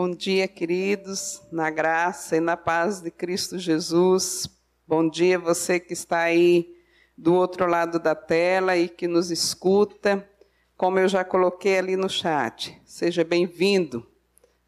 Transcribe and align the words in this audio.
Bom 0.00 0.10
dia, 0.10 0.46
queridos, 0.46 1.42
na 1.50 1.70
graça 1.70 2.36
e 2.36 2.40
na 2.40 2.56
paz 2.56 3.00
de 3.00 3.10
Cristo 3.10 3.58
Jesus. 3.58 4.48
Bom 4.86 5.08
dia, 5.10 5.40
você 5.40 5.80
que 5.80 5.92
está 5.92 6.20
aí 6.20 6.72
do 7.16 7.34
outro 7.34 7.66
lado 7.66 7.98
da 7.98 8.14
tela 8.14 8.76
e 8.76 8.88
que 8.88 9.08
nos 9.08 9.32
escuta. 9.32 10.24
Como 10.76 11.00
eu 11.00 11.08
já 11.08 11.24
coloquei 11.24 11.78
ali 11.78 11.96
no 11.96 12.08
chat, 12.08 12.80
seja 12.86 13.24
bem-vindo, 13.24 14.08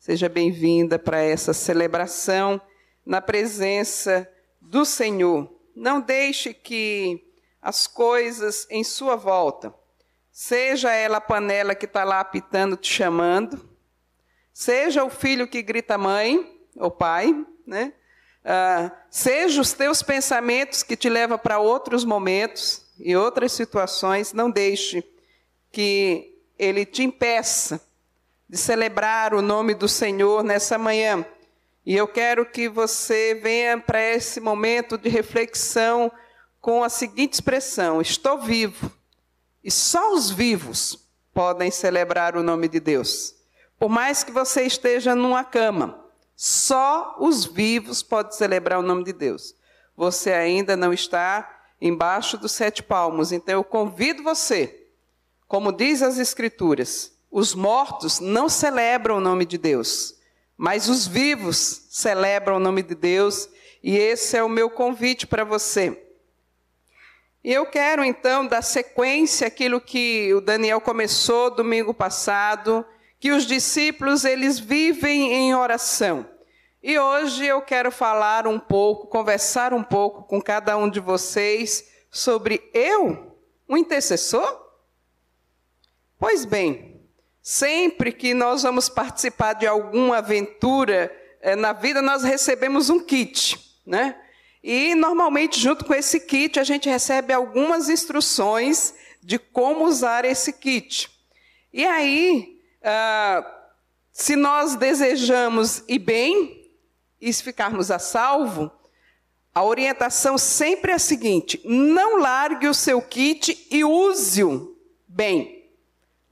seja 0.00 0.28
bem-vinda 0.28 0.98
para 0.98 1.22
essa 1.22 1.52
celebração 1.52 2.60
na 3.06 3.20
presença 3.20 4.28
do 4.60 4.84
Senhor. 4.84 5.48
Não 5.76 6.00
deixe 6.00 6.52
que 6.52 7.22
as 7.62 7.86
coisas 7.86 8.66
em 8.68 8.82
sua 8.82 9.14
volta, 9.14 9.72
seja 10.32 10.90
ela 10.90 11.18
a 11.18 11.20
panela 11.20 11.72
que 11.76 11.84
está 11.86 12.02
lá 12.02 12.18
apitando, 12.18 12.76
te 12.76 12.92
chamando, 12.92 13.69
Seja 14.60 15.02
o 15.02 15.08
filho 15.08 15.48
que 15.48 15.62
grita 15.62 15.96
mãe 15.96 16.60
ou 16.76 16.90
pai, 16.90 17.34
né? 17.66 17.94
Uh, 18.44 18.94
seja 19.08 19.58
os 19.58 19.72
teus 19.72 20.02
pensamentos 20.02 20.82
que 20.82 20.98
te 20.98 21.08
levam 21.08 21.38
para 21.38 21.58
outros 21.58 22.04
momentos 22.04 22.84
e 22.98 23.16
outras 23.16 23.52
situações, 23.52 24.34
não 24.34 24.50
deixe 24.50 25.02
que 25.72 26.38
ele 26.58 26.84
te 26.84 27.02
impeça 27.02 27.80
de 28.46 28.58
celebrar 28.58 29.32
o 29.32 29.40
nome 29.40 29.72
do 29.72 29.88
Senhor 29.88 30.44
nessa 30.44 30.76
manhã. 30.76 31.24
E 31.86 31.96
eu 31.96 32.06
quero 32.06 32.44
que 32.44 32.68
você 32.68 33.40
venha 33.42 33.80
para 33.80 34.02
esse 34.10 34.40
momento 34.40 34.98
de 34.98 35.08
reflexão 35.08 36.12
com 36.60 36.84
a 36.84 36.90
seguinte 36.90 37.32
expressão: 37.32 37.98
Estou 38.02 38.38
vivo. 38.38 38.92
E 39.64 39.70
só 39.70 40.12
os 40.12 40.30
vivos 40.30 41.08
podem 41.32 41.70
celebrar 41.70 42.36
o 42.36 42.42
nome 42.42 42.68
de 42.68 42.78
Deus. 42.78 43.39
Por 43.80 43.88
mais 43.88 44.22
que 44.22 44.30
você 44.30 44.64
esteja 44.64 45.14
numa 45.14 45.42
cama, 45.42 46.04
só 46.36 47.16
os 47.18 47.46
vivos 47.46 48.02
podem 48.02 48.30
celebrar 48.30 48.78
o 48.78 48.82
nome 48.82 49.04
de 49.04 49.14
Deus. 49.14 49.54
Você 49.96 50.30
ainda 50.34 50.76
não 50.76 50.92
está 50.92 51.62
embaixo 51.80 52.36
dos 52.36 52.52
sete 52.52 52.82
palmos. 52.82 53.32
Então 53.32 53.54
eu 53.54 53.64
convido 53.64 54.22
você, 54.22 54.86
como 55.48 55.72
diz 55.72 56.02
as 56.02 56.18
Escrituras, 56.18 57.16
os 57.30 57.54
mortos 57.54 58.20
não 58.20 58.50
celebram 58.50 59.16
o 59.16 59.20
nome 59.20 59.46
de 59.46 59.56
Deus, 59.56 60.14
mas 60.58 60.86
os 60.86 61.06
vivos 61.06 61.86
celebram 61.88 62.56
o 62.56 62.60
nome 62.60 62.82
de 62.82 62.94
Deus, 62.94 63.48
e 63.82 63.96
esse 63.96 64.36
é 64.36 64.42
o 64.42 64.48
meu 64.48 64.68
convite 64.68 65.26
para 65.26 65.42
você. 65.42 66.06
E 67.42 67.50
eu 67.50 67.64
quero 67.64 68.04
então 68.04 68.46
dar 68.46 68.60
sequência 68.60 69.46
àquilo 69.46 69.80
que 69.80 70.34
o 70.34 70.42
Daniel 70.42 70.82
começou 70.82 71.50
domingo 71.50 71.94
passado 71.94 72.84
que 73.20 73.30
os 73.30 73.44
discípulos 73.44 74.24
eles 74.24 74.58
vivem 74.58 75.32
em 75.34 75.54
oração. 75.54 76.26
E 76.82 76.98
hoje 76.98 77.44
eu 77.44 77.60
quero 77.60 77.92
falar 77.92 78.46
um 78.46 78.58
pouco, 78.58 79.06
conversar 79.06 79.74
um 79.74 79.84
pouco 79.84 80.22
com 80.22 80.40
cada 80.40 80.78
um 80.78 80.88
de 80.88 80.98
vocês 80.98 81.86
sobre 82.10 82.70
eu, 82.72 83.36
um 83.68 83.76
intercessor? 83.76 84.68
Pois 86.18 86.46
bem, 86.46 87.02
sempre 87.42 88.10
que 88.10 88.32
nós 88.32 88.62
vamos 88.62 88.88
participar 88.88 89.52
de 89.52 89.66
alguma 89.66 90.16
aventura 90.16 91.14
é, 91.42 91.54
na 91.54 91.74
vida, 91.74 92.00
nós 92.00 92.22
recebemos 92.22 92.88
um 92.88 93.00
kit, 93.00 93.78
né? 93.86 94.18
E 94.62 94.94
normalmente, 94.94 95.60
junto 95.60 95.84
com 95.84 95.94
esse 95.94 96.20
kit, 96.20 96.58
a 96.58 96.64
gente 96.64 96.88
recebe 96.88 97.32
algumas 97.32 97.90
instruções 97.90 98.94
de 99.22 99.38
como 99.38 99.84
usar 99.84 100.24
esse 100.24 100.54
kit. 100.54 101.10
E 101.72 101.86
aí, 101.86 102.59
ah, 102.82 103.44
se 104.12 104.36
nós 104.36 104.76
desejamos 104.76 105.82
ir 105.88 105.98
bem 105.98 106.70
e 107.20 107.32
ficarmos 107.32 107.90
a 107.90 107.98
salvo, 107.98 108.70
a 109.54 109.64
orientação 109.64 110.38
sempre 110.38 110.92
é 110.92 110.94
a 110.94 110.98
seguinte: 110.98 111.60
não 111.64 112.18
largue 112.18 112.68
o 112.68 112.74
seu 112.74 113.00
kit 113.02 113.66
e 113.70 113.84
use-o 113.84 114.76
bem. 115.06 115.68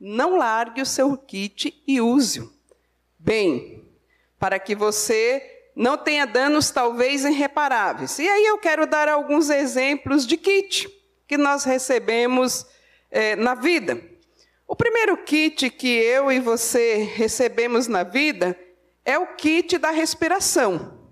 Não 0.01 0.37
largue 0.37 0.81
o 0.81 0.87
seu 0.87 1.17
kit 1.17 1.83
e 1.87 2.01
use-o 2.01 2.53
bem, 3.19 3.85
para 4.39 4.59
que 4.59 4.75
você 4.75 5.71
não 5.75 5.97
tenha 5.97 6.27
danos 6.27 6.71
talvez 6.71 7.25
irreparáveis. 7.25 8.19
E 8.19 8.29
aí 8.29 8.47
eu 8.47 8.59
quero 8.59 8.87
dar 8.87 9.09
alguns 9.09 9.51
exemplos 9.51 10.27
de 10.27 10.37
kit 10.37 10.89
que 11.27 11.37
nós 11.37 11.65
recebemos 11.65 12.65
eh, 13.11 13.37
na 13.37 13.55
vida. 13.55 14.01
O 14.71 14.77
primeiro 14.77 15.17
kit 15.17 15.71
que 15.71 15.89
eu 15.89 16.31
e 16.31 16.39
você 16.39 16.97
recebemos 16.99 17.89
na 17.89 18.03
vida 18.03 18.55
é 19.03 19.19
o 19.19 19.35
kit 19.35 19.79
da 19.79 19.91
respiração. 19.91 21.11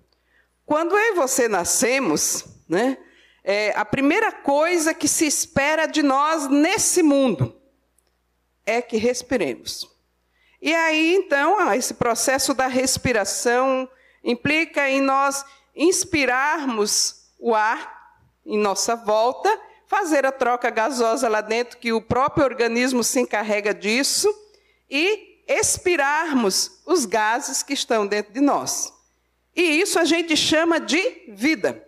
Quando 0.66 0.94
eu 0.94 1.14
e 1.14 1.14
você 1.14 1.48
nascemos, 1.48 2.44
né, 2.68 2.98
é 3.42 3.72
a 3.74 3.82
primeira 3.82 4.30
coisa 4.30 4.92
que 4.92 5.08
se 5.08 5.26
espera 5.26 5.86
de 5.86 6.02
nós 6.02 6.46
nesse 6.48 7.02
mundo 7.02 7.58
é 8.66 8.82
que 8.82 8.98
respiremos. 8.98 9.90
E 10.60 10.74
aí, 10.74 11.14
então, 11.14 11.72
esse 11.72 11.94
processo 11.94 12.52
da 12.52 12.66
respiração 12.66 13.88
implica 14.22 14.86
em 14.90 15.00
nós 15.00 15.42
inspirarmos 15.74 17.30
o 17.38 17.54
ar 17.54 18.20
em 18.44 18.58
nossa 18.58 18.94
volta 18.94 19.48
fazer 19.86 20.26
a 20.26 20.32
troca 20.32 20.70
gasosa 20.70 21.28
lá 21.28 21.40
dentro, 21.40 21.78
que 21.78 21.92
o 21.92 22.00
próprio 22.00 22.44
organismo 22.44 23.04
se 23.04 23.20
encarrega 23.20 23.72
disso, 23.72 24.32
e 24.90 25.42
expirarmos 25.46 26.80
os 26.84 27.04
gases 27.04 27.62
que 27.62 27.72
estão 27.72 28.06
dentro 28.06 28.32
de 28.32 28.40
nós. 28.40 28.92
E 29.54 29.62
isso 29.62 29.98
a 29.98 30.04
gente 30.04 30.36
chama 30.36 30.78
de 30.78 31.24
vida. 31.28 31.86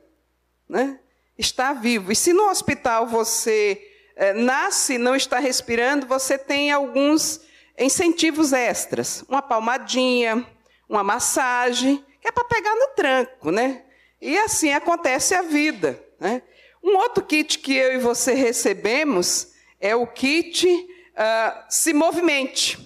Né? 0.69 0.98
Está 1.36 1.72
vivo. 1.72 2.12
E 2.12 2.16
se 2.16 2.32
no 2.32 2.48
hospital 2.48 3.06
você 3.06 3.81
é, 4.16 4.32
nasce 4.32 4.94
e 4.94 4.98
não 4.98 5.15
está 5.15 5.38
respirando, 5.38 6.06
você 6.06 6.38
tem 6.38 6.70
alguns 6.72 7.41
incentivos 7.78 8.53
extras. 8.53 9.25
Uma 9.28 9.42
palmadinha, 9.42 10.47
uma 10.88 11.04
massagem, 11.04 12.04
que 12.20 12.28
é 12.28 12.32
para 12.32 12.44
pegar 12.44 12.75
no 12.75 12.88
tranco, 12.88 13.50
né? 13.50 13.84
E 14.20 14.36
assim 14.38 14.72
acontece 14.72 15.34
a 15.34 15.42
vida. 15.42 16.03
Né? 16.19 16.42
Um 16.88 16.97
outro 16.97 17.22
kit 17.22 17.59
que 17.59 17.76
eu 17.76 17.93
e 17.93 17.99
você 17.99 18.32
recebemos 18.32 19.49
é 19.78 19.94
o 19.94 20.06
kit 20.06 20.66
uh, 20.66 21.62
Se 21.69 21.93
Movimente. 21.93 22.78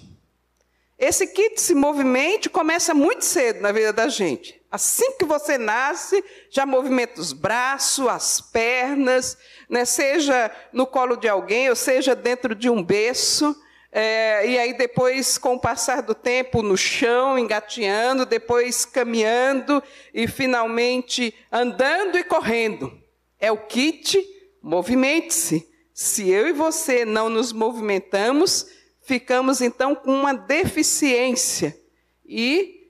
Esse 0.99 1.25
kit 1.25 1.61
Se 1.61 1.73
Movimente 1.73 2.49
começa 2.49 2.93
muito 2.93 3.23
cedo 3.23 3.61
na 3.61 3.71
vida 3.71 3.93
da 3.93 4.09
gente. 4.09 4.61
Assim 4.69 5.13
que 5.13 5.23
você 5.23 5.57
nasce, 5.57 6.21
já 6.49 6.65
movimenta 6.65 7.21
os 7.21 7.31
braços, 7.31 8.09
as 8.09 8.41
pernas, 8.41 9.37
né, 9.69 9.85
seja 9.85 10.51
no 10.73 10.85
colo 10.85 11.15
de 11.15 11.29
alguém, 11.29 11.69
ou 11.69 11.75
seja 11.75 12.13
dentro 12.13 12.53
de 12.53 12.69
um 12.69 12.83
berço. 12.83 13.55
É, 13.89 14.45
e 14.45 14.59
aí 14.59 14.73
depois, 14.73 15.37
com 15.37 15.53
o 15.53 15.59
passar 15.61 16.01
do 16.01 16.13
tempo, 16.13 16.61
no 16.61 16.75
chão, 16.75 17.39
engateando, 17.39 18.25
depois 18.25 18.83
caminhando 18.83 19.81
e 20.13 20.27
finalmente 20.27 21.33
andando 21.49 22.17
e 22.17 22.23
correndo 22.25 23.01
é 23.43 23.51
o 23.51 23.57
kit 23.57 24.25
movimente-se. 24.61 25.69
Se 25.93 26.29
eu 26.29 26.47
e 26.47 26.53
você 26.53 27.03
não 27.03 27.27
nos 27.27 27.51
movimentamos, 27.51 28.67
ficamos 29.01 29.59
então 29.59 29.93
com 29.93 30.13
uma 30.13 30.33
deficiência. 30.33 31.77
E 32.25 32.87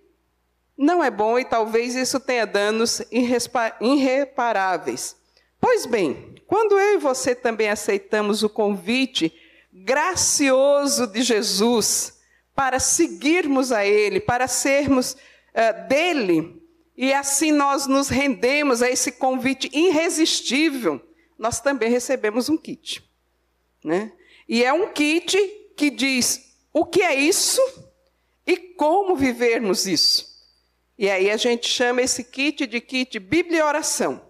não 0.77 1.03
é 1.03 1.09
bom 1.09 1.39
e 1.39 1.43
talvez 1.43 1.95
isso 1.95 2.19
tenha 2.19 2.45
danos 2.45 3.01
irreparáveis. 3.81 5.15
Pois 5.59 5.87
bem, 5.87 6.35
quando 6.45 6.79
eu 6.79 6.97
e 6.97 6.99
você 6.99 7.33
também 7.33 7.71
aceitamos 7.71 8.43
o 8.43 8.49
convite 8.49 9.33
gracioso 9.73 11.07
de 11.07 11.23
Jesus 11.23 12.19
para 12.53 12.79
seguirmos 12.79 13.71
a 13.71 13.83
Ele, 13.83 14.19
para 14.19 14.47
sermos 14.47 15.13
uh, 15.13 15.87
dele, 15.87 16.62
e 16.95 17.11
assim 17.11 17.51
nós 17.51 17.87
nos 17.87 18.07
rendemos 18.07 18.81
a 18.81 18.89
esse 18.89 19.13
convite 19.13 19.69
irresistível, 19.73 21.01
nós 21.37 21.59
também 21.59 21.89
recebemos 21.89 22.49
um 22.49 22.57
kit. 22.57 23.03
Né? 23.83 24.11
E 24.47 24.63
é 24.63 24.71
um 24.71 24.93
kit 24.93 25.35
que 25.75 25.89
diz 25.89 26.55
o 26.71 26.85
que 26.85 27.01
é 27.01 27.15
isso 27.15 27.61
e 28.45 28.55
como 28.55 29.15
vivermos 29.15 29.87
isso. 29.87 30.31
E 30.97 31.09
aí 31.09 31.31
a 31.31 31.37
gente 31.37 31.67
chama 31.67 32.01
esse 32.01 32.23
kit 32.23 32.67
de 32.67 32.79
kit 32.79 33.19
Bíblia 33.19 33.59
e 33.59 33.63
oração. 33.63 34.21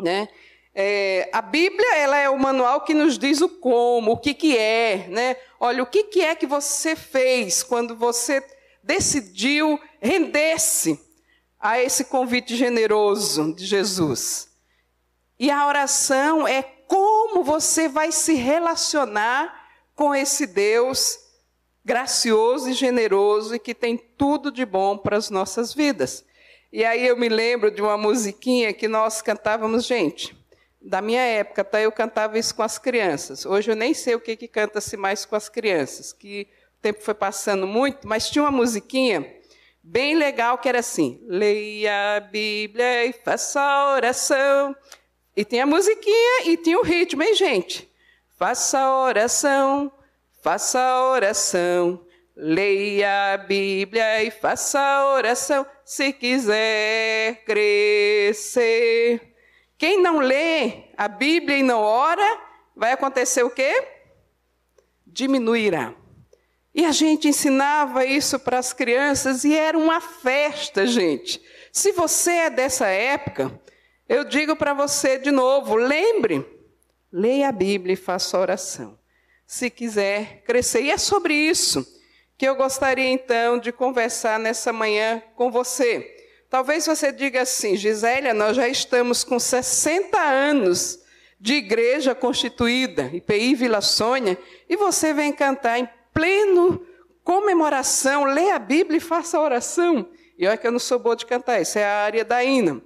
Né? 0.00 0.28
É, 0.74 1.30
a 1.32 1.40
Bíblia 1.40 1.96
ela 1.96 2.18
é 2.18 2.28
o 2.28 2.38
manual 2.38 2.80
que 2.80 2.92
nos 2.92 3.16
diz 3.16 3.40
o 3.40 3.48
como, 3.48 4.12
o 4.12 4.18
que, 4.18 4.34
que 4.34 4.58
é. 4.58 5.06
Né? 5.08 5.36
Olha, 5.60 5.82
o 5.82 5.86
que, 5.86 6.04
que 6.04 6.20
é 6.20 6.34
que 6.34 6.46
você 6.46 6.96
fez 6.96 7.62
quando 7.62 7.96
você 7.96 8.44
decidiu 8.82 9.80
render-se 10.00 11.07
a 11.60 11.80
esse 11.80 12.04
convite 12.04 12.56
generoso 12.56 13.54
de 13.54 13.66
Jesus. 13.66 14.48
E 15.38 15.50
a 15.50 15.66
oração 15.66 16.46
é 16.46 16.62
como 16.62 17.42
você 17.42 17.88
vai 17.88 18.12
se 18.12 18.34
relacionar 18.34 19.68
com 19.94 20.14
esse 20.14 20.46
Deus 20.46 21.18
gracioso 21.84 22.70
e 22.70 22.72
generoso 22.72 23.54
e 23.54 23.58
que 23.58 23.74
tem 23.74 23.96
tudo 23.96 24.52
de 24.52 24.64
bom 24.64 24.96
para 24.96 25.16
as 25.16 25.30
nossas 25.30 25.72
vidas. 25.72 26.24
E 26.72 26.84
aí 26.84 27.06
eu 27.06 27.16
me 27.16 27.28
lembro 27.28 27.70
de 27.70 27.80
uma 27.80 27.96
musiquinha 27.96 28.72
que 28.72 28.86
nós 28.86 29.22
cantávamos, 29.22 29.86
gente, 29.86 30.36
da 30.80 31.00
minha 31.00 31.22
época, 31.22 31.64
tá? 31.64 31.80
Eu 31.80 31.90
cantava 31.90 32.38
isso 32.38 32.54
com 32.54 32.62
as 32.62 32.78
crianças. 32.78 33.46
Hoje 33.46 33.70
eu 33.70 33.76
nem 33.76 33.94
sei 33.94 34.14
o 34.14 34.20
que, 34.20 34.36
que 34.36 34.46
canta-se 34.46 34.96
mais 34.96 35.24
com 35.24 35.34
as 35.34 35.48
crianças, 35.48 36.12
que 36.12 36.46
o 36.78 36.82
tempo 36.82 37.00
foi 37.00 37.14
passando 37.14 37.66
muito, 37.66 38.06
mas 38.06 38.28
tinha 38.28 38.44
uma 38.44 38.50
musiquinha 38.50 39.37
bem 39.82 40.16
legal 40.16 40.58
que 40.58 40.68
era 40.68 40.80
assim: 40.80 41.20
leia 41.26 42.16
a 42.16 42.20
Bíblia 42.20 43.06
e 43.06 43.12
faça 43.12 43.60
a 43.60 43.92
oração. 43.94 44.74
E 45.36 45.44
tinha 45.44 45.62
a 45.62 45.66
musiquinha 45.66 46.46
e 46.46 46.56
tinha 46.56 46.78
o 46.78 46.82
ritmo, 46.82 47.22
hein, 47.22 47.34
gente? 47.34 47.88
Faça 48.38 48.78
a 48.78 49.02
oração, 49.02 49.92
faça 50.42 50.80
a 50.80 51.10
oração. 51.10 52.04
Leia 52.40 53.34
a 53.34 53.36
Bíblia 53.36 54.22
e 54.22 54.30
faça 54.30 54.78
a 54.78 55.12
oração 55.12 55.66
se 55.84 56.12
quiser 56.12 57.42
crescer. 57.44 59.34
Quem 59.76 60.00
não 60.00 60.18
lê 60.18 60.84
a 60.96 61.08
Bíblia 61.08 61.58
e 61.58 61.64
não 61.64 61.80
ora, 61.80 62.40
vai 62.76 62.92
acontecer 62.92 63.42
o 63.42 63.50
quê? 63.50 63.88
Diminuirá. 65.04 65.97
E 66.78 66.84
a 66.84 66.92
gente 66.92 67.26
ensinava 67.26 68.04
isso 68.04 68.38
para 68.38 68.56
as 68.56 68.72
crianças 68.72 69.42
e 69.42 69.52
era 69.52 69.76
uma 69.76 70.00
festa, 70.00 70.86
gente. 70.86 71.42
Se 71.72 71.90
você 71.90 72.30
é 72.30 72.50
dessa 72.50 72.86
época, 72.86 73.60
eu 74.08 74.22
digo 74.22 74.54
para 74.54 74.72
você 74.74 75.18
de 75.18 75.32
novo: 75.32 75.74
lembre, 75.74 76.46
leia 77.12 77.48
a 77.48 77.52
Bíblia 77.52 77.94
e 77.94 77.96
faça 77.96 78.38
oração. 78.38 78.96
Se 79.44 79.68
quiser 79.70 80.44
crescer. 80.44 80.82
E 80.82 80.92
é 80.92 80.98
sobre 80.98 81.34
isso 81.34 81.84
que 82.36 82.46
eu 82.46 82.54
gostaria 82.54 83.10
então 83.10 83.58
de 83.58 83.72
conversar 83.72 84.38
nessa 84.38 84.72
manhã 84.72 85.20
com 85.34 85.50
você. 85.50 86.08
Talvez 86.48 86.86
você 86.86 87.10
diga 87.10 87.42
assim, 87.42 87.74
Gisélia, 87.74 88.32
nós 88.32 88.56
já 88.56 88.68
estamos 88.68 89.24
com 89.24 89.40
60 89.40 90.16
anos 90.16 91.00
de 91.40 91.54
igreja 91.54 92.14
constituída, 92.14 93.10
IPI 93.12 93.56
Vila 93.56 93.80
Sônia, 93.80 94.38
e 94.68 94.76
você 94.76 95.12
vem 95.12 95.32
cantar 95.32 95.80
em 95.80 95.97
pleno 96.18 96.84
comemoração, 97.22 98.24
lê 98.24 98.50
a 98.50 98.58
Bíblia 98.58 98.96
e 98.96 99.00
faça 99.00 99.38
a 99.38 99.40
oração. 99.40 100.10
E 100.36 100.48
olha 100.48 100.56
que 100.56 100.66
eu 100.66 100.72
não 100.72 100.80
sou 100.80 100.98
boa 100.98 101.14
de 101.14 101.24
cantar, 101.24 101.60
isso 101.60 101.78
é 101.78 101.84
a 101.84 102.02
área 102.02 102.24
da 102.24 102.42
Ina. 102.42 102.82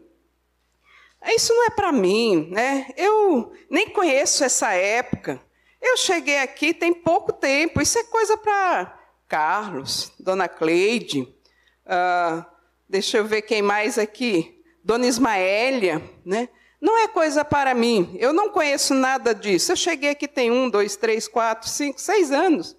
Isso 1.29 1.55
não 1.55 1.67
é 1.67 1.71
para 1.71 1.91
mim, 1.93 2.49
né? 2.51 2.91
Eu 2.95 3.53
nem 3.71 3.89
conheço 3.89 4.45
essa 4.45 4.75
época. 4.75 5.41
Eu 5.81 5.97
cheguei 5.97 6.39
aqui 6.39 6.75
tem 6.75 6.93
pouco 6.93 7.33
tempo, 7.33 7.81
isso 7.81 7.99
é 7.99 8.05
coisa 8.05 8.37
para 8.37 8.99
Carlos, 9.27 10.13
Dona 10.19 10.47
Cleide, 10.47 11.23
uh, 11.23 12.45
Deixa 12.87 13.17
eu 13.17 13.25
ver 13.25 13.41
quem 13.41 13.63
mais 13.63 13.97
aqui. 13.97 14.63
Dona 14.85 15.07
Ismaélia, 15.07 16.03
né? 16.27 16.51
Não 16.79 16.99
é 16.99 17.09
coisa 17.09 17.43
para 17.43 17.73
mim. 17.73 18.15
Eu 18.19 18.35
não 18.35 18.51
conheço 18.51 18.93
nada 18.93 19.35
disso. 19.35 19.73
Eu 19.73 19.77
cheguei 19.77 20.11
aqui 20.11 20.29
tem 20.29 20.51
um, 20.51 20.69
dois, 20.69 20.95
três, 20.95 21.27
quatro, 21.27 21.71
cinco, 21.71 21.99
seis 21.99 22.31
anos, 22.31 22.77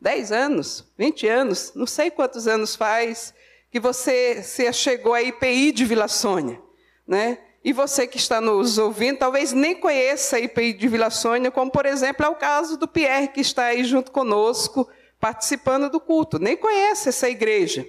dez 0.00 0.30
anos, 0.32 0.84
vinte 0.96 1.26
anos, 1.26 1.72
não 1.74 1.86
sei 1.86 2.10
quantos 2.10 2.46
anos 2.46 2.76
faz 2.76 3.34
que 3.70 3.80
você 3.80 4.42
se 4.42 4.72
chegou 4.72 5.14
à 5.14 5.22
IPI 5.22 5.72
de 5.72 5.84
Vila 5.84 6.08
Sônia, 6.08 6.60
né? 7.06 7.38
E 7.62 7.72
você 7.72 8.06
que 8.06 8.16
está 8.16 8.40
nos 8.40 8.78
ouvindo, 8.78 9.18
talvez 9.18 9.52
nem 9.52 9.74
conheça 9.74 10.36
a 10.36 10.40
IPI 10.40 10.72
de 10.74 10.88
Vila 10.88 11.10
Sônia, 11.10 11.50
como 11.50 11.70
por 11.70 11.84
exemplo 11.84 12.24
é 12.24 12.28
o 12.28 12.36
caso 12.36 12.78
do 12.78 12.88
Pierre 12.88 13.28
que 13.28 13.40
está 13.40 13.66
aí 13.66 13.84
junto 13.84 14.10
conosco, 14.10 14.88
participando 15.20 15.90
do 15.90 16.00
culto. 16.00 16.38
Nem 16.38 16.56
conhece 16.56 17.08
essa 17.08 17.28
igreja, 17.28 17.86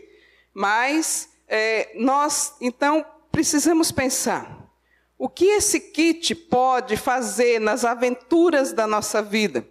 mas 0.53 1.29
é, 1.47 1.91
nós, 1.95 2.55
então, 2.59 3.05
precisamos 3.31 3.91
pensar: 3.91 4.69
o 5.17 5.29
que 5.29 5.45
esse 5.45 5.79
kit 5.79 6.35
pode 6.35 6.97
fazer 6.97 7.59
nas 7.59 7.85
aventuras 7.85 8.73
da 8.73 8.85
nossa 8.85 9.21
vida? 9.21 9.65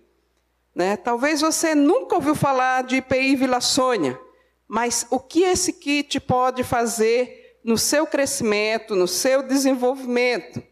Né? 0.78 0.96
Talvez 0.96 1.40
você 1.40 1.75
nunca 1.75 2.14
ouviu 2.14 2.36
falar 2.36 2.84
de 2.84 2.98
IPI 2.98 3.34
Vila 3.34 3.60
Sônia, 3.60 4.16
mas 4.69 5.04
o 5.10 5.19
que 5.19 5.42
esse 5.42 5.72
kit 5.72 6.20
pode 6.20 6.62
fazer 6.62 7.58
no 7.64 7.76
seu 7.76 8.06
crescimento, 8.06 8.94
no 8.94 9.08
seu 9.08 9.42
desenvolvimento? 9.42 10.62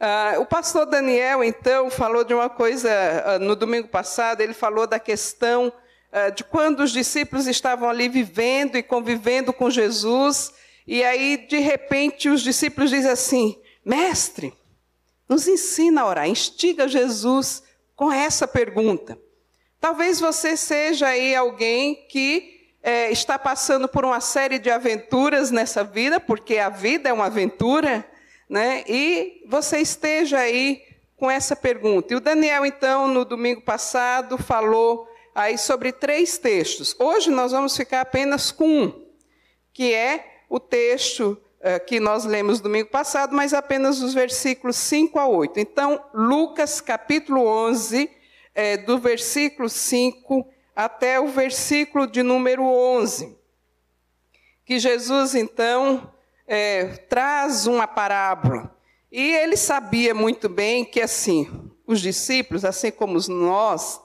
Ah, 0.00 0.34
o 0.40 0.46
pastor 0.46 0.84
Daniel, 0.84 1.44
então, 1.44 1.88
falou 1.88 2.24
de 2.24 2.34
uma 2.34 2.50
coisa 2.50 2.90
ah, 3.24 3.38
no 3.38 3.54
domingo 3.54 3.86
passado, 3.86 4.40
ele 4.40 4.52
falou 4.52 4.84
da 4.84 4.98
questão 4.98 5.72
eh, 6.10 6.32
de 6.32 6.42
quando 6.42 6.80
os 6.80 6.90
discípulos 6.90 7.46
estavam 7.46 7.88
ali 7.88 8.08
vivendo 8.08 8.76
e 8.76 8.82
convivendo 8.82 9.52
com 9.52 9.70
Jesus, 9.70 10.52
e 10.88 11.04
aí, 11.04 11.46
de 11.48 11.60
repente, 11.60 12.28
os 12.28 12.42
discípulos 12.42 12.90
dizem 12.90 13.12
assim: 13.12 13.56
Mestre, 13.84 14.52
nos 15.28 15.46
ensina 15.46 16.00
a 16.00 16.06
orar, 16.06 16.28
instiga 16.28 16.88
Jesus 16.88 17.62
com 17.94 18.10
essa 18.10 18.48
pergunta. 18.48 19.16
Talvez 19.80 20.20
você 20.20 20.56
seja 20.56 21.08
aí 21.08 21.34
alguém 21.34 22.06
que 22.08 22.56
é, 22.82 23.10
está 23.10 23.38
passando 23.38 23.88
por 23.88 24.04
uma 24.04 24.20
série 24.20 24.58
de 24.58 24.70
aventuras 24.70 25.50
nessa 25.50 25.82
vida, 25.82 26.20
porque 26.20 26.58
a 26.58 26.68
vida 26.68 27.08
é 27.08 27.12
uma 27.12 27.26
aventura, 27.26 28.08
né? 28.48 28.84
E 28.86 29.42
você 29.48 29.78
esteja 29.78 30.38
aí 30.38 30.82
com 31.16 31.30
essa 31.30 31.56
pergunta. 31.56 32.12
E 32.12 32.16
o 32.16 32.20
Daniel, 32.20 32.64
então, 32.64 33.08
no 33.08 33.24
domingo 33.24 33.62
passado, 33.62 34.38
falou 34.38 35.08
aí 35.34 35.58
sobre 35.58 35.92
três 35.92 36.38
textos. 36.38 36.94
Hoje 36.98 37.30
nós 37.30 37.52
vamos 37.52 37.76
ficar 37.76 38.02
apenas 38.02 38.50
com 38.52 38.68
um, 38.68 39.06
que 39.72 39.92
é 39.92 40.42
o 40.48 40.60
texto 40.60 41.36
uh, 41.60 41.84
que 41.86 41.98
nós 41.98 42.24
lemos 42.24 42.60
domingo 42.60 42.88
passado, 42.88 43.34
mas 43.34 43.52
apenas 43.52 44.00
os 44.00 44.14
versículos 44.14 44.76
5 44.76 45.18
a 45.18 45.26
8. 45.26 45.58
Então, 45.58 46.02
Lucas 46.14 46.80
capítulo 46.80 47.46
11, 47.46 48.10
é, 48.56 48.76
do 48.76 48.98
versículo 48.98 49.68
5 49.68 50.44
até 50.74 51.20
o 51.20 51.28
versículo 51.28 52.08
de 52.08 52.24
número 52.24 52.64
11. 52.64 53.38
Que 54.64 54.80
Jesus, 54.80 55.36
então, 55.36 56.12
é, 56.44 56.86
traz 57.08 57.68
uma 57.68 57.86
parábola. 57.86 58.76
E 59.12 59.32
ele 59.36 59.56
sabia 59.56 60.12
muito 60.12 60.48
bem 60.48 60.84
que, 60.84 61.00
assim, 61.00 61.70
os 61.86 62.00
discípulos, 62.00 62.64
assim 62.64 62.90
como 62.90 63.16
nós, 63.28 64.00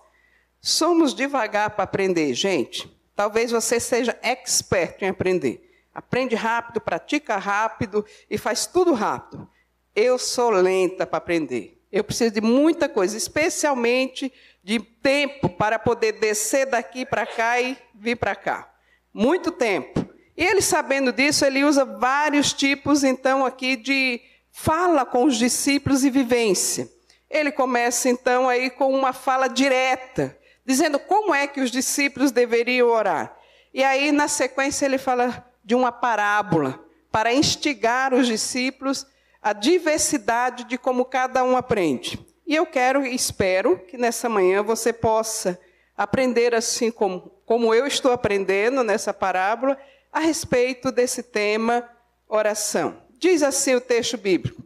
Somos 0.62 1.16
devagar 1.16 1.72
para 1.72 1.86
aprender, 1.86 2.36
gente. 2.36 2.88
Talvez 3.16 3.50
você 3.50 3.80
seja 3.80 4.18
expert 4.22 5.02
em 5.02 5.10
aprender. 5.10 5.68
Aprende 5.94 6.36
rápido, 6.36 6.80
pratica 6.80 7.38
rápido 7.38 8.06
e 8.30 8.38
faz 8.38 8.68
tudo 8.68 8.94
rápido. 8.94 9.50
Eu 9.96 10.20
sou 10.20 10.52
lenta 10.52 11.08
para 11.08 11.18
aprender. 11.18 11.82
Eu 11.92 12.04
preciso 12.04 12.36
de 12.36 12.42
muita 12.42 12.88
coisa, 12.88 13.18
especialmente 13.18 14.32
de 14.64 14.80
tempo 14.80 15.50
para 15.50 15.80
poder 15.80 16.14
descer 16.14 16.66
daqui 16.66 17.06
para 17.06 17.26
cá 17.26 17.60
e 17.60 17.78
vir 17.96 18.16
para 18.16 18.36
cá. 18.36 18.72
Muito 19.14 19.52
tempo. 19.52 20.08
E 20.38 20.44
ele 20.44 20.62
sabendo 20.62 21.12
disso, 21.12 21.46
ele 21.46 21.64
usa 21.64 21.84
vários 21.84 22.54
tipos 22.54 23.04
então 23.04 23.46
aqui 23.46 23.76
de 23.76 24.22
fala 24.52 25.06
com 25.06 25.26
os 25.26 25.38
discípulos 25.38 26.04
e 26.04 26.10
vivência. 26.10 26.90
Ele 27.30 27.52
começa 27.52 28.10
então 28.10 28.48
aí 28.48 28.70
com 28.70 28.94
uma 28.94 29.14
fala 29.14 29.48
direta 29.48 30.38
dizendo 30.66 31.00
como 31.00 31.34
é 31.34 31.48
que 31.48 31.62
os 31.62 31.72
discípulos 31.72 32.32
deveriam 32.32 32.88
orar. 32.90 33.36
E 33.74 33.84
aí, 33.84 34.12
na 34.12 34.28
sequência, 34.28 34.86
ele 34.86 34.98
fala 34.98 35.46
de 35.64 35.76
uma 35.76 35.92
parábola 35.92 36.84
para 37.12 37.34
instigar 37.34 38.14
os 38.14 38.28
discípulos 38.28 39.06
a 39.42 39.54
diversidade 39.54 40.66
de 40.66 40.78
como 40.78 41.04
cada 41.04 41.44
um 41.44 41.58
aprende. 41.58 42.24
E 42.52 42.56
eu 42.56 42.66
quero 42.66 43.06
e 43.06 43.16
espero 43.16 43.80
que 43.80 43.98
nessa 43.98 44.28
manhã 44.28 44.62
você 44.62 44.92
possa 44.92 45.58
aprender 45.96 46.54
assim 46.54 46.92
como, 46.92 47.32
como 47.46 47.74
eu 47.74 47.88
estou 47.88 48.12
aprendendo 48.12 48.84
nessa 48.84 49.14
parábola 49.14 49.78
a 50.12 50.20
respeito 50.20 50.92
desse 50.92 51.24
tema 51.24 51.90
oração. 52.28 53.02
Diz 53.12 53.42
assim 53.42 53.76
o 53.76 53.80
texto 53.80 54.18
bíblico: 54.18 54.62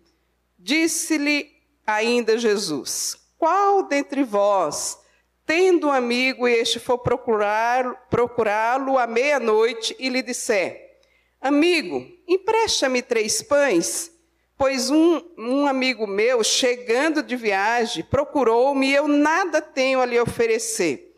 Disse-lhe 0.57 1.51
ainda 1.85 2.39
Jesus: 2.39 3.19
Qual 3.37 3.83
dentre 3.83 4.23
vós 4.23 4.97
Tendo 5.45 5.85
um 5.85 5.91
amigo 5.91 6.47
e 6.47 6.53
este 6.53 6.79
for 6.79 6.97
procurá-lo 6.97 7.95
procurá 8.09 8.73
à 8.73 9.05
meia-noite 9.05 9.95
e 9.99 10.09
lhe 10.09 10.23
disser: 10.23 10.97
Amigo, 11.39 12.03
empresta-me 12.27 13.03
três 13.03 13.43
pães, 13.43 14.11
pois 14.57 14.89
um, 14.89 15.21
um 15.37 15.67
amigo 15.67 16.07
meu, 16.07 16.43
chegando 16.43 17.21
de 17.21 17.35
viagem, 17.35 18.03
procurou-me 18.03 18.89
e 18.89 18.95
eu 18.95 19.07
nada 19.07 19.61
tenho 19.61 20.01
a 20.01 20.05
lhe 20.05 20.19
oferecer. 20.19 21.15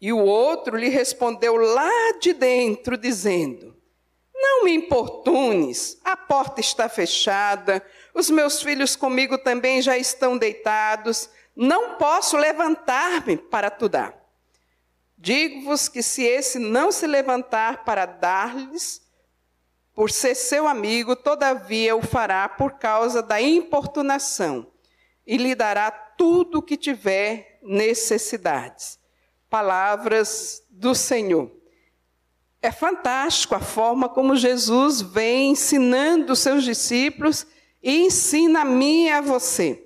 E 0.00 0.12
o 0.12 0.18
outro 0.18 0.76
lhe 0.76 0.88
respondeu 0.88 1.56
lá 1.56 2.18
de 2.20 2.32
dentro, 2.32 2.96
dizendo: 2.96 3.76
Não 4.34 4.64
me 4.64 4.74
importunes, 4.74 5.98
a 6.04 6.16
porta 6.16 6.60
está 6.60 6.88
fechada, 6.88 7.84
os 8.12 8.28
meus 8.28 8.62
filhos 8.62 8.96
comigo 8.96 9.38
também 9.38 9.80
já 9.80 9.96
estão 9.96 10.36
deitados 10.36 11.30
não 11.56 11.94
posso 11.96 12.36
levantar-me 12.36 13.36
para 13.36 13.70
te 13.70 13.88
dar. 13.88 14.14
Digo-vos 15.16 15.88
que 15.88 16.02
se 16.02 16.22
esse 16.22 16.58
não 16.58 16.90
se 16.90 17.06
levantar 17.06 17.84
para 17.84 18.04
dar-lhes, 18.04 19.00
por 19.94 20.10
ser 20.10 20.34
seu 20.34 20.66
amigo, 20.66 21.14
todavia 21.14 21.94
o 21.94 22.02
fará 22.02 22.48
por 22.48 22.72
causa 22.72 23.22
da 23.22 23.40
importunação, 23.40 24.66
e 25.26 25.36
lhe 25.36 25.54
dará 25.54 25.90
tudo 25.90 26.58
o 26.58 26.62
que 26.62 26.76
tiver 26.76 27.58
necessidades. 27.62 28.98
Palavras 29.48 30.62
do 30.68 30.94
Senhor. 30.94 31.50
É 32.60 32.72
fantástico 32.72 33.54
a 33.54 33.60
forma 33.60 34.08
como 34.08 34.36
Jesus 34.36 35.00
vem 35.00 35.50
ensinando 35.50 36.32
os 36.32 36.40
seus 36.40 36.64
discípulos 36.64 37.46
e 37.82 38.06
ensina 38.06 38.62
a 38.62 38.64
mim 38.64 39.04
e 39.04 39.10
a 39.10 39.20
você. 39.20 39.80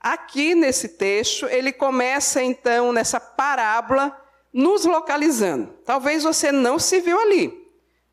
Aqui 0.00 0.54
nesse 0.54 0.90
texto, 0.90 1.46
ele 1.46 1.72
começa 1.72 2.42
então 2.42 2.92
nessa 2.92 3.18
parábola 3.18 4.16
nos 4.52 4.84
localizando. 4.84 5.72
Talvez 5.84 6.24
você 6.24 6.52
não 6.52 6.78
se 6.78 7.00
viu 7.00 7.18
ali. 7.18 7.65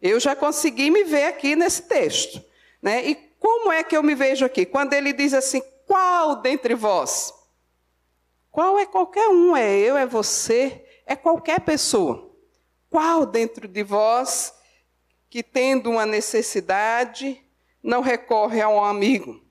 Eu 0.03 0.19
já 0.19 0.35
consegui 0.35 0.91
me 0.91 1.05
ver 1.05 1.23
aqui 1.23 1.55
nesse 1.55 1.83
texto. 1.83 2.43
Né? 2.81 3.05
E 3.05 3.15
como 3.39 3.71
é 3.71 3.85
que 3.85 3.95
eu 3.95 4.03
me 4.03 4.13
vejo 4.13 4.43
aqui? 4.43 4.65
Quando 4.65 4.91
ele 4.91 5.13
diz 5.13 5.33
assim: 5.33 5.61
qual 5.87 6.35
dentre 6.35 6.75
vós? 6.75 7.33
Qual 8.51 8.77
é 8.77 8.85
qualquer 8.85 9.29
um? 9.29 9.55
É 9.55 9.73
eu, 9.79 9.95
é 9.95 10.05
você, 10.05 10.85
é 11.05 11.15
qualquer 11.15 11.61
pessoa. 11.61 12.29
Qual 12.89 13.25
dentro 13.25 13.65
de 13.65 13.81
vós 13.81 14.53
que, 15.29 15.41
tendo 15.41 15.89
uma 15.89 16.05
necessidade, 16.05 17.41
não 17.81 18.01
recorre 18.01 18.61
a 18.61 18.67
um 18.67 18.83
amigo? 18.83 19.41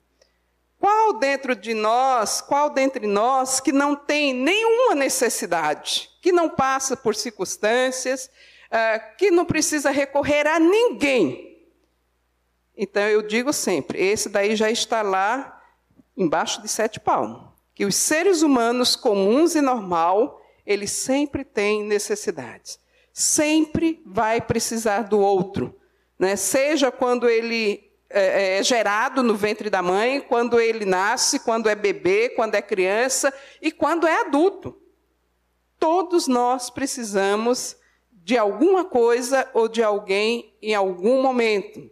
Qual 0.79 1.13
dentro 1.13 1.55
de 1.55 1.73
nós, 1.73 2.41
qual 2.41 2.69
dentre 2.69 3.07
nós 3.07 3.59
que 3.59 3.71
não 3.71 3.95
tem 3.95 4.35
nenhuma 4.35 4.93
necessidade, 4.93 6.11
que 6.21 6.31
não 6.31 6.47
passa 6.47 6.95
por 6.95 7.15
circunstâncias, 7.15 8.29
uh, 8.73 9.17
que 9.17 9.29
não 9.29 9.45
precisa 9.45 9.91
recorrer 9.91 10.47
a 10.47 10.59
ninguém? 10.59 11.53
Então 12.75 13.03
eu 13.03 13.21
digo 13.21 13.53
sempre, 13.53 14.03
esse 14.03 14.29
daí 14.29 14.55
já 14.55 14.71
está 14.71 15.03
lá 15.03 15.61
embaixo 16.17 16.61
de 16.61 16.67
sete 16.67 16.99
palmos, 16.99 17.51
que 17.75 17.85
os 17.85 17.95
seres 17.95 18.41
humanos 18.41 18.95
comuns 18.95 19.55
e 19.55 19.61
normal, 19.61 20.41
eles 20.65 20.91
sempre 20.91 21.43
têm 21.43 21.83
necessidades. 21.83 22.79
Sempre 23.11 24.01
vai 24.05 24.41
precisar 24.41 25.03
do 25.03 25.19
outro, 25.19 25.79
né? 26.17 26.35
Seja 26.35 26.91
quando 26.91 27.29
ele 27.29 27.91
é, 28.09 28.57
é 28.57 28.63
gerado 28.63 29.21
no 29.21 29.35
ventre 29.35 29.69
da 29.69 29.83
mãe, 29.83 30.19
quando 30.19 30.59
ele 30.59 30.83
nasce, 30.83 31.39
quando 31.39 31.69
é 31.69 31.75
bebê, 31.75 32.29
quando 32.29 32.55
é 32.55 32.61
criança 32.61 33.31
e 33.61 33.71
quando 33.71 34.07
é 34.07 34.21
adulto. 34.21 34.75
Todos 35.77 36.27
nós 36.27 36.71
precisamos 36.71 37.75
de 38.23 38.37
alguma 38.37 38.85
coisa 38.85 39.49
ou 39.53 39.67
de 39.67 39.83
alguém 39.83 40.53
em 40.61 40.73
algum 40.73 41.21
momento. 41.21 41.91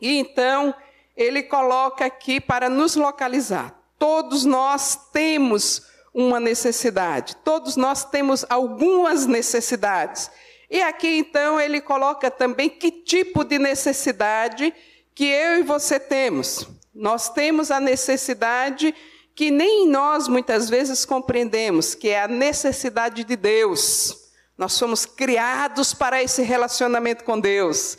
E 0.00 0.18
então, 0.18 0.74
ele 1.16 1.42
coloca 1.42 2.04
aqui 2.04 2.40
para 2.40 2.68
nos 2.68 2.94
localizar. 2.94 3.74
Todos 3.98 4.44
nós 4.44 5.10
temos 5.10 5.86
uma 6.14 6.38
necessidade, 6.38 7.36
todos 7.36 7.76
nós 7.76 8.04
temos 8.04 8.44
algumas 8.48 9.26
necessidades. 9.26 10.30
E 10.70 10.82
aqui 10.82 11.08
então 11.18 11.60
ele 11.60 11.80
coloca 11.80 12.30
também 12.30 12.68
que 12.68 12.90
tipo 12.90 13.42
de 13.42 13.58
necessidade 13.58 14.72
que 15.14 15.24
eu 15.24 15.58
e 15.58 15.62
você 15.62 15.98
temos. 15.98 16.68
Nós 16.94 17.30
temos 17.30 17.70
a 17.70 17.80
necessidade 17.80 18.94
que 19.34 19.50
nem 19.50 19.88
nós 19.88 20.28
muitas 20.28 20.68
vezes 20.68 21.04
compreendemos, 21.04 21.94
que 21.94 22.08
é 22.08 22.22
a 22.22 22.28
necessidade 22.28 23.24
de 23.24 23.36
Deus. 23.36 24.27
Nós 24.58 24.72
somos 24.72 25.06
criados 25.06 25.94
para 25.94 26.20
esse 26.20 26.42
relacionamento 26.42 27.22
com 27.22 27.38
Deus. 27.38 27.96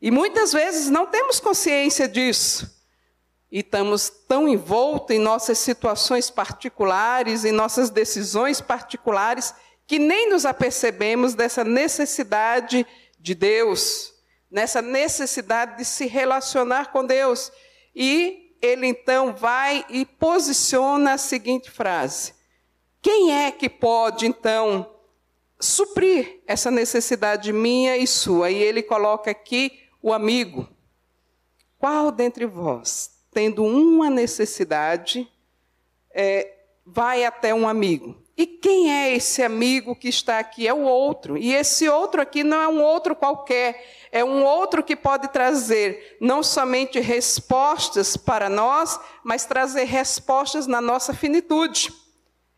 E 0.00 0.10
muitas 0.10 0.52
vezes 0.52 0.90
não 0.90 1.06
temos 1.06 1.40
consciência 1.40 2.06
disso. 2.06 2.70
E 3.50 3.60
estamos 3.60 4.10
tão 4.28 4.46
envoltos 4.46 5.16
em 5.16 5.18
nossas 5.18 5.56
situações 5.56 6.28
particulares, 6.28 7.46
em 7.46 7.52
nossas 7.52 7.88
decisões 7.88 8.60
particulares, 8.60 9.54
que 9.86 9.98
nem 9.98 10.28
nos 10.28 10.44
apercebemos 10.44 11.34
dessa 11.34 11.64
necessidade 11.64 12.86
de 13.18 13.34
Deus, 13.34 14.12
nessa 14.50 14.82
necessidade 14.82 15.78
de 15.78 15.84
se 15.84 16.06
relacionar 16.06 16.92
com 16.92 17.06
Deus. 17.06 17.50
E 17.94 18.54
ele 18.60 18.86
então 18.86 19.34
vai 19.34 19.84
e 19.88 20.04
posiciona 20.04 21.14
a 21.14 21.18
seguinte 21.18 21.70
frase: 21.70 22.34
Quem 23.00 23.34
é 23.34 23.50
que 23.50 23.68
pode 23.68 24.26
então 24.26 24.91
suprir 25.62 26.40
essa 26.46 26.70
necessidade 26.70 27.52
minha 27.52 27.96
e 27.96 28.06
sua. 28.06 28.50
E 28.50 28.56
ele 28.56 28.82
coloca 28.82 29.30
aqui 29.30 29.80
o 30.02 30.12
amigo. 30.12 30.68
Qual 31.78 32.10
dentre 32.10 32.46
vós, 32.46 33.10
tendo 33.32 33.64
uma 33.64 34.10
necessidade, 34.10 35.30
é, 36.12 36.52
vai 36.84 37.24
até 37.24 37.54
um 37.54 37.68
amigo? 37.68 38.20
E 38.36 38.46
quem 38.46 38.90
é 38.90 39.14
esse 39.14 39.42
amigo 39.42 39.94
que 39.94 40.08
está 40.08 40.38
aqui? 40.38 40.66
É 40.66 40.74
o 40.74 40.82
outro. 40.82 41.36
E 41.36 41.54
esse 41.54 41.88
outro 41.88 42.20
aqui 42.20 42.42
não 42.42 42.60
é 42.60 42.66
um 42.66 42.82
outro 42.82 43.14
qualquer, 43.14 43.84
é 44.10 44.24
um 44.24 44.44
outro 44.44 44.82
que 44.82 44.96
pode 44.96 45.28
trazer 45.28 46.16
não 46.20 46.42
somente 46.42 46.98
respostas 46.98 48.16
para 48.16 48.48
nós, 48.48 48.98
mas 49.22 49.44
trazer 49.44 49.84
respostas 49.84 50.66
na 50.66 50.80
nossa 50.80 51.14
finitude. 51.14 51.92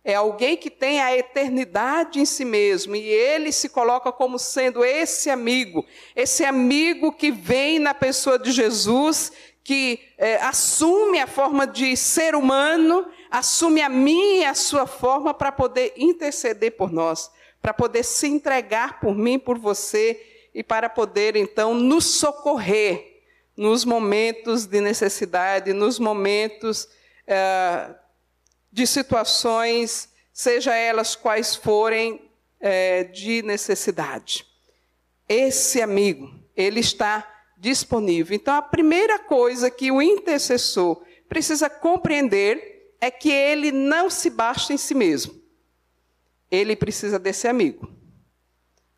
É 0.05 0.15
alguém 0.15 0.55
que 0.55 0.69
tem 0.69 1.01
a 1.01 1.17
eternidade 1.17 2.21
em 2.21 2.27
si 2.27 2.45
mesmo 2.45 2.95
e 2.95 3.01
ele 3.01 3.51
se 3.51 3.71
coloca 3.71 4.13
como 4.13 4.39
sendo 4.39 4.85
esse 4.85 5.31
amigo, 5.31 5.85
esse 6.15 6.45
amigo 6.45 7.11
que 7.11 7.31
vem 7.31 7.79
na 7.79 7.95
pessoa 7.95 8.39
de 8.39 8.53
Jesus, 8.53 9.33
que 9.63 9.99
é, 10.19 10.37
assume 10.37 11.19
a 11.21 11.27
forma 11.27 11.67
de 11.67 11.97
ser 11.97 12.35
humano, 12.35 13.07
assume 13.31 13.81
a 13.81 13.89
minha 13.89 14.43
e 14.43 14.45
a 14.45 14.53
sua 14.55 14.87
forma 14.87 15.33
para 15.33 15.51
poder 15.51 15.95
interceder 15.97 16.77
por 16.77 16.93
nós, 16.93 17.31
para 17.63 17.73
poder 17.73 18.05
se 18.05 18.27
entregar 18.27 19.01
por 19.01 19.17
mim, 19.17 19.39
por 19.39 19.59
você 19.59 20.21
e 20.55 20.63
para 20.63 20.91
poder 20.91 21.35
então 21.35 21.73
nos 21.73 22.05
socorrer 22.05 23.15
nos 23.57 23.85
momentos 23.85 24.67
de 24.67 24.81
necessidade, 24.81 25.73
nos 25.73 25.99
momentos. 25.99 26.89
É, 27.27 27.95
de 28.75 28.88
situações, 28.88 30.09
seja 30.33 30.75
elas 30.75 31.14
quais 31.14 31.54
forem, 31.54 32.28
é, 32.59 33.04
de 33.04 33.40
necessidade. 33.43 34.45
Esse 35.28 35.81
amigo, 35.81 36.28
ele 36.57 36.81
está 36.81 37.25
disponível. 37.57 38.35
Então, 38.35 38.52
a 38.52 38.61
primeira 38.61 39.16
coisa 39.16 39.71
que 39.71 39.93
o 39.93 40.02
intercessor 40.02 41.00
precisa 41.28 41.71
compreender 41.71 42.97
é 43.00 43.12
que 43.12 43.31
ele 43.31 43.71
não 43.71 44.11
se 44.11 44.28
basta 44.28 44.73
em 44.73 44.76
si 44.76 44.93
mesmo. 44.93 45.40
Ele 46.50 46.75
precisa 46.75 47.16
desse 47.16 47.47
amigo. 47.47 47.88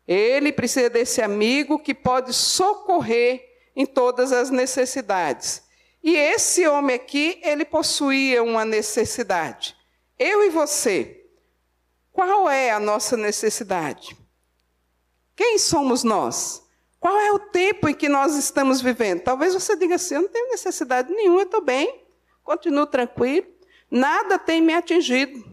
Ele 0.07 0.51
precisa 0.51 0.89
desse 0.89 1.21
amigo 1.21 1.77
que 1.77 1.93
pode 1.93 2.33
socorrer 2.33 3.47
em 3.75 3.85
todas 3.85 4.31
as 4.31 4.49
necessidades. 4.49 5.61
E 6.03 6.15
esse 6.15 6.67
homem 6.67 6.95
aqui, 6.95 7.39
ele 7.43 7.65
possuía 7.65 8.43
uma 8.43 8.63
necessidade. 8.63 9.75
Eu 10.17 10.43
e 10.43 10.49
você, 10.49 11.25
qual 12.11 12.49
é 12.49 12.71
a 12.71 12.79
nossa 12.79 13.15
necessidade? 13.15 14.17
Quem 15.35 15.59
somos 15.59 16.03
nós? 16.03 16.67
Qual 16.99 17.15
é 17.19 17.31
o 17.31 17.39
tempo 17.39 17.87
em 17.87 17.93
que 17.93 18.09
nós 18.09 18.35
estamos 18.35 18.81
vivendo? 18.81 19.21
Talvez 19.21 19.53
você 19.53 19.75
diga 19.75 19.95
assim: 19.95 20.15
eu 20.15 20.21
não 20.23 20.29
tenho 20.29 20.49
necessidade 20.49 21.13
nenhuma, 21.13 21.43
estou 21.43 21.61
bem, 21.61 22.03
continuo 22.43 22.87
tranquilo, 22.87 23.45
nada 23.89 24.39
tem 24.39 24.61
me 24.61 24.73
atingido. 24.73 25.43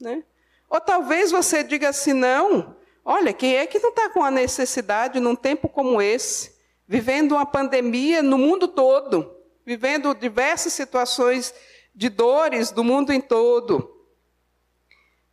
Né? 0.00 0.24
Ou 0.68 0.80
talvez 0.80 1.30
você 1.30 1.62
diga 1.62 1.90
assim: 1.90 2.12
não, 2.12 2.76
olha, 3.04 3.32
quem 3.32 3.56
é 3.56 3.66
que 3.66 3.78
não 3.78 3.90
está 3.90 4.10
com 4.10 4.24
a 4.24 4.30
necessidade 4.30 5.20
num 5.20 5.36
tempo 5.36 5.68
como 5.68 6.02
esse, 6.02 6.56
vivendo 6.86 7.32
uma 7.32 7.46
pandemia 7.46 8.22
no 8.22 8.36
mundo 8.36 8.66
todo? 8.66 9.37
Vivendo 9.68 10.14
diversas 10.14 10.72
situações 10.72 11.52
de 11.94 12.08
dores 12.08 12.70
do 12.70 12.82
mundo 12.82 13.12
em 13.12 13.20
todo. 13.20 14.02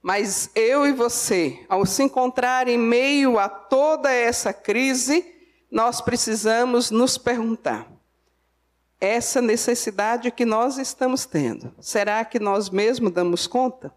Mas 0.01 0.49
eu 0.53 0.85
e 0.85 0.91
você, 0.91 1.65
ao 1.69 1.85
se 1.85 2.03
encontrar 2.03 2.67
em 2.67 2.77
meio 2.77 3.39
a 3.39 3.47
toda 3.47 4.11
essa 4.11 4.51
crise, 4.51 5.25
nós 5.71 6.01
precisamos 6.01 6.91
nos 6.91 7.17
perguntar: 7.17 7.89
essa 8.99 9.41
necessidade 9.41 10.29
que 10.31 10.43
nós 10.43 10.77
estamos 10.77 11.25
tendo, 11.25 11.73
será 11.79 12.25
que 12.25 12.37
nós 12.37 12.69
mesmos 12.69 13.13
damos 13.13 13.47
conta? 13.47 13.95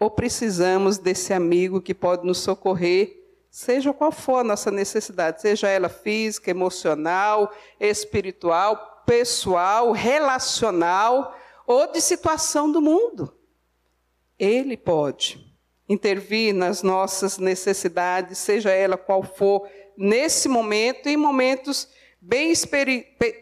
Ou 0.00 0.10
precisamos 0.10 0.96
desse 0.96 1.34
amigo 1.34 1.82
que 1.82 1.92
pode 1.92 2.26
nos 2.26 2.38
socorrer 2.38 3.22
seja 3.50 3.92
qual 3.92 4.10
for 4.10 4.38
a 4.38 4.44
nossa 4.44 4.70
necessidade, 4.70 5.42
seja 5.42 5.68
ela 5.68 5.90
física, 5.90 6.50
emocional, 6.50 7.54
espiritual, 7.78 8.91
pessoal, 9.06 9.92
relacional 9.92 11.36
ou 11.66 11.90
de 11.90 12.00
situação 12.00 12.70
do 12.70 12.80
mundo. 12.80 13.36
Ele 14.38 14.76
pode. 14.76 15.50
intervir 15.88 16.54
nas 16.54 16.82
nossas 16.82 17.36
necessidades, 17.38 18.38
seja 18.38 18.70
ela 18.70 18.96
qual 18.96 19.22
for, 19.22 19.68
nesse 19.96 20.48
momento 20.48 21.08
e 21.08 21.12
em 21.12 21.16
momentos 21.16 21.86
bem 22.20 22.50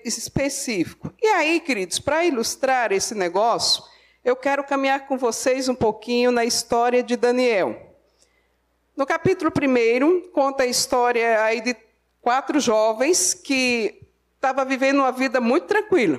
específicos. 0.05 1.13
E 1.23 1.27
aí, 1.27 1.61
queridos, 1.61 1.99
para 1.99 2.25
ilustrar 2.25 2.93
esse 2.93 3.15
negócio, 3.15 3.85
eu 4.25 4.35
quero 4.35 4.65
caminhar 4.65 5.07
com 5.07 5.17
vocês 5.17 5.69
um 5.69 5.75
pouquinho 5.75 6.33
na 6.33 6.45
história 6.45 7.03
de 7.03 7.15
Daniel. 7.17 7.95
No 8.97 9.07
capítulo 9.07 9.51
1, 9.51 10.31
conta 10.33 10.65
a 10.65 10.67
história 10.67 11.43
aí 11.43 11.61
de 11.61 11.77
quatro 12.21 12.59
jovens 12.59 13.33
que 13.33 14.10
estavam 14.41 14.65
vivendo 14.65 15.01
uma 15.01 15.13
vida 15.13 15.39
muito 15.39 15.67
tranquila. 15.67 16.19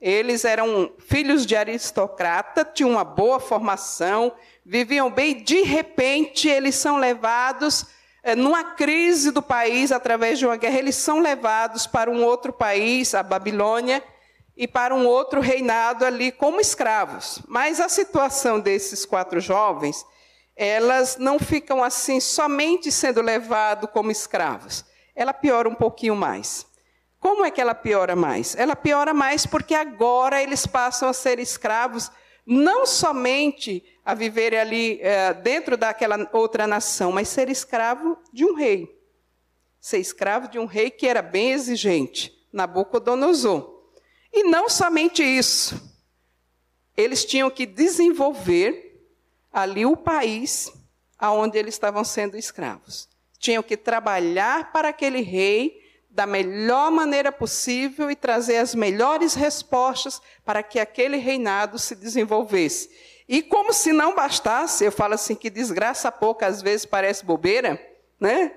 Eles 0.00 0.44
eram 0.44 0.92
filhos 0.98 1.46
de 1.46 1.54
aristocrata, 1.54 2.64
tinham 2.64 2.90
uma 2.90 3.04
boa 3.04 3.38
formação, 3.38 4.32
viviam 4.66 5.08
bem. 5.08 5.42
De 5.42 5.62
repente, 5.62 6.48
eles 6.48 6.74
são 6.74 6.96
levados 6.96 7.86
é, 8.24 8.34
numa 8.34 8.64
crise 8.64 9.30
do 9.30 9.40
país, 9.40 9.92
através 9.92 10.38
de 10.40 10.46
uma 10.46 10.56
guerra, 10.56 10.78
eles 10.78 10.96
são 10.96 11.20
levados 11.20 11.86
para 11.86 12.10
um 12.10 12.24
outro 12.24 12.52
país, 12.52 13.14
a 13.14 13.22
Babilônia, 13.22 14.02
e 14.56 14.66
para 14.66 14.92
um 14.92 15.06
outro 15.06 15.40
reinado 15.40 16.04
ali 16.04 16.32
como 16.32 16.60
escravos. 16.60 17.40
Mas 17.46 17.78
a 17.78 17.88
situação 17.88 18.58
desses 18.58 19.06
quatro 19.06 19.40
jovens, 19.40 20.04
elas 20.56 21.16
não 21.16 21.38
ficam 21.38 21.84
assim 21.84 22.18
somente 22.18 22.90
sendo 22.90 23.22
levados 23.22 23.88
como 23.92 24.10
escravos. 24.10 24.84
Ela 25.14 25.32
piora 25.32 25.68
um 25.68 25.74
pouquinho 25.74 26.16
mais. 26.16 26.67
Como 27.28 27.44
é 27.44 27.50
que 27.50 27.60
ela 27.60 27.74
piora 27.74 28.16
mais? 28.16 28.56
Ela 28.56 28.74
piora 28.74 29.12
mais 29.12 29.44
porque 29.44 29.74
agora 29.74 30.42
eles 30.42 30.66
passam 30.66 31.10
a 31.10 31.12
ser 31.12 31.38
escravos, 31.38 32.10
não 32.46 32.86
somente 32.86 33.84
a 34.02 34.14
viver 34.14 34.56
ali 34.56 34.98
é, 35.02 35.34
dentro 35.34 35.76
daquela 35.76 36.26
outra 36.32 36.66
nação, 36.66 37.12
mas 37.12 37.28
ser 37.28 37.50
escravo 37.50 38.16
de 38.32 38.46
um 38.46 38.54
rei. 38.54 38.98
Ser 39.78 39.98
escravo 39.98 40.48
de 40.48 40.58
um 40.58 40.64
rei 40.64 40.90
que 40.90 41.06
era 41.06 41.20
bem 41.20 41.52
exigente, 41.52 42.32
Nabucodonosor. 42.50 43.78
E 44.32 44.44
não 44.44 44.70
somente 44.70 45.22
isso, 45.22 45.78
eles 46.96 47.26
tinham 47.26 47.50
que 47.50 47.66
desenvolver 47.66 49.06
ali 49.52 49.84
o 49.84 49.98
país 49.98 50.72
aonde 51.18 51.58
eles 51.58 51.74
estavam 51.74 52.04
sendo 52.04 52.38
escravos. 52.38 53.06
Tinham 53.38 53.62
que 53.62 53.76
trabalhar 53.76 54.72
para 54.72 54.88
aquele 54.88 55.20
rei 55.20 55.87
da 56.18 56.26
melhor 56.26 56.90
maneira 56.90 57.30
possível 57.30 58.10
e 58.10 58.16
trazer 58.16 58.56
as 58.56 58.74
melhores 58.74 59.34
respostas 59.34 60.20
para 60.44 60.64
que 60.64 60.80
aquele 60.80 61.16
reinado 61.16 61.78
se 61.78 61.94
desenvolvesse. 61.94 62.90
E 63.28 63.40
como 63.40 63.72
se 63.72 63.92
não 63.92 64.16
bastasse, 64.16 64.84
eu 64.84 64.90
falo 64.90 65.14
assim 65.14 65.36
que 65.36 65.48
desgraça 65.48 66.10
pouca 66.10 66.48
às 66.48 66.60
vezes 66.60 66.84
parece 66.84 67.24
bobeira, 67.24 67.80
né? 68.18 68.50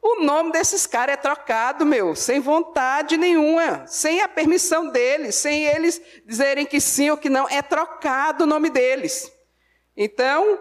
O 0.00 0.22
nome 0.22 0.52
desses 0.52 0.86
caras 0.86 1.14
é 1.14 1.16
trocado, 1.16 1.84
meu, 1.84 2.14
sem 2.14 2.38
vontade 2.38 3.16
nenhuma, 3.16 3.84
sem 3.88 4.20
a 4.20 4.28
permissão 4.28 4.88
deles, 4.88 5.34
sem 5.34 5.64
eles 5.64 6.00
dizerem 6.24 6.64
que 6.64 6.80
sim 6.80 7.10
ou 7.10 7.16
que 7.16 7.28
não, 7.28 7.48
é 7.48 7.60
trocado 7.62 8.44
o 8.44 8.46
nome 8.46 8.70
deles. 8.70 9.28
Então, 9.96 10.56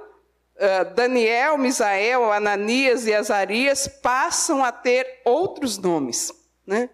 Daniel, 0.95 1.55
Misael, 1.55 2.33
Ananias 2.33 3.05
e 3.05 3.13
Azarias 3.13 3.87
passam 3.87 4.65
a 4.65 4.71
ter 4.71 5.21
outros 5.23 5.77
nomes. 5.77 6.35
Né? 6.67 6.89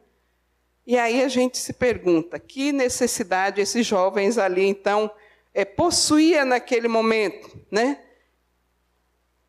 E 0.85 0.97
aí 0.97 1.23
a 1.23 1.27
gente 1.27 1.57
se 1.57 1.73
pergunta: 1.73 2.37
que 2.37 2.71
necessidade 2.71 3.59
esses 3.59 3.85
jovens 3.85 4.37
ali, 4.37 4.65
então, 4.65 5.09
é, 5.53 5.65
possuía 5.65 6.45
naquele 6.45 6.87
momento? 6.87 7.59
Né? 7.71 7.99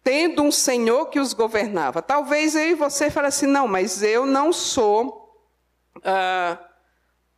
Tendo 0.03 0.43
um 0.43 0.51
senhor 0.51 1.07
que 1.07 1.21
os 1.21 1.33
governava. 1.35 2.01
Talvez 2.01 2.57
eu 2.57 2.71
e 2.71 2.75
você 2.75 3.11
fale 3.11 3.27
assim: 3.27 3.47
não, 3.47 3.69
mas 3.69 4.03
eu 4.03 4.25
não 4.25 4.53
sou 4.53 5.39
ah, 6.03 6.59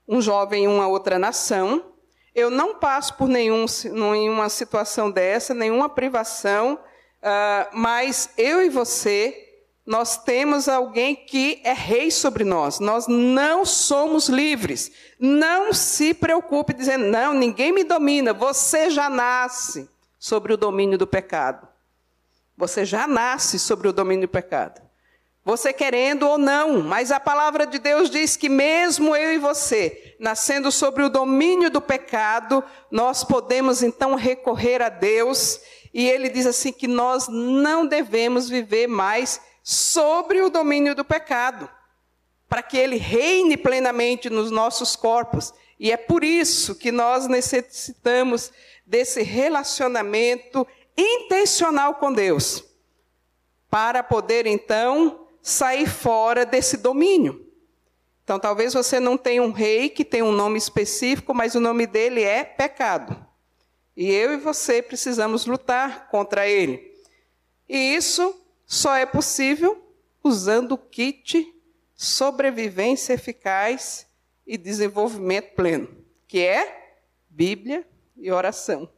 um 0.07 0.21
jovem 0.21 0.65
em 0.65 0.69
uma 0.69 0.87
outra 0.87 1.19
nação, 1.19 1.93
eu 2.35 2.51
não 2.51 2.77
passo 2.77 3.15
por 3.15 3.29
nenhum, 3.29 3.67
nenhuma 3.93 4.49
situação 4.49 5.11
dessa, 5.11 5.55
nenhuma 5.55 5.89
privação, 5.89 6.79
ah, 7.23 7.69
mas 7.73 8.31
eu 8.37 8.63
e 8.63 8.69
você 8.69 9.46
nós 9.87 10.17
temos 10.17 10.69
alguém 10.69 11.15
que 11.15 11.61
é 11.63 11.73
rei 11.73 12.11
sobre 12.11 12.43
nós. 12.43 12.81
Nós 12.81 13.07
não 13.07 13.65
somos 13.65 14.29
livres. 14.29 14.91
Não 15.21 15.73
se 15.73 16.13
preocupe 16.13 16.75
dizendo, 16.75 17.05
não, 17.05 17.33
ninguém 17.33 17.73
me 17.73 17.85
domina. 17.85 18.33
Você 18.33 18.91
já 18.91 19.09
nasce 19.09 19.89
sobre 20.19 20.53
o 20.53 20.57
domínio 20.57 20.99
do 20.99 21.07
pecado. 21.07 21.69
Você 22.57 22.85
já 22.85 23.07
nasce 23.07 23.61
sobre 23.61 23.87
o 23.87 23.93
domínio 23.93 24.27
do 24.27 24.31
pecado. 24.31 24.83
Você 25.45 25.73
querendo 25.73 26.25
ou 26.25 26.37
não, 26.37 26.83
mas 26.83 27.13
a 27.13 27.21
palavra 27.21 27.65
de 27.65 27.79
Deus 27.79 28.11
diz 28.11 28.37
que 28.37 28.49
mesmo 28.49 29.15
eu 29.15 29.33
e 29.33 29.39
você, 29.39 30.17
nascendo 30.19 30.73
sobre 30.73 31.05
o 31.05 31.09
domínio 31.09 31.71
do 31.71 31.81
pecado, 31.81 32.65
nós 32.91 33.23
podemos 33.23 33.81
então 33.81 34.17
recorrer 34.17 34.83
a 34.83 34.89
Deus, 34.89 35.61
e 35.95 36.11
ele 36.11 36.29
diz 36.29 36.47
assim 36.47 36.73
que 36.73 36.89
nós 36.89 37.29
não 37.29 37.87
devemos 37.87 38.49
viver 38.49 38.89
mais 38.89 39.41
sobre 39.69 40.41
o 40.43 40.49
domínio 40.49 40.95
do 40.95 41.05
pecado, 41.05 41.69
para 42.49 42.63
que 42.63 42.79
ele 42.79 42.99
reine 42.99 43.57
plenamente 43.57 44.31
nos 44.31 44.49
nossos 44.49 44.95
corpos. 44.95 45.53
E 45.77 45.91
é 45.91 45.97
por 45.97 46.23
isso 46.23 46.77
que 46.77 46.93
nós 46.93 47.27
necessitamos 47.27 48.53
desse 48.87 49.25
relacionamento 49.25 50.65
intencional 50.97 51.97
com 51.97 52.13
Deus, 52.13 52.63
para 53.69 54.05
poder 54.05 54.47
então 54.47 55.27
sair 55.43 55.89
fora 55.89 56.47
desse 56.47 56.77
domínio. 56.77 57.45
Então, 58.23 58.39
talvez 58.39 58.73
você 58.73 59.01
não 59.01 59.19
tenha 59.19 59.43
um 59.43 59.51
rei 59.51 59.89
que 59.89 60.05
tem 60.05 60.23
um 60.23 60.31
nome 60.31 60.59
específico, 60.59 61.35
mas 61.35 61.57
o 61.57 61.61
nome 61.61 61.89
dele 61.89 62.23
é 62.23 62.45
pecado. 62.45 63.17
E 63.97 64.13
eu 64.13 64.33
e 64.33 64.37
você 64.37 64.81
precisamos 64.81 65.45
lutar 65.45 66.09
contra 66.09 66.47
ele. 66.47 66.95
E 67.69 67.97
isso 67.97 68.46
só 68.67 68.95
é 68.97 69.07
possível 69.07 69.83
usando 70.23 70.73
o 70.73 70.79
kit 70.79 71.55
sobrevivência 71.95 73.15
eficaz 73.15 74.07
e 74.47 74.59
desenvolvimento 74.59 75.55
pleno, 75.55 75.89
que 76.27 76.41
é 76.41 76.95
Bíblia 77.31 77.87
e 78.17 78.31
oração. 78.31 78.91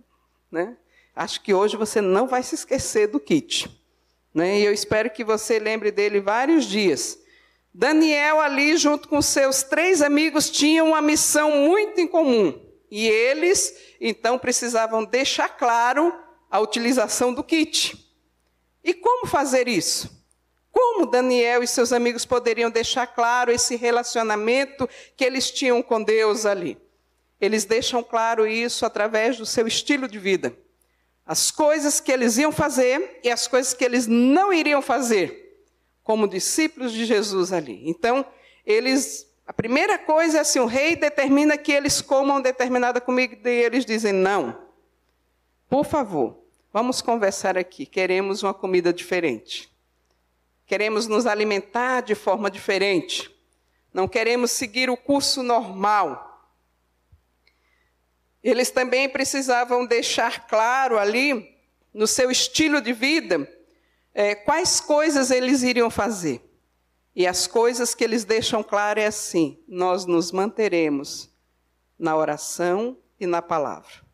Né? 0.50 0.76
Acho 1.14 1.42
que 1.42 1.52
hoje 1.52 1.76
você 1.76 2.00
não 2.00 2.26
vai 2.26 2.42
se 2.42 2.54
esquecer 2.54 3.08
do 3.08 3.20
kit. 3.20 3.70
Né? 4.34 4.60
E 4.60 4.64
eu 4.64 4.72
espero 4.72 5.10
que 5.10 5.22
você 5.22 5.58
lembre 5.58 5.90
dele 5.90 6.20
vários 6.20 6.64
dias. 6.64 7.18
Daniel, 7.72 8.40
ali, 8.40 8.76
junto 8.76 9.08
com 9.08 9.20
seus 9.20 9.62
três 9.62 10.02
amigos, 10.02 10.50
tinham 10.50 10.88
uma 10.88 11.02
missão 11.02 11.50
muito 11.50 12.00
em 12.00 12.08
comum. 12.08 12.60
E 12.90 13.06
eles, 13.06 13.74
então, 14.00 14.38
precisavam 14.38 15.04
deixar 15.04 15.48
claro 15.50 16.12
a 16.50 16.58
utilização 16.58 17.34
do 17.34 17.44
kit. 17.44 18.07
E 18.88 18.94
como 18.94 19.26
fazer 19.26 19.68
isso? 19.68 20.24
Como 20.72 21.04
Daniel 21.04 21.62
e 21.62 21.66
seus 21.66 21.92
amigos 21.92 22.24
poderiam 22.24 22.70
deixar 22.70 23.06
claro 23.06 23.52
esse 23.52 23.76
relacionamento 23.76 24.88
que 25.14 25.26
eles 25.26 25.50
tinham 25.50 25.82
com 25.82 26.02
Deus 26.02 26.46
ali? 26.46 26.78
Eles 27.38 27.66
deixam 27.66 28.02
claro 28.02 28.46
isso 28.46 28.86
através 28.86 29.36
do 29.36 29.44
seu 29.44 29.66
estilo 29.66 30.08
de 30.08 30.18
vida. 30.18 30.56
As 31.26 31.50
coisas 31.50 32.00
que 32.00 32.10
eles 32.10 32.38
iam 32.38 32.50
fazer 32.50 33.20
e 33.22 33.30
as 33.30 33.46
coisas 33.46 33.74
que 33.74 33.84
eles 33.84 34.06
não 34.06 34.54
iriam 34.54 34.80
fazer, 34.80 35.60
como 36.02 36.26
discípulos 36.26 36.90
de 36.90 37.04
Jesus 37.04 37.52
ali. 37.52 37.82
Então, 37.84 38.24
eles 38.64 39.26
a 39.46 39.52
primeira 39.52 39.98
coisa 39.98 40.38
é 40.38 40.40
assim: 40.40 40.60
o 40.60 40.66
rei 40.66 40.96
determina 40.96 41.58
que 41.58 41.72
eles 41.72 42.00
comam 42.00 42.40
determinada 42.40 43.02
comida 43.02 43.50
e 43.50 43.62
eles 43.64 43.84
dizem 43.84 44.14
não. 44.14 44.58
Por 45.68 45.84
favor, 45.84 46.37
Vamos 46.72 47.00
conversar 47.00 47.56
aqui. 47.56 47.86
Queremos 47.86 48.42
uma 48.42 48.52
comida 48.52 48.92
diferente. 48.92 49.72
Queremos 50.66 51.06
nos 51.06 51.26
alimentar 51.26 52.02
de 52.02 52.14
forma 52.14 52.50
diferente. 52.50 53.34
Não 53.92 54.06
queremos 54.06 54.50
seguir 54.50 54.90
o 54.90 54.96
curso 54.96 55.42
normal. 55.42 56.26
Eles 58.42 58.70
também 58.70 59.08
precisavam 59.08 59.86
deixar 59.86 60.46
claro 60.46 60.98
ali, 60.98 61.56
no 61.92 62.06
seu 62.06 62.30
estilo 62.30 62.80
de 62.80 62.92
vida, 62.92 63.50
é, 64.14 64.34
quais 64.34 64.80
coisas 64.80 65.30
eles 65.30 65.62
iriam 65.62 65.90
fazer. 65.90 66.40
E 67.16 67.26
as 67.26 67.46
coisas 67.46 67.94
que 67.94 68.04
eles 68.04 68.24
deixam 68.24 68.62
claro 68.62 69.00
é 69.00 69.06
assim: 69.06 69.58
nós 69.66 70.04
nos 70.04 70.30
manteremos 70.30 71.30
na 71.98 72.14
oração 72.14 72.96
e 73.18 73.26
na 73.26 73.42
palavra. 73.42 74.07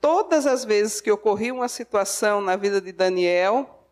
Todas 0.00 0.46
as 0.46 0.64
vezes 0.64 1.00
que 1.00 1.10
ocorria 1.10 1.52
uma 1.52 1.68
situação 1.68 2.40
na 2.40 2.56
vida 2.56 2.80
de 2.80 2.90
Daniel 2.90 3.86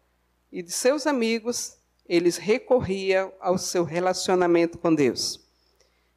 e 0.51 0.63
de 0.63 0.73
seus 0.73 1.07
amigos, 1.07 1.77
eles 2.09 2.39
recorriam 2.39 3.33
ao 3.39 3.59
seu 3.59 3.85
relacionamento 3.85 4.79
com 4.79 4.95
Deus. 4.95 5.39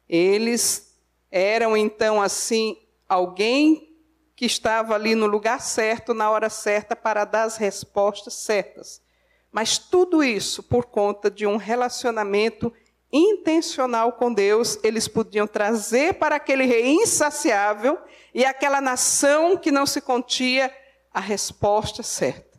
Eles 0.08 0.98
eram 1.30 1.76
então 1.76 2.22
assim 2.22 2.78
alguém 3.06 3.94
que 4.34 4.46
estava 4.46 4.94
ali 4.94 5.14
no 5.14 5.26
lugar 5.26 5.60
certo, 5.60 6.14
na 6.14 6.30
hora 6.30 6.48
certa, 6.48 6.96
para 6.96 7.24
dar 7.24 7.44
as 7.44 7.58
respostas 7.58 8.34
certas. 8.34 9.02
Mas 9.50 9.76
tudo 9.76 10.24
isso 10.24 10.62
por 10.62 10.86
conta 10.86 11.30
de 11.30 11.46
um 11.46 11.58
relacionamento 11.58 12.72
intencional 13.12 14.12
com 14.14 14.32
Deus, 14.32 14.78
eles 14.82 15.06
podiam 15.06 15.46
trazer 15.46 16.14
para 16.14 16.36
aquele 16.36 16.64
rei 16.64 16.86
insaciável 16.86 17.98
e 18.32 18.44
aquela 18.44 18.80
nação 18.80 19.56
que 19.56 19.70
não 19.70 19.84
se 19.84 20.00
contia 20.00 20.74
a 21.12 21.20
resposta 21.20 22.02
certa. 22.02 22.58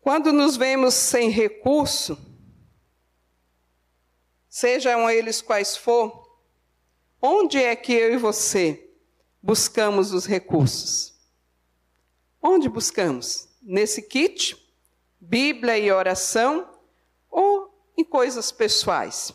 Quando 0.00 0.32
nos 0.32 0.56
vemos 0.56 0.94
sem 0.94 1.28
recurso, 1.28 2.16
sejam 4.48 5.10
eles 5.10 5.42
quais 5.42 5.76
for, 5.76 6.40
onde 7.20 7.58
é 7.58 7.76
que 7.76 7.92
eu 7.92 8.14
e 8.14 8.16
você 8.16 8.88
buscamos 9.42 10.12
os 10.12 10.24
recursos? 10.24 11.14
Onde 12.40 12.68
buscamos? 12.68 13.48
Nesse 13.60 14.00
kit? 14.00 14.56
Bíblia 15.20 15.76
e 15.76 15.90
oração? 15.90 16.75
Em 17.96 18.04
coisas 18.04 18.52
pessoais? 18.52 19.32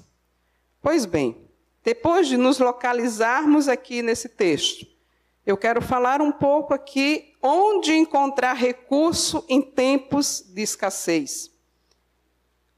Pois 0.82 1.06
bem, 1.06 1.50
depois 1.84 2.28
de 2.28 2.38
nos 2.38 2.60
localizarmos 2.60 3.68
aqui 3.68 4.02
nesse 4.02 4.30
texto, 4.30 4.86
eu 5.46 5.58
quero 5.58 5.82
falar 5.82 6.22
um 6.22 6.32
pouco 6.32 6.74
aqui 6.74 7.34
onde 7.42 7.94
encontrar 7.94 8.54
recurso 8.54 9.44
em 9.50 9.62
tempos 9.62 10.44
de 10.48 10.62
escassez. 10.62 11.50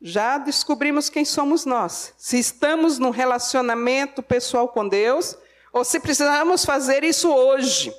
Já 0.01 0.37
descobrimos 0.37 1.09
quem 1.09 1.25
somos 1.25 1.65
nós. 1.65 2.13
Se 2.17 2.37
estamos 2.39 2.99
num 2.99 3.09
relacionamento 3.09 4.23
pessoal 4.23 4.67
com 4.69 4.87
Deus, 4.87 5.37
ou 5.71 5.83
se 5.83 5.99
precisamos 5.99 6.63
fazer 6.63 7.03
isso 7.03 7.29
hoje. 7.33 7.93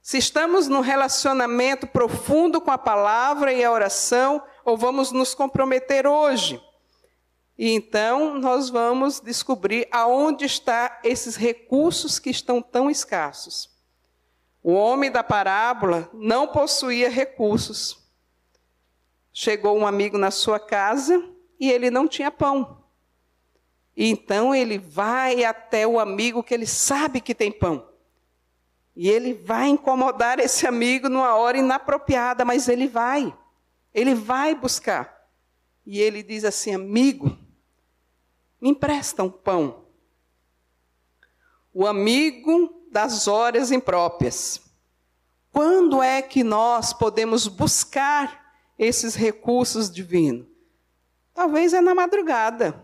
Se 0.00 0.18
estamos 0.18 0.68
num 0.68 0.80
relacionamento 0.80 1.86
profundo 1.86 2.60
com 2.60 2.70
a 2.70 2.78
palavra 2.78 3.52
e 3.52 3.64
a 3.64 3.70
oração, 3.70 4.42
ou 4.64 4.76
vamos 4.76 5.12
nos 5.12 5.34
comprometer 5.34 6.06
hoje. 6.06 6.60
E 7.62 7.70
então 7.70 8.40
nós 8.40 8.68
vamos 8.70 9.20
descobrir 9.20 9.86
aonde 9.92 10.44
estão 10.44 10.90
esses 11.04 11.36
recursos 11.36 12.18
que 12.18 12.28
estão 12.28 12.60
tão 12.60 12.90
escassos. 12.90 13.70
O 14.60 14.72
homem 14.72 15.12
da 15.12 15.22
parábola 15.22 16.10
não 16.12 16.48
possuía 16.48 17.08
recursos. 17.08 18.02
Chegou 19.32 19.78
um 19.78 19.86
amigo 19.86 20.18
na 20.18 20.32
sua 20.32 20.58
casa 20.58 21.24
e 21.60 21.70
ele 21.70 21.88
não 21.88 22.08
tinha 22.08 22.32
pão. 22.32 22.82
E 23.96 24.08
então 24.08 24.52
ele 24.52 24.76
vai 24.76 25.44
até 25.44 25.86
o 25.86 26.00
amigo 26.00 26.42
que 26.42 26.54
ele 26.54 26.66
sabe 26.66 27.20
que 27.20 27.32
tem 27.32 27.52
pão. 27.52 27.88
E 28.96 29.08
ele 29.08 29.34
vai 29.34 29.68
incomodar 29.68 30.40
esse 30.40 30.66
amigo 30.66 31.08
numa 31.08 31.36
hora 31.36 31.58
inapropriada, 31.58 32.44
mas 32.44 32.66
ele 32.66 32.88
vai. 32.88 33.32
Ele 33.94 34.16
vai 34.16 34.52
buscar. 34.52 35.16
E 35.86 36.00
ele 36.00 36.24
diz 36.24 36.44
assim: 36.44 36.74
Amigo, 36.74 37.38
me 38.62 38.70
empresta 38.70 39.24
um 39.24 39.28
pão. 39.28 39.86
O 41.74 41.84
amigo 41.84 42.86
das 42.92 43.26
horas 43.26 43.72
impróprias. 43.72 44.62
Quando 45.50 46.00
é 46.00 46.22
que 46.22 46.44
nós 46.44 46.92
podemos 46.92 47.48
buscar 47.48 48.54
esses 48.78 49.16
recursos 49.16 49.90
divinos? 49.90 50.46
Talvez 51.34 51.74
é 51.74 51.80
na 51.80 51.92
madrugada. 51.92 52.80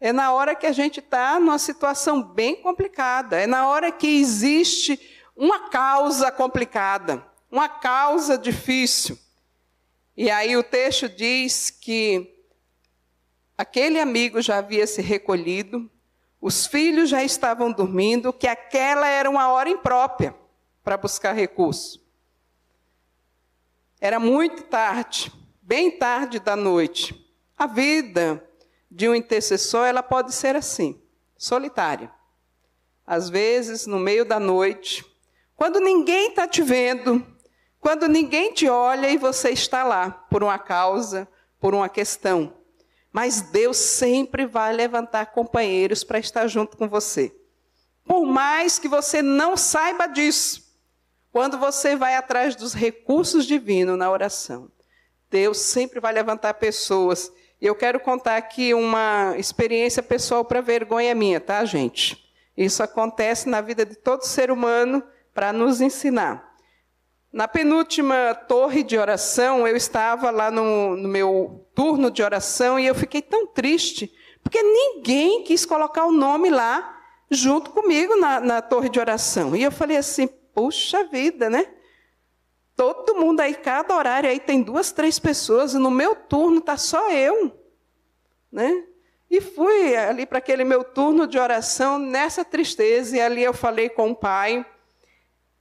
É 0.00 0.10
na 0.10 0.32
hora 0.32 0.54
que 0.54 0.66
a 0.66 0.72
gente 0.72 1.00
está 1.00 1.38
numa 1.38 1.58
situação 1.58 2.22
bem 2.22 2.56
complicada. 2.62 3.36
É 3.36 3.46
na 3.46 3.68
hora 3.68 3.92
que 3.92 4.06
existe 4.06 4.98
uma 5.36 5.68
causa 5.68 6.32
complicada, 6.32 7.22
uma 7.50 7.68
causa 7.68 8.38
difícil. 8.38 9.18
E 10.16 10.30
aí 10.30 10.56
o 10.56 10.62
texto 10.62 11.10
diz 11.10 11.68
que 11.68 12.37
aquele 13.58 13.98
amigo 13.98 14.40
já 14.40 14.58
havia 14.58 14.86
se 14.86 15.02
recolhido, 15.02 15.90
os 16.40 16.64
filhos 16.64 17.10
já 17.10 17.24
estavam 17.24 17.72
dormindo, 17.72 18.32
que 18.32 18.46
aquela 18.46 19.08
era 19.08 19.28
uma 19.28 19.50
hora 19.50 19.68
imprópria 19.68 20.32
para 20.84 20.96
buscar 20.96 21.32
recurso. 21.32 22.00
Era 24.00 24.20
muito 24.20 24.62
tarde, 24.62 25.32
bem 25.60 25.90
tarde 25.90 26.38
da 26.38 26.54
noite. 26.54 27.28
A 27.58 27.66
vida 27.66 28.48
de 28.88 29.08
um 29.08 29.14
intercessor, 29.14 29.86
ela 29.86 30.04
pode 30.04 30.32
ser 30.32 30.54
assim, 30.54 31.02
solitária. 31.36 32.10
Às 33.04 33.28
vezes, 33.28 33.86
no 33.86 33.98
meio 33.98 34.24
da 34.24 34.38
noite, 34.38 35.04
quando 35.56 35.80
ninguém 35.80 36.28
está 36.28 36.46
te 36.46 36.62
vendo, 36.62 37.26
quando 37.80 38.06
ninguém 38.06 38.52
te 38.52 38.68
olha 38.68 39.10
e 39.10 39.16
você 39.16 39.50
está 39.50 39.82
lá 39.82 40.10
por 40.30 40.44
uma 40.44 40.58
causa, 40.58 41.26
por 41.58 41.74
uma 41.74 41.88
questão. 41.88 42.57
Mas 43.12 43.40
Deus 43.40 43.76
sempre 43.76 44.46
vai 44.46 44.72
levantar 44.72 45.26
companheiros 45.26 46.04
para 46.04 46.18
estar 46.18 46.46
junto 46.46 46.76
com 46.76 46.88
você. 46.88 47.34
Por 48.04 48.24
mais 48.24 48.78
que 48.78 48.88
você 48.88 49.20
não 49.20 49.56
saiba 49.56 50.06
disso, 50.06 50.68
quando 51.30 51.58
você 51.58 51.94
vai 51.94 52.16
atrás 52.16 52.56
dos 52.56 52.72
recursos 52.74 53.46
divinos 53.46 53.98
na 53.98 54.10
oração, 54.10 54.70
Deus 55.30 55.58
sempre 55.58 56.00
vai 56.00 56.12
levantar 56.12 56.54
pessoas. 56.54 57.30
E 57.60 57.66
eu 57.66 57.74
quero 57.74 58.00
contar 58.00 58.36
aqui 58.36 58.72
uma 58.72 59.34
experiência 59.36 60.02
pessoal 60.02 60.44
para 60.44 60.60
vergonha 60.60 61.14
minha, 61.14 61.40
tá, 61.40 61.64
gente? 61.64 62.26
Isso 62.56 62.82
acontece 62.82 63.48
na 63.48 63.60
vida 63.60 63.84
de 63.84 63.94
todo 63.94 64.22
ser 64.22 64.50
humano 64.50 65.02
para 65.34 65.52
nos 65.52 65.80
ensinar. 65.80 66.47
Na 67.32 67.46
penúltima 67.46 68.34
torre 68.34 68.82
de 68.82 68.96
oração, 68.96 69.68
eu 69.68 69.76
estava 69.76 70.30
lá 70.30 70.50
no, 70.50 70.96
no, 70.96 71.08
meu 71.08 71.66
turno 71.74 72.10
de 72.10 72.22
oração 72.22 72.78
e 72.78 72.86
eu 72.86 72.94
fiquei 72.94 73.20
tão 73.20 73.46
triste, 73.46 74.10
porque 74.42 74.62
ninguém 74.62 75.42
quis 75.44 75.66
colocar 75.66 76.06
o 76.06 76.12
nome 76.12 76.48
lá 76.48 76.98
junto 77.30 77.70
comigo 77.70 78.16
na, 78.16 78.40
na 78.40 78.62
torre 78.62 78.88
de 78.88 78.98
oração. 78.98 79.54
E 79.54 79.62
eu 79.62 79.70
falei 79.70 79.98
assim: 79.98 80.26
puxa 80.26 81.04
vida, 81.04 81.50
né? 81.50 81.66
Todo 82.74 83.16
mundo 83.16 83.40
aí, 83.40 83.54
cada 83.54 83.94
horário 83.94 84.30
aí 84.30 84.38
tem 84.38 84.62
duas, 84.62 84.92
três 84.92 85.18
pessoas, 85.18 85.74
e 85.74 85.78
no 85.78 85.90
meu 85.90 86.14
turno 86.14 86.58
está 86.58 86.76
só 86.76 87.10
eu. 87.10 87.52
Né? 88.50 88.84
E 89.30 89.40
fui 89.40 89.96
ali 89.96 90.24
para 90.24 90.38
aquele 90.38 90.64
meu 90.64 90.82
turno 90.82 91.26
de 91.26 91.38
oração 91.38 91.98
nessa 91.98 92.44
tristeza, 92.44 93.16
e 93.16 93.20
ali 93.20 93.42
eu 93.42 93.52
falei 93.52 93.88
com 93.88 94.10
o 94.10 94.16
pai. 94.16 94.64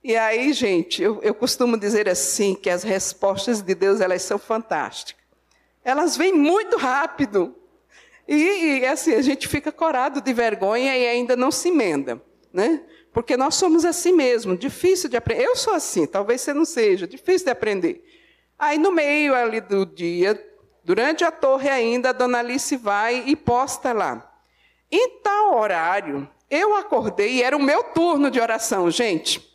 E 0.03 0.15
aí, 0.15 0.53
gente, 0.53 1.01
eu, 1.01 1.21
eu 1.21 1.33
costumo 1.33 1.77
dizer 1.77 2.07
assim, 2.07 2.55
que 2.55 2.69
as 2.69 2.83
respostas 2.83 3.62
de 3.62 3.75
Deus, 3.75 3.99
elas 3.99 4.21
são 4.21 4.38
fantásticas. 4.38 5.23
Elas 5.83 6.15
vêm 6.15 6.33
muito 6.33 6.77
rápido. 6.77 7.55
E, 8.27 8.79
e 8.79 8.86
assim, 8.86 9.13
a 9.13 9.21
gente 9.21 9.47
fica 9.47 9.71
corado 9.71 10.21
de 10.21 10.33
vergonha 10.33 10.95
e 10.97 11.07
ainda 11.07 11.36
não 11.36 11.49
se 11.49 11.69
emenda, 11.69 12.21
né? 12.51 12.83
Porque 13.13 13.38
nós 13.38 13.55
somos 13.55 13.86
assim 13.86 14.12
mesmo, 14.12 14.55
difícil 14.55 15.10
de 15.10 15.17
aprender. 15.17 15.45
Eu 15.45 15.55
sou 15.55 15.73
assim, 15.73 16.05
talvez 16.05 16.41
você 16.41 16.53
não 16.53 16.65
seja, 16.65 17.07
difícil 17.07 17.45
de 17.45 17.51
aprender. 17.51 18.03
Aí 18.60 18.77
no 18.77 18.91
meio 18.91 19.33
ali 19.33 19.62
do 19.62 19.86
dia, 19.86 20.39
durante 20.83 21.23
a 21.23 21.31
torre 21.31 21.69
ainda, 21.69 22.10
a 22.10 22.13
dona 22.13 22.39
Alice 22.39 22.75
vai 22.75 23.23
e 23.25 23.36
posta 23.36 23.93
lá. 23.93 24.29
Em 24.91 25.21
tal 25.21 25.57
horário, 25.57 26.29
eu 26.49 26.75
acordei 26.75 27.36
e 27.36 27.43
era 27.43 27.55
o 27.55 27.62
meu 27.62 27.83
turno 27.83 28.29
de 28.29 28.39
oração, 28.39 28.91
gente. 28.91 29.46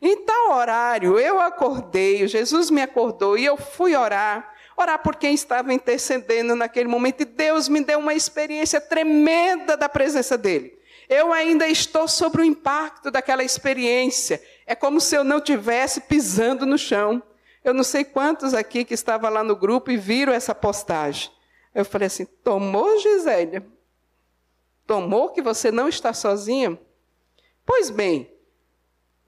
Em 0.00 0.24
tal 0.24 0.52
horário, 0.52 1.18
eu 1.18 1.40
acordei, 1.40 2.26
Jesus 2.28 2.70
me 2.70 2.80
acordou 2.80 3.36
e 3.36 3.44
eu 3.44 3.56
fui 3.56 3.96
orar, 3.96 4.54
orar 4.76 5.02
por 5.02 5.16
quem 5.16 5.34
estava 5.34 5.74
intercedendo 5.74 6.54
naquele 6.54 6.88
momento, 6.88 7.22
e 7.22 7.24
Deus 7.24 7.68
me 7.68 7.80
deu 7.80 7.98
uma 7.98 8.14
experiência 8.14 8.80
tremenda 8.80 9.76
da 9.76 9.88
presença 9.88 10.38
dEle. 10.38 10.78
Eu 11.08 11.32
ainda 11.32 11.66
estou 11.66 12.06
sobre 12.06 12.42
o 12.42 12.44
impacto 12.44 13.10
daquela 13.10 13.42
experiência. 13.42 14.42
É 14.66 14.74
como 14.74 15.00
se 15.00 15.16
eu 15.16 15.24
não 15.24 15.40
tivesse 15.40 16.02
pisando 16.02 16.66
no 16.66 16.76
chão. 16.76 17.22
Eu 17.64 17.72
não 17.72 17.82
sei 17.82 18.04
quantos 18.04 18.52
aqui 18.52 18.84
que 18.84 18.92
estavam 18.92 19.30
lá 19.30 19.42
no 19.42 19.56
grupo 19.56 19.90
e 19.90 19.96
viram 19.96 20.32
essa 20.32 20.54
postagem. 20.54 21.30
Eu 21.74 21.84
falei 21.84 22.06
assim: 22.06 22.26
tomou, 22.26 22.98
Gisélia? 22.98 23.66
Tomou 24.86 25.30
que 25.30 25.40
você 25.40 25.70
não 25.70 25.88
está 25.88 26.12
sozinha? 26.12 26.78
Pois 27.64 27.90
bem, 27.90 28.30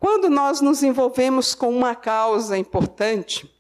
quando 0.00 0.30
nós 0.30 0.62
nos 0.62 0.82
envolvemos 0.82 1.54
com 1.54 1.68
uma 1.68 1.94
causa 1.94 2.56
importante, 2.56 3.54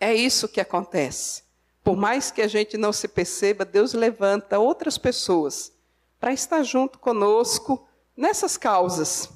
é 0.00 0.12
isso 0.12 0.48
que 0.48 0.60
acontece. 0.60 1.44
Por 1.84 1.96
mais 1.96 2.32
que 2.32 2.42
a 2.42 2.48
gente 2.48 2.76
não 2.76 2.92
se 2.92 3.06
perceba, 3.06 3.64
Deus 3.64 3.94
levanta 3.94 4.58
outras 4.58 4.98
pessoas 4.98 5.72
para 6.18 6.32
estar 6.32 6.64
junto 6.64 6.98
conosco 6.98 7.86
nessas 8.16 8.56
causas. 8.56 9.30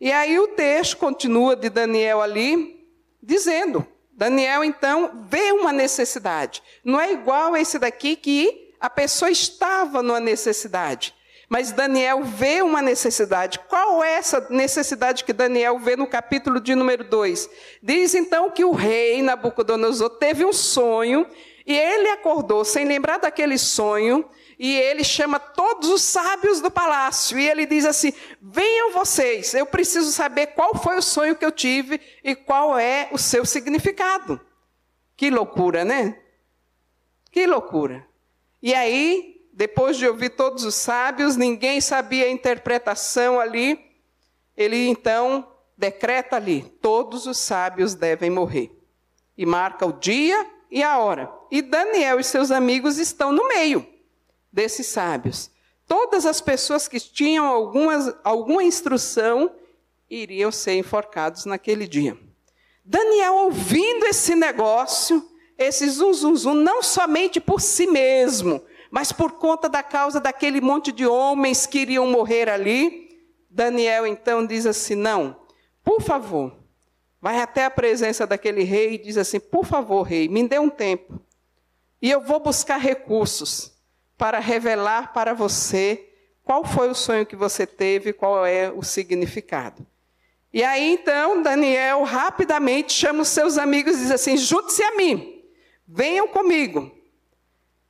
E 0.00 0.12
aí 0.12 0.38
o 0.38 0.46
texto 0.48 0.96
continua 0.96 1.56
de 1.56 1.68
Daniel 1.68 2.22
ali, 2.22 2.88
dizendo: 3.20 3.84
Daniel 4.12 4.62
então 4.62 5.26
vê 5.28 5.50
uma 5.50 5.72
necessidade. 5.72 6.62
Não 6.84 7.00
é 7.00 7.12
igual 7.12 7.56
esse 7.56 7.80
daqui 7.80 8.14
que 8.14 8.74
a 8.78 8.88
pessoa 8.88 9.28
estava 9.28 10.04
numa 10.04 10.20
necessidade. 10.20 11.17
Mas 11.48 11.72
Daniel 11.72 12.22
vê 12.22 12.60
uma 12.60 12.82
necessidade. 12.82 13.58
Qual 13.60 14.04
é 14.04 14.14
essa 14.14 14.46
necessidade 14.50 15.24
que 15.24 15.32
Daniel 15.32 15.78
vê 15.78 15.96
no 15.96 16.06
capítulo 16.06 16.60
de 16.60 16.74
número 16.74 17.04
2? 17.04 17.48
Diz 17.82 18.14
então 18.14 18.50
que 18.50 18.64
o 18.64 18.72
rei 18.72 19.22
Nabucodonosor 19.22 20.10
teve 20.10 20.44
um 20.44 20.52
sonho 20.52 21.26
e 21.66 21.74
ele 21.74 22.08
acordou 22.10 22.64
sem 22.64 22.84
lembrar 22.84 23.18
daquele 23.18 23.56
sonho 23.56 24.28
e 24.58 24.76
ele 24.76 25.04
chama 25.04 25.38
todos 25.38 25.88
os 25.88 26.02
sábios 26.02 26.60
do 26.60 26.70
palácio 26.70 27.38
e 27.38 27.48
ele 27.48 27.64
diz 27.64 27.86
assim: 27.86 28.12
Venham 28.42 28.92
vocês, 28.92 29.54
eu 29.54 29.64
preciso 29.64 30.10
saber 30.10 30.48
qual 30.48 30.74
foi 30.74 30.98
o 30.98 31.02
sonho 31.02 31.36
que 31.36 31.44
eu 31.44 31.52
tive 31.52 31.98
e 32.22 32.34
qual 32.34 32.78
é 32.78 33.08
o 33.10 33.16
seu 33.16 33.46
significado. 33.46 34.38
Que 35.16 35.30
loucura, 35.30 35.84
né? 35.84 36.18
Que 37.30 37.46
loucura. 37.46 38.06
E 38.62 38.74
aí 38.74 39.37
depois 39.58 39.96
de 39.96 40.06
ouvir 40.06 40.30
todos 40.30 40.62
os 40.62 40.76
sábios, 40.76 41.34
ninguém 41.34 41.80
sabia 41.80 42.26
a 42.26 42.30
interpretação 42.30 43.40
ali. 43.40 43.76
Ele 44.56 44.86
então 44.86 45.48
decreta 45.76 46.36
ali: 46.36 46.62
todos 46.80 47.26
os 47.26 47.38
sábios 47.38 47.92
devem 47.92 48.30
morrer. 48.30 48.70
E 49.36 49.44
marca 49.44 49.84
o 49.84 49.92
dia 49.92 50.48
e 50.70 50.80
a 50.80 51.00
hora. 51.00 51.28
E 51.50 51.60
Daniel 51.60 52.20
e 52.20 52.24
seus 52.24 52.52
amigos 52.52 52.98
estão 52.98 53.32
no 53.32 53.48
meio 53.48 53.84
desses 54.52 54.86
sábios. 54.86 55.50
Todas 55.88 56.24
as 56.24 56.40
pessoas 56.40 56.86
que 56.86 57.00
tinham 57.00 57.44
algumas, 57.44 58.14
alguma 58.22 58.62
instrução 58.62 59.50
iriam 60.08 60.52
ser 60.52 60.74
enforcados 60.74 61.46
naquele 61.46 61.88
dia. 61.88 62.16
Daniel, 62.84 63.34
ouvindo 63.34 64.06
esse 64.06 64.36
negócio, 64.36 65.28
esse 65.58 65.90
zum, 65.90 66.14
zum, 66.14 66.36
zum, 66.36 66.54
não 66.54 66.80
somente 66.80 67.40
por 67.40 67.60
si 67.60 67.88
mesmo, 67.88 68.62
mas 68.90 69.12
por 69.12 69.32
conta 69.32 69.68
da 69.68 69.82
causa 69.82 70.20
daquele 70.20 70.60
monte 70.60 70.90
de 70.92 71.06
homens 71.06 71.66
que 71.66 71.80
iriam 71.80 72.06
morrer 72.06 72.48
ali, 72.48 73.08
Daniel 73.50 74.06
então 74.06 74.46
diz 74.46 74.66
assim: 74.66 74.94
Não, 74.94 75.36
por 75.84 76.02
favor, 76.02 76.56
vai 77.20 77.40
até 77.40 77.64
a 77.64 77.70
presença 77.70 78.26
daquele 78.26 78.62
rei 78.62 78.94
e 78.94 78.98
diz 78.98 79.16
assim: 79.16 79.40
Por 79.40 79.64
favor, 79.64 80.02
rei, 80.02 80.28
me 80.28 80.46
dê 80.46 80.58
um 80.58 80.70
tempo, 80.70 81.20
e 82.00 82.10
eu 82.10 82.20
vou 82.20 82.40
buscar 82.40 82.78
recursos 82.78 83.72
para 84.16 84.38
revelar 84.38 85.12
para 85.12 85.34
você 85.34 86.08
qual 86.44 86.64
foi 86.64 86.88
o 86.88 86.94
sonho 86.94 87.26
que 87.26 87.36
você 87.36 87.66
teve, 87.66 88.12
qual 88.12 88.44
é 88.46 88.70
o 88.70 88.82
significado. 88.82 89.86
E 90.52 90.64
aí 90.64 90.94
então 90.94 91.42
Daniel 91.42 92.02
rapidamente 92.04 92.92
chama 92.92 93.20
os 93.20 93.28
seus 93.28 93.58
amigos 93.58 93.96
e 93.96 93.98
diz 93.98 94.10
assim: 94.10 94.36
Junte-se 94.36 94.82
a 94.82 94.96
mim, 94.96 95.42
venham 95.86 96.28
comigo. 96.28 96.97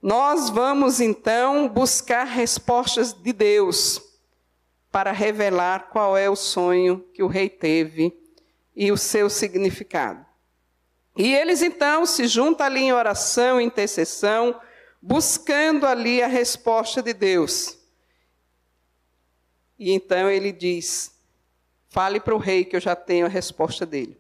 Nós 0.01 0.49
vamos 0.49 1.01
então 1.01 1.69
buscar 1.69 2.25
respostas 2.25 3.13
de 3.13 3.33
Deus 3.33 4.01
para 4.91 5.13
revelar 5.13 5.89
qual 5.91 6.17
é 6.17 6.31
o 6.31 6.37
sonho 6.37 7.05
que 7.13 7.23
o 7.23 7.27
rei 7.27 7.49
teve 7.49 8.17
e 8.75 8.93
o 8.93 8.97
seu 8.97 9.29
significado. 9.29 10.25
E 11.17 11.35
eles 11.35 11.63
então 11.63 12.07
se 12.07 12.29
juntam 12.29 12.65
ali 12.65 12.81
em 12.83 12.93
oração, 12.93 13.61
intercessão, 13.61 14.61
buscando 15.03 15.85
ali 15.85 16.23
a 16.23 16.29
resposta 16.29 17.03
de 17.03 17.13
Deus. 17.13 17.77
E 19.77 19.91
então 19.91 20.31
ele 20.31 20.53
diz: 20.53 21.13
Fale 21.89 22.21
para 22.21 22.35
o 22.35 22.39
rei 22.39 22.65
que 22.65 22.77
eu 22.77 22.81
já 22.81 22.95
tenho 22.95 23.27
a 23.27 23.29
resposta 23.29 23.85
dele. 23.85 24.17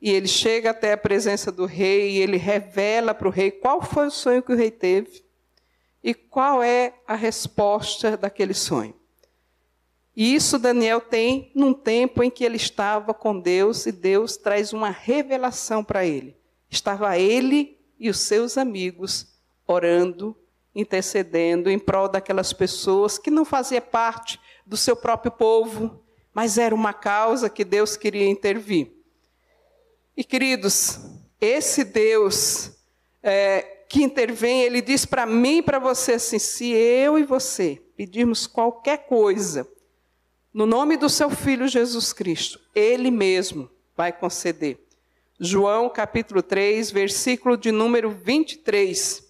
E 0.00 0.10
ele 0.10 0.28
chega 0.28 0.70
até 0.70 0.92
a 0.92 0.96
presença 0.96 1.50
do 1.50 1.64
rei 1.64 2.12
e 2.12 2.18
ele 2.18 2.36
revela 2.36 3.14
para 3.14 3.28
o 3.28 3.30
rei 3.30 3.50
qual 3.50 3.82
foi 3.82 4.08
o 4.08 4.10
sonho 4.10 4.42
que 4.42 4.52
o 4.52 4.56
rei 4.56 4.70
teve 4.70 5.24
e 6.02 6.14
qual 6.14 6.62
é 6.62 6.94
a 7.06 7.14
resposta 7.14 8.16
daquele 8.16 8.54
sonho. 8.54 8.94
E 10.14 10.34
isso 10.34 10.58
Daniel 10.58 11.00
tem 11.00 11.50
num 11.54 11.74
tempo 11.74 12.22
em 12.22 12.30
que 12.30 12.44
ele 12.44 12.56
estava 12.56 13.12
com 13.12 13.38
Deus 13.38 13.84
e 13.84 13.92
Deus 13.92 14.36
traz 14.36 14.72
uma 14.72 14.88
revelação 14.88 15.84
para 15.84 16.06
ele. 16.06 16.36
Estava 16.70 17.18
ele 17.18 17.78
e 17.98 18.08
os 18.08 18.20
seus 18.20 18.56
amigos 18.56 19.34
orando, 19.66 20.34
intercedendo 20.74 21.68
em 21.68 21.78
prol 21.78 22.08
daquelas 22.08 22.52
pessoas 22.52 23.18
que 23.18 23.30
não 23.30 23.44
faziam 23.44 23.82
parte 23.82 24.40
do 24.64 24.76
seu 24.76 24.96
próprio 24.96 25.32
povo, 25.32 26.02
mas 26.32 26.56
era 26.56 26.74
uma 26.74 26.92
causa 26.92 27.50
que 27.50 27.64
Deus 27.64 27.96
queria 27.96 28.28
intervir. 28.28 28.95
E 30.16 30.24
queridos, 30.24 30.98
esse 31.40 31.84
Deus 31.84 32.72
é, 33.22 33.62
que 33.88 34.02
intervém, 34.02 34.62
ele 34.62 34.80
diz 34.80 35.04
para 35.04 35.26
mim 35.26 35.58
e 35.58 35.62
para 35.62 35.78
você 35.78 36.12
assim: 36.12 36.38
se 36.38 36.72
eu 36.72 37.18
e 37.18 37.24
você 37.24 37.82
pedirmos 37.96 38.46
qualquer 38.46 39.06
coisa, 39.06 39.68
no 40.52 40.64
nome 40.64 40.96
do 40.96 41.08
seu 41.08 41.28
Filho 41.28 41.68
Jesus 41.68 42.12
Cristo, 42.12 42.58
ele 42.74 43.10
mesmo 43.10 43.70
vai 43.94 44.12
conceder. 44.12 44.78
João 45.38 45.90
capítulo 45.90 46.42
3, 46.42 46.90
versículo 46.90 47.58
de 47.58 47.70
número 47.70 48.10
23. 48.10 49.22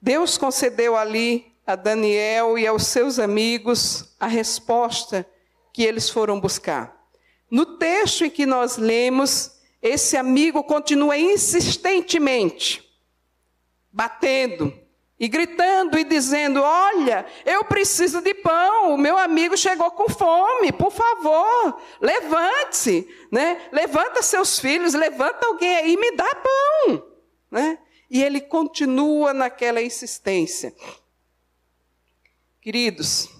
Deus 0.00 0.38
concedeu 0.38 0.96
ali 0.96 1.52
a 1.66 1.74
Daniel 1.74 2.56
e 2.56 2.64
aos 2.64 2.86
seus 2.86 3.18
amigos 3.18 4.14
a 4.20 4.28
resposta 4.28 5.26
que 5.72 5.82
eles 5.82 6.08
foram 6.08 6.40
buscar. 6.40 6.96
No 7.50 7.76
texto 7.78 8.24
em 8.24 8.30
que 8.30 8.46
nós 8.46 8.76
lemos, 8.76 9.55
esse 9.88 10.16
amigo 10.16 10.62
continua 10.64 11.16
insistentemente 11.16 12.86
batendo 13.96 14.70
e 15.18 15.26
gritando 15.26 15.98
e 15.98 16.04
dizendo: 16.04 16.60
Olha, 16.60 17.24
eu 17.46 17.64
preciso 17.64 18.20
de 18.20 18.34
pão, 18.34 18.94
o 18.94 18.98
meu 18.98 19.16
amigo 19.16 19.56
chegou 19.56 19.90
com 19.90 20.10
fome, 20.10 20.70
por 20.70 20.92
favor, 20.92 21.80
levante-se, 21.98 23.08
né? 23.32 23.68
levanta 23.72 24.22
seus 24.22 24.58
filhos, 24.58 24.92
levanta 24.92 25.46
alguém 25.46 25.74
aí 25.76 25.92
e 25.94 25.96
me 25.96 26.14
dá 26.14 26.34
pão. 26.34 27.02
Né? 27.50 27.78
E 28.10 28.22
ele 28.22 28.42
continua 28.42 29.32
naquela 29.32 29.80
insistência. 29.80 30.74
Queridos, 32.60 33.30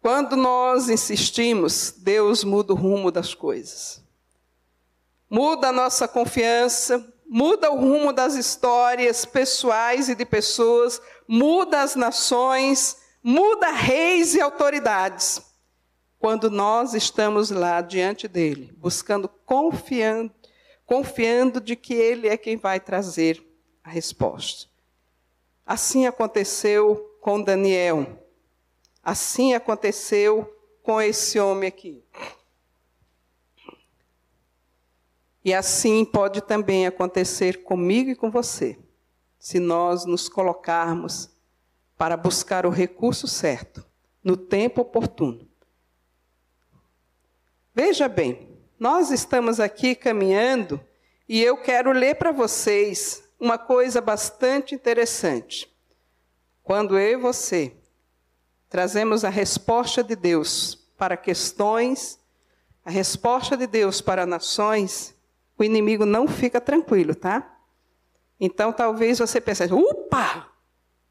quando 0.00 0.36
nós 0.36 0.88
insistimos, 0.88 1.90
Deus 1.90 2.44
muda 2.44 2.72
o 2.72 2.76
rumo 2.76 3.10
das 3.10 3.34
coisas 3.34 4.05
muda 5.28 5.68
a 5.68 5.72
nossa 5.72 6.06
confiança, 6.06 7.04
muda 7.28 7.70
o 7.70 7.78
rumo 7.78 8.12
das 8.12 8.34
histórias 8.34 9.24
pessoais 9.24 10.08
e 10.08 10.14
de 10.14 10.24
pessoas, 10.24 11.00
muda 11.26 11.82
as 11.82 11.94
nações, 11.96 12.96
muda 13.22 13.70
reis 13.70 14.34
e 14.34 14.40
autoridades. 14.40 15.42
Quando 16.18 16.50
nós 16.50 16.94
estamos 16.94 17.50
lá 17.50 17.80
diante 17.80 18.26
dele, 18.26 18.72
buscando, 18.78 19.28
confiando, 19.28 20.32
confiando 20.84 21.60
de 21.60 21.76
que 21.76 21.94
ele 21.94 22.28
é 22.28 22.36
quem 22.36 22.56
vai 22.56 22.80
trazer 22.80 23.44
a 23.84 23.90
resposta. 23.90 24.68
Assim 25.64 26.06
aconteceu 26.06 27.18
com 27.20 27.42
Daniel. 27.42 28.24
Assim 29.02 29.54
aconteceu 29.54 30.52
com 30.82 31.00
esse 31.00 31.38
homem 31.40 31.68
aqui. 31.68 32.04
E 35.46 35.54
assim 35.54 36.04
pode 36.04 36.40
também 36.40 36.88
acontecer 36.88 37.62
comigo 37.62 38.10
e 38.10 38.16
com 38.16 38.32
você, 38.32 38.76
se 39.38 39.60
nós 39.60 40.04
nos 40.04 40.28
colocarmos 40.28 41.30
para 41.96 42.16
buscar 42.16 42.66
o 42.66 42.68
recurso 42.68 43.28
certo, 43.28 43.86
no 44.24 44.36
tempo 44.36 44.80
oportuno. 44.80 45.48
Veja 47.72 48.08
bem, 48.08 48.58
nós 48.76 49.12
estamos 49.12 49.60
aqui 49.60 49.94
caminhando 49.94 50.80
e 51.28 51.40
eu 51.40 51.56
quero 51.56 51.92
ler 51.92 52.16
para 52.16 52.32
vocês 52.32 53.22
uma 53.38 53.56
coisa 53.56 54.00
bastante 54.00 54.74
interessante. 54.74 55.72
Quando 56.64 56.98
eu 56.98 57.20
e 57.20 57.22
você 57.22 57.72
trazemos 58.68 59.24
a 59.24 59.28
resposta 59.28 60.02
de 60.02 60.16
Deus 60.16 60.74
para 60.98 61.16
questões, 61.16 62.18
a 62.84 62.90
resposta 62.90 63.56
de 63.56 63.68
Deus 63.68 64.00
para 64.00 64.26
nações, 64.26 65.14
o 65.58 65.64
inimigo 65.64 66.04
não 66.04 66.28
fica 66.28 66.60
tranquilo, 66.60 67.14
tá? 67.14 67.58
Então 68.38 68.72
talvez 68.72 69.18
você 69.18 69.40
pense, 69.40 69.64
upa, 69.72 70.52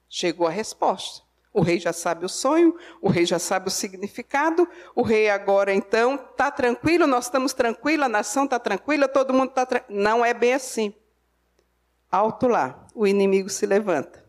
chegou 0.07 0.47
a 0.47 0.51
resposta. 0.51 1.25
O 1.53 1.61
rei 1.61 1.79
já 1.79 1.93
sabe 1.93 2.25
o 2.25 2.29
sonho, 2.29 2.75
o 3.01 3.07
rei 3.07 3.25
já 3.25 3.39
sabe 3.39 3.69
o 3.69 3.71
significado, 3.71 4.67
o 4.93 5.01
rei 5.01 5.29
agora 5.29 5.73
então 5.73 6.15
está 6.15 6.51
tranquilo, 6.51 7.07
nós 7.07 7.25
estamos 7.25 7.53
tranquilos, 7.53 8.05
a 8.05 8.09
nação 8.09 8.43
está 8.43 8.59
tranquila, 8.59 9.07
todo 9.07 9.33
mundo 9.33 9.51
está 9.51 9.65
tranquilo. 9.65 10.01
Não 10.01 10.25
é 10.25 10.33
bem 10.33 10.53
assim. 10.53 10.93
Alto 12.11 12.47
lá, 12.47 12.85
o 12.93 13.07
inimigo 13.07 13.49
se 13.49 13.65
levanta. 13.65 14.25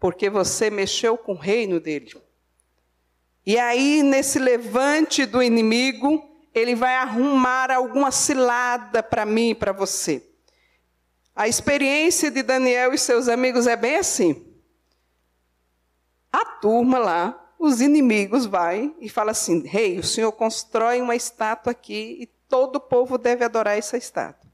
Porque 0.00 0.28
você 0.28 0.70
mexeu 0.70 1.16
com 1.16 1.32
o 1.32 1.38
reino 1.38 1.78
dele. 1.78 2.20
E 3.46 3.56
aí, 3.56 4.02
nesse 4.02 4.40
levante 4.40 5.24
do 5.24 5.40
inimigo, 5.40 6.35
ele 6.58 6.74
vai 6.74 6.96
arrumar 6.96 7.70
alguma 7.70 8.10
cilada 8.10 9.02
para 9.02 9.26
mim 9.26 9.50
e 9.50 9.54
para 9.54 9.72
você. 9.72 10.26
A 11.34 11.46
experiência 11.46 12.30
de 12.30 12.42
Daniel 12.42 12.94
e 12.94 12.98
seus 12.98 13.28
amigos 13.28 13.66
é 13.66 13.76
bem 13.76 13.96
assim. 13.96 14.42
A 16.32 16.46
turma 16.46 16.98
lá, 16.98 17.52
os 17.58 17.82
inimigos, 17.82 18.46
vai 18.46 18.94
e 18.98 19.08
fala 19.08 19.32
assim: 19.32 19.66
Rei, 19.66 19.92
hey, 19.92 19.98
o 19.98 20.02
senhor 20.02 20.32
constrói 20.32 21.02
uma 21.02 21.14
estátua 21.14 21.72
aqui 21.72 22.16
e 22.20 22.26
todo 22.48 22.76
o 22.76 22.80
povo 22.80 23.18
deve 23.18 23.44
adorar 23.44 23.76
essa 23.76 23.98
estátua. 23.98 24.50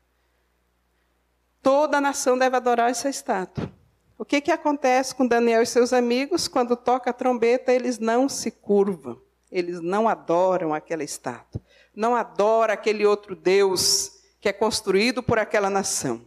Toda 1.62 1.98
a 1.98 2.00
nação 2.00 2.36
deve 2.36 2.56
adorar 2.56 2.90
essa 2.90 3.08
estátua. 3.08 3.72
O 4.18 4.24
que, 4.24 4.40
que 4.40 4.50
acontece 4.50 5.14
com 5.14 5.26
Daniel 5.26 5.62
e 5.62 5.66
seus 5.66 5.92
amigos? 5.92 6.48
Quando 6.48 6.76
toca 6.76 7.10
a 7.10 7.12
trombeta, 7.12 7.72
eles 7.72 8.00
não 8.00 8.28
se 8.28 8.50
curvam, 8.50 9.20
eles 9.50 9.80
não 9.80 10.08
adoram 10.08 10.74
aquela 10.74 11.04
estátua, 11.04 11.60
não 11.94 12.14
adoram 12.14 12.74
aquele 12.74 13.06
outro 13.06 13.34
Deus 13.36 14.12
que 14.40 14.48
é 14.48 14.52
construído 14.52 15.22
por 15.22 15.38
aquela 15.38 15.70
nação. 15.70 16.26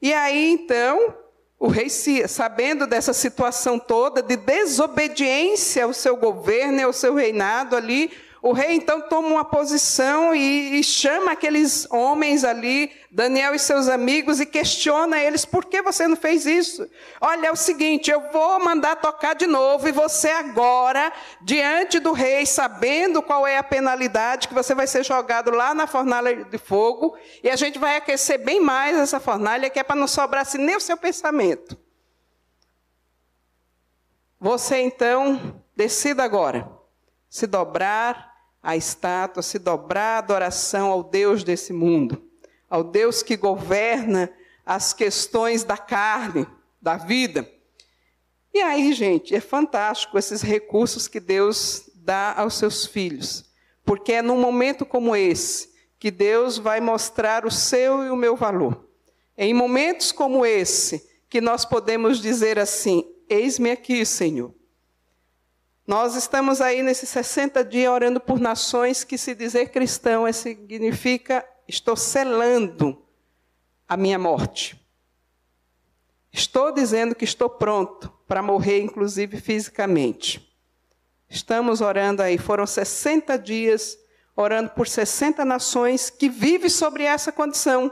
E 0.00 0.12
aí, 0.12 0.50
então, 0.52 1.16
o 1.58 1.66
rei, 1.66 1.88
sabendo 1.90 2.86
dessa 2.86 3.12
situação 3.12 3.78
toda 3.78 4.22
de 4.22 4.36
desobediência 4.36 5.84
ao 5.84 5.92
seu 5.92 6.16
governo 6.16 6.78
e 6.78 6.82
ao 6.84 6.92
seu 6.92 7.14
reinado 7.14 7.74
ali, 7.74 8.12
o 8.40 8.52
rei 8.52 8.74
então 8.74 9.00
toma 9.00 9.28
uma 9.28 9.44
posição 9.44 10.32
e, 10.32 10.78
e, 10.78 10.84
chama 10.84 11.32
aqueles 11.32 11.90
homens 11.90 12.44
ali, 12.44 12.92
Daniel 13.10 13.52
e 13.52 13.58
seus 13.58 13.88
amigos, 13.88 14.38
e 14.38 14.46
questiona 14.46 15.18
eles: 15.20 15.44
por 15.44 15.64
que 15.64 15.82
você 15.82 16.06
não 16.06 16.16
fez 16.16 16.46
isso? 16.46 16.88
Olha, 17.20 17.48
é 17.48 17.52
o 17.52 17.56
seguinte, 17.56 18.10
eu 18.10 18.30
vou 18.30 18.60
mandar 18.64 18.96
tocar 18.96 19.34
de 19.34 19.46
novo, 19.46 19.88
e 19.88 19.92
você 19.92 20.30
agora, 20.30 21.12
diante 21.42 21.98
do 21.98 22.12
rei, 22.12 22.46
sabendo 22.46 23.20
qual 23.20 23.44
é 23.44 23.58
a 23.58 23.62
penalidade, 23.62 24.46
que 24.46 24.54
você 24.54 24.72
vai 24.72 24.86
ser 24.86 25.04
jogado 25.04 25.50
lá 25.50 25.74
na 25.74 25.88
fornalha 25.88 26.44
de 26.44 26.58
fogo, 26.58 27.16
e 27.42 27.50
a 27.50 27.56
gente 27.56 27.78
vai 27.78 27.96
aquecer 27.96 28.44
bem 28.44 28.60
mais 28.60 28.96
essa 28.96 29.18
fornalha, 29.18 29.68
que 29.68 29.80
é 29.80 29.82
para 29.82 29.96
não 29.96 30.06
sobrar 30.06 30.42
assim, 30.42 30.58
nem 30.58 30.76
o 30.76 30.80
seu 30.80 30.96
pensamento. 30.96 31.76
Você 34.40 34.78
então 34.78 35.60
decida 35.74 36.22
agora 36.22 36.78
se 37.28 37.46
dobrar 37.46 38.27
a 38.62 38.76
estátua, 38.76 39.42
se 39.42 39.58
dobrar 39.58 40.16
a 40.16 40.18
adoração 40.18 40.90
ao 40.90 41.02
Deus 41.02 41.44
desse 41.44 41.72
mundo, 41.72 42.22
ao 42.68 42.82
Deus 42.84 43.22
que 43.22 43.36
governa 43.36 44.30
as 44.64 44.92
questões 44.92 45.64
da 45.64 45.76
carne, 45.76 46.46
da 46.80 46.96
vida. 46.96 47.50
E 48.52 48.60
aí, 48.60 48.92
gente, 48.92 49.34
é 49.34 49.40
fantástico 49.40 50.18
esses 50.18 50.42
recursos 50.42 51.08
que 51.08 51.20
Deus 51.20 51.88
dá 51.94 52.34
aos 52.36 52.54
seus 52.54 52.84
filhos, 52.84 53.44
porque 53.84 54.12
é 54.12 54.22
num 54.22 54.40
momento 54.40 54.84
como 54.84 55.14
esse 55.14 55.68
que 55.98 56.10
Deus 56.10 56.58
vai 56.58 56.80
mostrar 56.80 57.44
o 57.44 57.50
seu 57.50 58.04
e 58.04 58.10
o 58.10 58.16
meu 58.16 58.36
valor. 58.36 58.88
É 59.36 59.46
em 59.46 59.54
momentos 59.54 60.12
como 60.12 60.44
esse 60.44 61.06
que 61.28 61.40
nós 61.40 61.64
podemos 61.64 62.20
dizer 62.20 62.58
assim: 62.58 63.04
Eis-me 63.28 63.70
aqui, 63.70 64.04
Senhor. 64.04 64.54
Nós 65.88 66.14
estamos 66.16 66.60
aí 66.60 66.82
nesses 66.82 67.08
60 67.08 67.64
dias 67.64 67.90
orando 67.90 68.20
por 68.20 68.38
nações 68.38 69.04
que 69.04 69.16
se 69.16 69.34
dizer 69.34 69.70
cristão 69.70 70.26
é, 70.26 70.32
significa 70.32 71.42
estou 71.66 71.96
selando 71.96 73.02
a 73.88 73.96
minha 73.96 74.18
morte. 74.18 74.78
Estou 76.30 76.70
dizendo 76.70 77.14
que 77.14 77.24
estou 77.24 77.48
pronto 77.48 78.12
para 78.28 78.42
morrer, 78.42 78.82
inclusive 78.82 79.40
fisicamente. 79.40 80.54
Estamos 81.26 81.80
orando 81.80 82.22
aí, 82.22 82.36
foram 82.36 82.66
60 82.66 83.38
dias 83.38 83.98
orando 84.36 84.68
por 84.68 84.86
60 84.86 85.42
nações 85.42 86.10
que 86.10 86.28
vivem 86.28 86.68
sobre 86.68 87.04
essa 87.04 87.32
condição. 87.32 87.90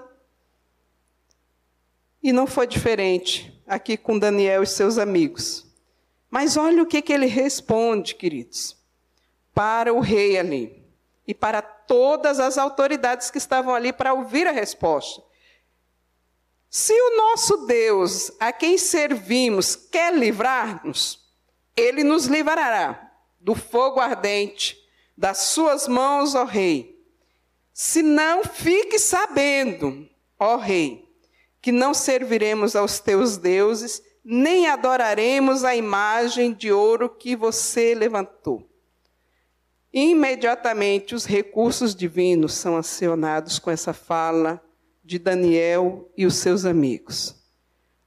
E 2.22 2.30
não 2.30 2.46
foi 2.46 2.66
diferente 2.66 3.58
aqui 3.66 3.96
com 3.96 4.18
Daniel 4.18 4.62
e 4.62 4.66
seus 4.66 4.98
amigos. 4.98 5.65
Mas 6.36 6.54
olha 6.58 6.82
o 6.82 6.86
que, 6.86 7.00
que 7.00 7.14
ele 7.14 7.24
responde, 7.24 8.14
queridos, 8.14 8.76
para 9.54 9.94
o 9.94 10.00
rei 10.00 10.36
ali 10.36 10.84
e 11.26 11.32
para 11.32 11.62
todas 11.62 12.38
as 12.38 12.58
autoridades 12.58 13.30
que 13.30 13.38
estavam 13.38 13.74
ali 13.74 13.90
para 13.90 14.12
ouvir 14.12 14.46
a 14.46 14.52
resposta. 14.52 15.22
Se 16.68 16.92
o 16.92 17.16
nosso 17.16 17.64
Deus, 17.64 18.30
a 18.38 18.52
quem 18.52 18.76
servimos, 18.76 19.76
quer 19.76 20.14
livrar-nos, 20.14 21.26
ele 21.74 22.04
nos 22.04 22.26
livrará 22.26 23.10
do 23.40 23.54
fogo 23.54 23.98
ardente, 23.98 24.78
das 25.16 25.38
suas 25.38 25.88
mãos, 25.88 26.34
ó 26.34 26.44
rei. 26.44 27.02
Se 27.72 28.02
não, 28.02 28.44
fique 28.44 28.98
sabendo, 28.98 30.06
ó 30.38 30.56
rei, 30.56 31.08
que 31.62 31.72
não 31.72 31.94
serviremos 31.94 32.76
aos 32.76 33.00
teus 33.00 33.38
deuses, 33.38 34.02
nem 34.28 34.66
adoraremos 34.66 35.62
a 35.62 35.76
imagem 35.76 36.52
de 36.52 36.72
ouro 36.72 37.08
que 37.08 37.36
você 37.36 37.94
levantou. 37.94 38.68
Imediatamente 39.92 41.14
os 41.14 41.24
recursos 41.24 41.94
divinos 41.94 42.52
são 42.54 42.76
acionados 42.76 43.60
com 43.60 43.70
essa 43.70 43.92
fala 43.92 44.60
de 45.04 45.16
Daniel 45.20 46.10
e 46.16 46.26
os 46.26 46.34
seus 46.34 46.64
amigos. 46.64 47.36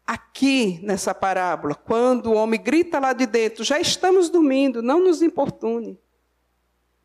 Aqui 0.06 0.82
nessa 0.84 1.16
parábola, 1.16 1.74
quando 1.74 2.32
o 2.32 2.36
homem 2.36 2.62
grita 2.62 3.00
lá 3.00 3.14
de 3.14 3.26
dentro, 3.26 3.64
já 3.64 3.80
estamos 3.80 4.30
dormindo, 4.30 4.82
não 4.82 5.02
nos 5.02 5.22
importune. 5.22 5.98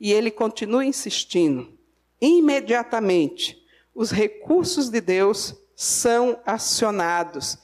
E 0.01 0.13
ele 0.13 0.33
continua 0.33 0.85
insistindo. 0.85 1.73
Imediatamente, 2.21 3.65
os 3.95 4.11
recursos 4.11 4.91
de 4.91 5.01
Deus 5.01 5.55
são 5.77 6.37
acionados 6.45 7.63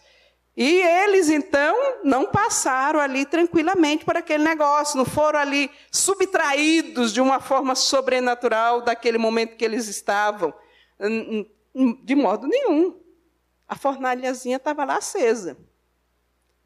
e 0.62 0.82
eles, 0.82 1.30
então, 1.30 1.74
não 2.04 2.26
passaram 2.26 3.00
ali 3.00 3.24
tranquilamente 3.24 4.04
por 4.04 4.14
aquele 4.14 4.44
negócio, 4.44 4.98
não 4.98 5.06
foram 5.06 5.38
ali 5.38 5.70
subtraídos 5.90 7.14
de 7.14 7.20
uma 7.22 7.40
forma 7.40 7.74
sobrenatural 7.74 8.82
daquele 8.82 9.16
momento 9.16 9.56
que 9.56 9.64
eles 9.64 9.88
estavam, 9.88 10.52
de 12.04 12.14
modo 12.14 12.46
nenhum. 12.46 13.00
A 13.66 13.74
fornalhazinha 13.74 14.58
estava 14.58 14.84
lá 14.84 14.98
acesa. 14.98 15.56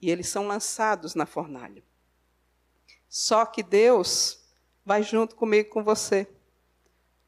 E 0.02 0.10
eles 0.10 0.26
são 0.26 0.48
lançados 0.48 1.14
na 1.14 1.24
fornalha. 1.24 1.84
Só 3.08 3.46
que 3.46 3.62
Deus 3.62 4.44
vai 4.84 5.04
junto 5.04 5.36
comigo 5.36 5.70
com 5.70 5.84
você. 5.84 6.28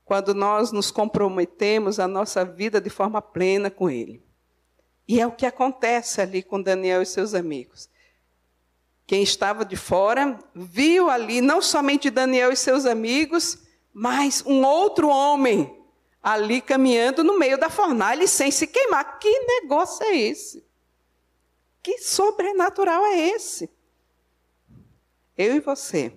Quando 0.04 0.34
nós 0.34 0.72
nos 0.72 0.90
comprometemos 0.90 2.00
a 2.00 2.08
nossa 2.08 2.44
vida 2.44 2.80
de 2.80 2.90
forma 2.90 3.22
plena 3.22 3.70
com 3.70 3.88
Ele. 3.88 4.25
E 5.08 5.20
é 5.20 5.26
o 5.26 5.32
que 5.32 5.46
acontece 5.46 6.20
ali 6.20 6.42
com 6.42 6.60
Daniel 6.60 7.00
e 7.00 7.06
seus 7.06 7.34
amigos. 7.34 7.88
Quem 9.06 9.22
estava 9.22 9.64
de 9.64 9.76
fora 9.76 10.38
viu 10.54 11.08
ali 11.08 11.40
não 11.40 11.62
somente 11.62 12.10
Daniel 12.10 12.50
e 12.50 12.56
seus 12.56 12.84
amigos, 12.84 13.58
mas 13.92 14.42
um 14.44 14.64
outro 14.64 15.08
homem 15.08 15.72
ali 16.20 16.60
caminhando 16.60 17.22
no 17.22 17.38
meio 17.38 17.56
da 17.56 17.70
fornalha 17.70 18.26
sem 18.26 18.50
se 18.50 18.66
queimar. 18.66 19.20
Que 19.20 19.30
negócio 19.60 20.04
é 20.04 20.16
esse? 20.16 20.66
Que 21.80 21.98
sobrenatural 21.98 23.06
é 23.06 23.28
esse? 23.28 23.70
Eu 25.38 25.54
e 25.54 25.60
você 25.60 26.12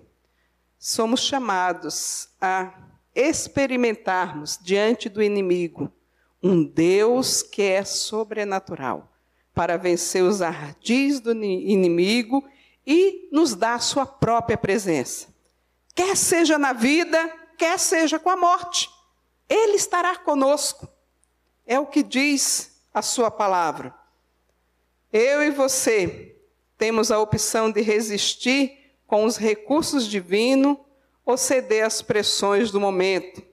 somos 0.76 1.20
chamados 1.20 2.28
a 2.40 2.74
experimentarmos 3.14 4.58
diante 4.60 5.08
do 5.08 5.22
inimigo 5.22 5.92
um 6.42 6.64
Deus 6.64 7.42
que 7.42 7.62
é 7.62 7.84
sobrenatural 7.84 9.12
para 9.54 9.76
vencer 9.76 10.22
os 10.22 10.40
ardis 10.40 11.20
do 11.20 11.32
inimigo 11.32 12.42
e 12.86 13.28
nos 13.30 13.54
dar 13.54 13.74
a 13.74 13.80
sua 13.80 14.06
própria 14.06 14.56
presença. 14.56 15.28
Quer 15.94 16.16
seja 16.16 16.58
na 16.58 16.72
vida, 16.72 17.18
quer 17.58 17.78
seja 17.78 18.18
com 18.18 18.30
a 18.30 18.36
morte. 18.36 18.88
Ele 19.48 19.76
estará 19.76 20.16
conosco. 20.16 20.88
É 21.66 21.78
o 21.78 21.86
que 21.86 22.02
diz 22.02 22.82
a 22.94 23.02
sua 23.02 23.30
palavra. 23.30 23.94
Eu 25.12 25.42
e 25.42 25.50
você 25.50 26.36
temos 26.78 27.10
a 27.10 27.18
opção 27.18 27.70
de 27.70 27.82
resistir 27.82 28.94
com 29.06 29.24
os 29.24 29.36
recursos 29.36 30.06
divinos 30.06 30.78
ou 31.26 31.36
ceder 31.36 31.84
às 31.84 32.00
pressões 32.00 32.70
do 32.70 32.80
momento 32.80 33.49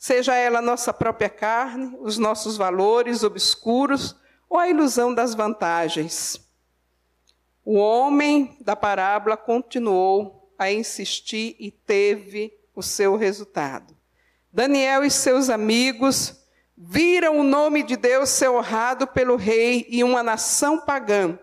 seja 0.00 0.34
ela 0.34 0.62
nossa 0.62 0.94
própria 0.94 1.28
carne, 1.28 1.94
os 2.00 2.16
nossos 2.16 2.56
valores 2.56 3.22
obscuros 3.22 4.16
ou 4.48 4.58
a 4.58 4.66
ilusão 4.66 5.14
das 5.14 5.34
vantagens. 5.34 6.40
O 7.62 7.74
homem 7.74 8.56
da 8.62 8.74
parábola 8.74 9.36
continuou 9.36 10.50
a 10.58 10.72
insistir 10.72 11.54
e 11.60 11.70
teve 11.70 12.50
o 12.74 12.82
seu 12.82 13.14
resultado. 13.14 13.94
Daniel 14.50 15.04
e 15.04 15.10
seus 15.10 15.50
amigos 15.50 16.34
viram 16.74 17.38
o 17.38 17.42
nome 17.42 17.82
de 17.82 17.94
Deus 17.94 18.30
ser 18.30 18.48
honrado 18.48 19.06
pelo 19.06 19.36
rei 19.36 19.84
e 19.90 20.02
uma 20.02 20.22
nação 20.22 20.80
pagã 20.80 21.38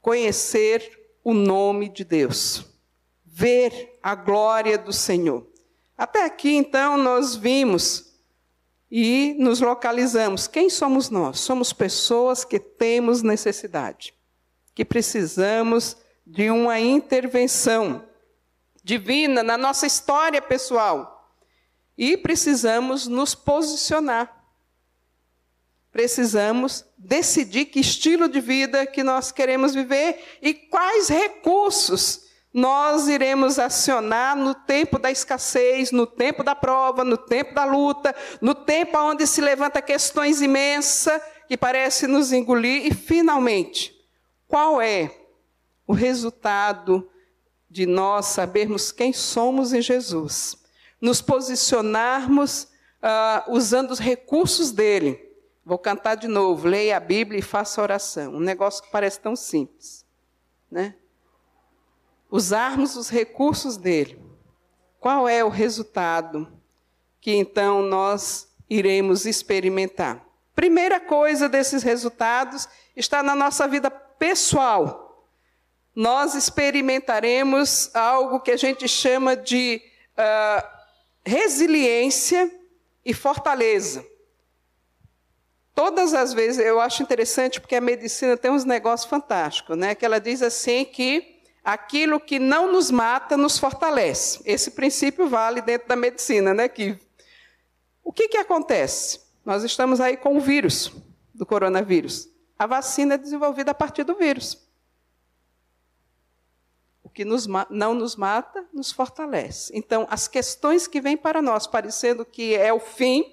conhecer 0.00 0.98
o 1.22 1.32
nome 1.32 1.88
de 1.88 2.04
Deus, 2.04 2.66
ver 3.24 4.00
a 4.02 4.16
glória 4.16 4.76
do 4.76 4.92
Senhor. 4.92 5.46
Até 6.00 6.24
aqui, 6.24 6.54
então, 6.54 6.96
nós 6.96 7.36
vimos 7.36 8.06
e 8.90 9.36
nos 9.38 9.60
localizamos. 9.60 10.46
Quem 10.46 10.70
somos 10.70 11.10
nós? 11.10 11.40
Somos 11.40 11.74
pessoas 11.74 12.42
que 12.42 12.58
temos 12.58 13.20
necessidade, 13.20 14.14
que 14.74 14.82
precisamos 14.82 15.98
de 16.26 16.50
uma 16.50 16.80
intervenção 16.80 18.02
divina 18.82 19.42
na 19.42 19.58
nossa 19.58 19.86
história 19.86 20.40
pessoal. 20.40 21.36
E 21.98 22.16
precisamos 22.16 23.06
nos 23.06 23.34
posicionar. 23.34 24.42
Precisamos 25.92 26.82
decidir 26.96 27.66
que 27.66 27.78
estilo 27.78 28.26
de 28.26 28.40
vida 28.40 28.86
que 28.86 29.02
nós 29.02 29.30
queremos 29.30 29.74
viver 29.74 30.38
e 30.40 30.54
quais 30.54 31.08
recursos 31.08 32.29
nós 32.52 33.08
iremos 33.08 33.58
acionar 33.58 34.36
no 34.36 34.54
tempo 34.54 34.98
da 34.98 35.10
escassez, 35.10 35.92
no 35.92 36.06
tempo 36.06 36.42
da 36.42 36.54
prova, 36.54 37.04
no 37.04 37.16
tempo 37.16 37.54
da 37.54 37.64
luta, 37.64 38.14
no 38.40 38.54
tempo 38.54 38.98
onde 38.98 39.26
se 39.26 39.40
levanta 39.40 39.80
questões 39.80 40.40
imensas 40.40 41.20
que 41.46 41.56
parecem 41.56 42.08
nos 42.08 42.32
engolir 42.32 42.86
e 42.86 42.94
finalmente, 42.94 43.94
qual 44.48 44.80
é 44.80 45.14
o 45.86 45.92
resultado 45.92 47.08
de 47.68 47.86
nós 47.86 48.26
sabermos 48.26 48.90
quem 48.90 49.12
somos 49.12 49.72
em 49.72 49.80
Jesus, 49.80 50.56
nos 51.00 51.20
posicionarmos 51.22 52.64
uh, 52.64 53.52
usando 53.52 53.92
os 53.92 53.98
recursos 53.98 54.72
dele 54.72 55.30
Vou 55.70 55.78
cantar 55.78 56.16
de 56.16 56.26
novo. 56.26 56.66
Leia 56.66 56.96
a 56.96 57.00
Bíblia 57.00 57.38
e 57.38 57.42
faça 57.42 57.80
oração. 57.80 58.34
Um 58.34 58.40
negócio 58.40 58.82
que 58.82 58.90
parece 58.90 59.20
tão 59.20 59.36
simples. 59.36 60.04
Né? 60.68 60.96
Usarmos 62.30 62.96
os 62.96 63.08
recursos 63.08 63.76
dele. 63.76 64.20
Qual 64.98 65.28
é 65.28 65.42
o 65.42 65.48
resultado 65.48 66.46
que 67.20 67.32
então 67.32 67.82
nós 67.82 68.48
iremos 68.68 69.26
experimentar? 69.26 70.24
Primeira 70.54 71.00
coisa 71.00 71.48
desses 71.48 71.82
resultados 71.82 72.68
está 72.94 73.22
na 73.22 73.34
nossa 73.34 73.66
vida 73.66 73.90
pessoal. 73.90 75.26
Nós 75.94 76.34
experimentaremos 76.34 77.90
algo 77.94 78.40
que 78.40 78.50
a 78.50 78.56
gente 78.56 78.86
chama 78.86 79.36
de 79.36 79.82
uh, 80.12 80.68
resiliência 81.24 82.50
e 83.04 83.14
fortaleza. 83.14 84.04
Todas 85.74 86.12
as 86.12 86.34
vezes, 86.34 86.64
eu 86.64 86.78
acho 86.78 87.02
interessante 87.02 87.60
porque 87.60 87.76
a 87.76 87.80
medicina 87.80 88.36
tem 88.36 88.50
uns 88.50 88.64
negócios 88.64 89.08
fantásticos, 89.08 89.78
né? 89.78 89.94
Que 89.94 90.04
ela 90.04 90.20
diz 90.20 90.42
assim 90.42 90.84
que 90.84 91.39
aquilo 91.64 92.18
que 92.18 92.38
não 92.38 92.72
nos 92.72 92.90
mata 92.90 93.36
nos 93.36 93.58
fortalece. 93.58 94.40
Esse 94.44 94.70
princípio 94.72 95.28
vale 95.28 95.60
dentro 95.60 95.88
da 95.88 95.96
medicina, 95.96 96.54
né? 96.54 96.68
Que 96.68 96.98
o 98.02 98.12
que, 98.12 98.28
que 98.28 98.38
acontece? 98.38 99.20
Nós 99.44 99.62
estamos 99.62 100.00
aí 100.00 100.16
com 100.16 100.36
o 100.36 100.40
vírus 100.40 100.92
do 101.34 101.46
coronavírus. 101.46 102.28
A 102.58 102.66
vacina 102.66 103.14
é 103.14 103.18
desenvolvida 103.18 103.70
a 103.70 103.74
partir 103.74 104.04
do 104.04 104.14
vírus. 104.14 104.68
O 107.02 107.08
que 107.08 107.24
nos, 107.24 107.46
não 107.70 107.94
nos 107.94 108.16
mata, 108.16 108.66
nos 108.72 108.92
fortalece. 108.92 109.72
Então, 109.74 110.06
as 110.10 110.28
questões 110.28 110.86
que 110.86 111.00
vêm 111.00 111.16
para 111.16 111.40
nós, 111.40 111.66
parecendo 111.66 112.24
que 112.24 112.54
é 112.54 112.72
o 112.72 112.80
fim, 112.80 113.24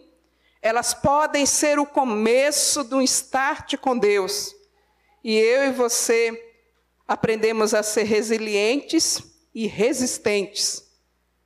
elas 0.62 0.94
podem 0.94 1.46
ser 1.46 1.78
o 1.78 1.86
começo 1.86 2.84
de 2.84 2.96
um 2.96 3.02
start 3.02 3.78
com 3.78 3.98
Deus. 3.98 4.56
E 5.24 5.36
eu 5.36 5.66
e 5.66 5.72
você 5.72 6.47
aprendemos 7.08 7.74
a 7.74 7.82
ser 7.82 8.04
resilientes 8.04 9.22
e 9.54 9.68
resistentes 9.68 10.84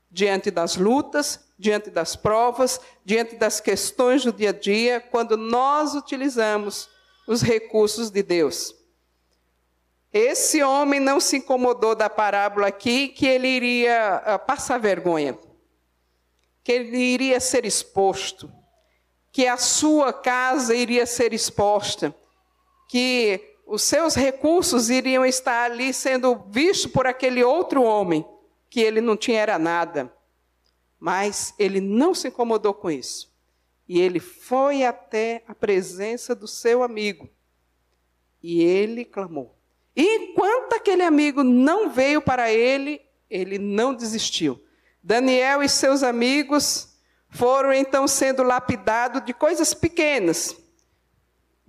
diante 0.10 0.50
das 0.52 0.76
lutas, 0.76 1.40
diante 1.58 1.90
das 1.90 2.16
provas, 2.16 2.80
diante 3.06 3.36
das 3.36 3.60
questões 3.62 4.24
do 4.24 4.34
dia 4.34 4.50
a 4.50 4.54
dia, 4.54 5.00
quando 5.00 5.38
nós 5.38 5.94
utilizamos 5.94 6.90
os 7.28 7.42
recursos 7.42 8.10
de 8.10 8.24
Deus. 8.24 8.76
Esse 10.12 10.62
homem 10.62 11.00
não 11.00 11.20
se 11.20 11.38
incomodou 11.38 11.96
da 11.96 12.10
parábola 12.10 12.68
aqui 12.68 13.08
que 13.08 13.26
ele 13.26 13.48
iria 13.48 14.16
ah, 14.26 14.40
passar 14.40 14.78
vergonha, 14.78 15.38
que 16.64 16.72
ele 16.72 16.98
iria 16.98 17.40
ser 17.40 17.66
exposto 17.66 18.52
que 19.32 19.48
a 19.48 19.58
sua 19.58 20.12
casa 20.12 20.76
iria 20.76 21.06
ser 21.06 21.34
exposta, 21.34 22.14
que 22.90 23.51
os 23.72 23.84
seus 23.84 24.16
recursos 24.16 24.90
iriam 24.90 25.26
estar 25.26 25.72
ali 25.72 25.94
sendo 25.94 26.36
vistos 26.50 26.92
por 26.92 27.08
aquele 27.08 27.42
outro 27.42 27.82
homem, 27.82 28.26
que 28.70 28.82
ele 28.82 29.00
não 29.00 29.16
tinha 29.16 29.40
era 29.40 29.58
nada. 29.58 30.14
Mas 31.00 31.54
ele 31.58 31.80
não 31.80 32.14
se 32.14 32.28
incomodou 32.28 32.74
com 32.74 32.92
isso. 32.92 33.34
E 33.88 33.98
ele 34.02 34.20
foi 34.20 34.84
até 34.84 35.42
a 35.48 35.56
presença 35.56 36.36
do 36.36 36.50
seu 36.50 36.84
amigo. 36.84 37.30
E 38.44 38.62
ele 38.62 39.06
clamou. 39.06 39.58
E 39.96 40.18
enquanto 40.18 40.74
aquele 40.74 41.04
amigo 41.04 41.42
não 41.42 41.90
veio 41.90 42.22
para 42.22 42.52
ele, 42.52 43.00
ele 43.30 43.58
não 43.58 43.94
desistiu. 43.94 44.62
Daniel 45.02 45.64
e 45.64 45.70
seus 45.70 46.04
amigos 46.04 46.90
foram 47.30 47.72
então 47.72 48.06
sendo 48.06 48.44
lapidados 48.44 49.24
de 49.24 49.34
coisas 49.34 49.74
pequenas, 49.74 50.58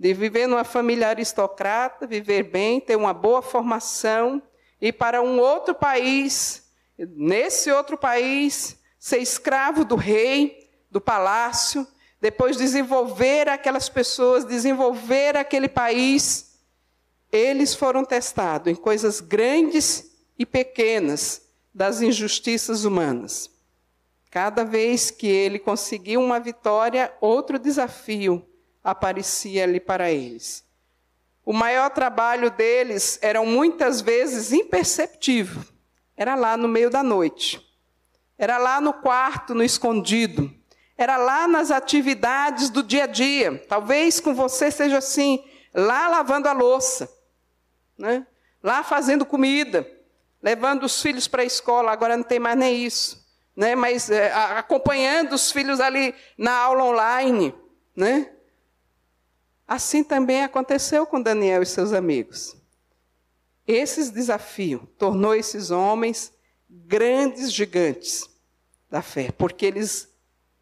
de 0.03 0.13
viver 0.13 0.47
numa 0.47 0.65
família 0.65 1.07
aristocrata, 1.07 2.05
viver 2.05 2.43
bem, 2.43 2.81
ter 2.81 2.97
uma 2.97 3.13
boa 3.13 3.41
formação, 3.41 4.43
ir 4.81 4.91
para 4.91 5.21
um 5.21 5.39
outro 5.39 5.73
país, 5.73 6.69
nesse 6.97 7.71
outro 7.71 7.97
país, 7.97 8.77
ser 8.99 9.19
escravo 9.19 9.85
do 9.85 9.95
rei, 9.95 10.69
do 10.91 10.99
palácio, 10.99 11.87
depois 12.19 12.57
desenvolver 12.57 13.47
aquelas 13.47 13.87
pessoas, 13.87 14.43
desenvolver 14.43 15.37
aquele 15.37 15.69
país. 15.69 16.59
Eles 17.31 17.73
foram 17.73 18.03
testados 18.03 18.69
em 18.69 18.75
coisas 18.75 19.21
grandes 19.21 20.11
e 20.37 20.45
pequenas 20.45 21.43
das 21.73 22.01
injustiças 22.01 22.83
humanas. 22.83 23.49
Cada 24.29 24.65
vez 24.65 25.09
que 25.09 25.27
ele 25.27 25.59
conseguia 25.59 26.19
uma 26.19 26.41
vitória, 26.41 27.15
outro 27.21 27.57
desafio 27.57 28.45
aparecia 28.83 29.63
ali 29.63 29.79
para 29.79 30.11
eles. 30.11 30.63
O 31.45 31.53
maior 31.53 31.89
trabalho 31.89 32.51
deles 32.51 33.19
era 33.21 33.41
muitas 33.43 34.01
vezes 34.01 34.51
imperceptível. 34.51 35.63
Era 36.15 36.35
lá 36.35 36.55
no 36.55 36.67
meio 36.67 36.89
da 36.89 37.03
noite. 37.03 37.61
Era 38.37 38.57
lá 38.57 38.79
no 38.79 38.93
quarto, 38.93 39.53
no 39.53 39.63
escondido. 39.63 40.53
Era 40.97 41.17
lá 41.17 41.47
nas 41.47 41.71
atividades 41.71 42.69
do 42.69 42.83
dia 42.83 43.03
a 43.03 43.07
dia. 43.07 43.63
Talvez 43.67 44.19
com 44.19 44.33
você 44.33 44.71
seja 44.71 44.99
assim, 44.99 45.43
lá 45.73 46.07
lavando 46.07 46.47
a 46.47 46.53
louça, 46.53 47.09
né? 47.97 48.25
lá 48.61 48.83
fazendo 48.83 49.25
comida, 49.25 49.89
levando 50.41 50.83
os 50.83 51.01
filhos 51.01 51.27
para 51.27 51.41
a 51.41 51.45
escola. 51.45 51.91
Agora 51.91 52.15
não 52.15 52.23
tem 52.23 52.39
mais 52.39 52.57
nem 52.57 52.83
isso 52.83 53.23
né? 53.55 53.75
mas 53.75 54.09
é, 54.09 54.31
acompanhando 54.33 55.33
os 55.33 55.51
filhos 55.51 55.79
ali 55.79 56.13
na 56.37 56.53
aula 56.53 56.83
online. 56.83 57.53
Né? 57.95 58.29
Assim 59.67 60.03
também 60.03 60.43
aconteceu 60.43 61.05
com 61.05 61.21
Daniel 61.21 61.61
e 61.61 61.65
seus 61.65 61.93
amigos. 61.93 62.55
Esses 63.65 64.09
desafios 64.09 64.81
tornou 64.97 65.33
esses 65.33 65.71
homens 65.71 66.33
grandes 66.69 67.51
gigantes 67.51 68.29
da 68.89 69.01
fé, 69.01 69.31
porque 69.31 69.65
eles 69.65 70.09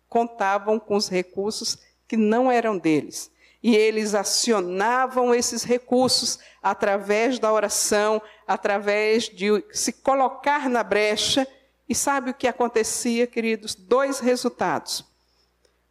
contavam 0.08 0.80
com 0.80 0.96
os 0.96 1.10
recursos 1.10 1.78
que 2.08 2.16
não 2.16 2.52
eram 2.52 2.78
deles. 2.78 3.32
E 3.64 3.76
eles 3.76 4.14
acionavam 4.14 5.34
esses 5.34 5.64
recursos 5.64 6.40
através 6.62 7.40
da 7.40 7.52
oração, 7.52 8.22
através 8.48 9.30
de 9.30 9.64
se 9.72 9.94
colocar 9.94 10.70
na 10.70 10.84
brecha 10.84 11.48
e 11.88 11.96
sabe 11.96 12.32
o 12.32 12.34
que 12.34 12.48
acontecia, 12.48 13.28
queridos? 13.28 13.76
Dois 13.76 14.20
resultados. 14.20 15.06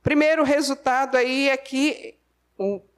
Primeiro 0.02 0.42
resultado 0.44 1.16
aí 1.16 1.48
é 1.48 1.56
que 1.56 2.19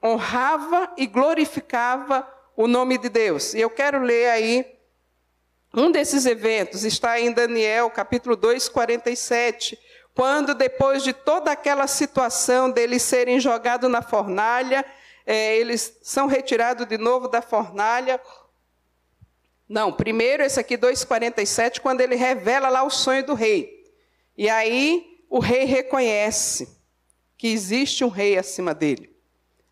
honrava 0.03 0.93
e 0.97 1.07
glorificava 1.07 2.27
o 2.55 2.67
nome 2.67 2.97
de 2.97 3.09
Deus. 3.09 3.53
E 3.53 3.61
eu 3.61 3.69
quero 3.69 4.01
ler 4.01 4.29
aí 4.29 4.65
um 5.73 5.91
desses 5.91 6.25
eventos, 6.25 6.83
está 6.83 7.19
em 7.19 7.31
Daniel, 7.31 7.89
capítulo 7.89 8.35
2, 8.35 8.69
47, 8.69 9.79
quando 10.13 10.53
depois 10.53 11.03
de 11.03 11.13
toda 11.13 11.51
aquela 11.51 11.87
situação 11.87 12.69
deles 12.69 13.01
serem 13.01 13.39
jogados 13.39 13.89
na 13.89 14.01
fornalha, 14.01 14.85
é, 15.25 15.57
eles 15.57 15.97
são 16.03 16.27
retirados 16.27 16.85
de 16.85 16.97
novo 16.97 17.27
da 17.27 17.41
fornalha, 17.41 18.19
não, 19.67 19.91
primeiro 19.91 20.43
esse 20.43 20.59
aqui 20.59 20.77
2:47, 20.77 21.81
quando 21.81 22.01
ele 22.01 22.15
revela 22.15 22.69
lá 22.69 22.83
o 22.83 22.89
sonho 22.89 23.25
do 23.25 23.33
rei. 23.33 23.83
E 24.37 24.49
aí 24.49 25.03
o 25.29 25.39
rei 25.39 25.63
reconhece 25.63 26.79
que 27.37 27.47
existe 27.47 28.03
um 28.03 28.09
rei 28.09 28.37
acima 28.37 28.73
dele. 28.73 29.12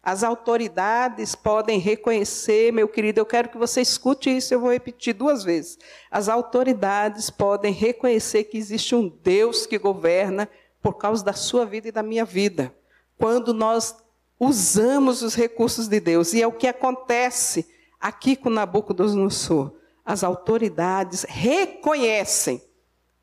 As 0.03 0.23
autoridades 0.23 1.35
podem 1.35 1.77
reconhecer, 1.77 2.73
meu 2.73 2.87
querido, 2.87 3.19
eu 3.19 3.25
quero 3.25 3.49
que 3.49 3.57
você 3.57 3.81
escute 3.81 4.35
isso, 4.35 4.51
eu 4.51 4.59
vou 4.59 4.71
repetir 4.71 5.13
duas 5.13 5.43
vezes. 5.43 5.77
As 6.09 6.27
autoridades 6.27 7.29
podem 7.29 7.71
reconhecer 7.71 8.45
que 8.45 8.57
existe 8.57 8.95
um 8.95 9.07
Deus 9.07 9.67
que 9.67 9.77
governa 9.77 10.49
por 10.81 10.93
causa 10.93 11.23
da 11.23 11.33
sua 11.33 11.65
vida 11.65 11.89
e 11.89 11.91
da 11.91 12.01
minha 12.01 12.25
vida. 12.25 12.73
Quando 13.15 13.53
nós 13.53 13.95
usamos 14.39 15.21
os 15.21 15.35
recursos 15.35 15.87
de 15.87 15.99
Deus, 15.99 16.33
e 16.33 16.41
é 16.41 16.47
o 16.47 16.51
que 16.51 16.67
acontece 16.67 17.67
aqui 17.99 18.35
com 18.35 18.49
Nabucodonosor. 18.49 19.71
as 20.03 20.23
autoridades 20.23 21.23
reconhecem 21.29 22.59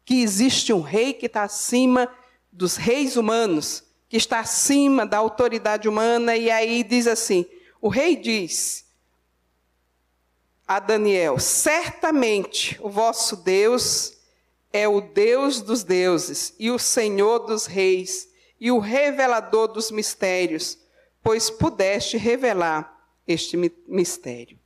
que 0.05 0.22
existe 0.22 0.72
um 0.72 0.81
rei 0.81 1.12
que 1.12 1.26
está 1.26 1.43
acima 1.43 2.09
dos 2.53 2.76
reis 2.76 3.16
humanos, 3.16 3.83
que 4.09 4.16
está 4.16 4.40
acima 4.40 5.04
da 5.04 5.18
autoridade 5.18 5.88
humana, 5.88 6.36
e 6.36 6.50
aí 6.50 6.82
diz 6.82 7.06
assim: 7.06 7.46
o 7.80 7.88
rei 7.88 8.16
diz 8.16 8.86
a 10.66 10.78
Daniel: 10.78 11.38
certamente 11.38 12.78
o 12.80 12.88
vosso 12.88 13.36
Deus 13.36 14.16
é 14.72 14.88
o 14.88 15.00
Deus 15.00 15.61
dos 15.61 15.82
deuses 15.82 16.54
e 16.59 16.70
o 16.70 16.78
Senhor 16.78 17.40
dos 17.40 17.66
reis 17.66 18.28
e 18.61 18.70
o 18.70 18.78
revelador 18.78 19.68
dos 19.68 19.90
mistérios, 19.90 20.78
pois 21.22 21.50
pudeste 21.50 22.16
revelar 22.16 22.96
este 23.26 23.56
mistério. 23.86 24.59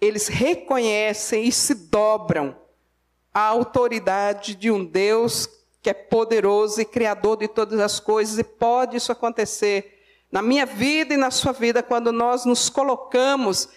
Eles 0.00 0.28
reconhecem 0.28 1.44
e 1.44 1.52
se 1.52 1.74
dobram 1.74 2.56
à 3.32 3.40
autoridade 3.40 4.54
de 4.54 4.70
um 4.70 4.84
Deus 4.84 5.48
que 5.86 5.90
é 5.90 5.94
poderoso 5.94 6.80
e 6.80 6.84
criador 6.84 7.36
de 7.36 7.46
todas 7.46 7.78
as 7.78 8.00
coisas, 8.00 8.40
e 8.40 8.42
pode 8.42 8.96
isso 8.96 9.12
acontecer 9.12 10.02
na 10.32 10.42
minha 10.42 10.66
vida 10.66 11.14
e 11.14 11.16
na 11.16 11.30
sua 11.30 11.52
vida 11.52 11.80
quando 11.80 12.10
nós 12.10 12.44
nos 12.44 12.68
colocamos 12.68 13.68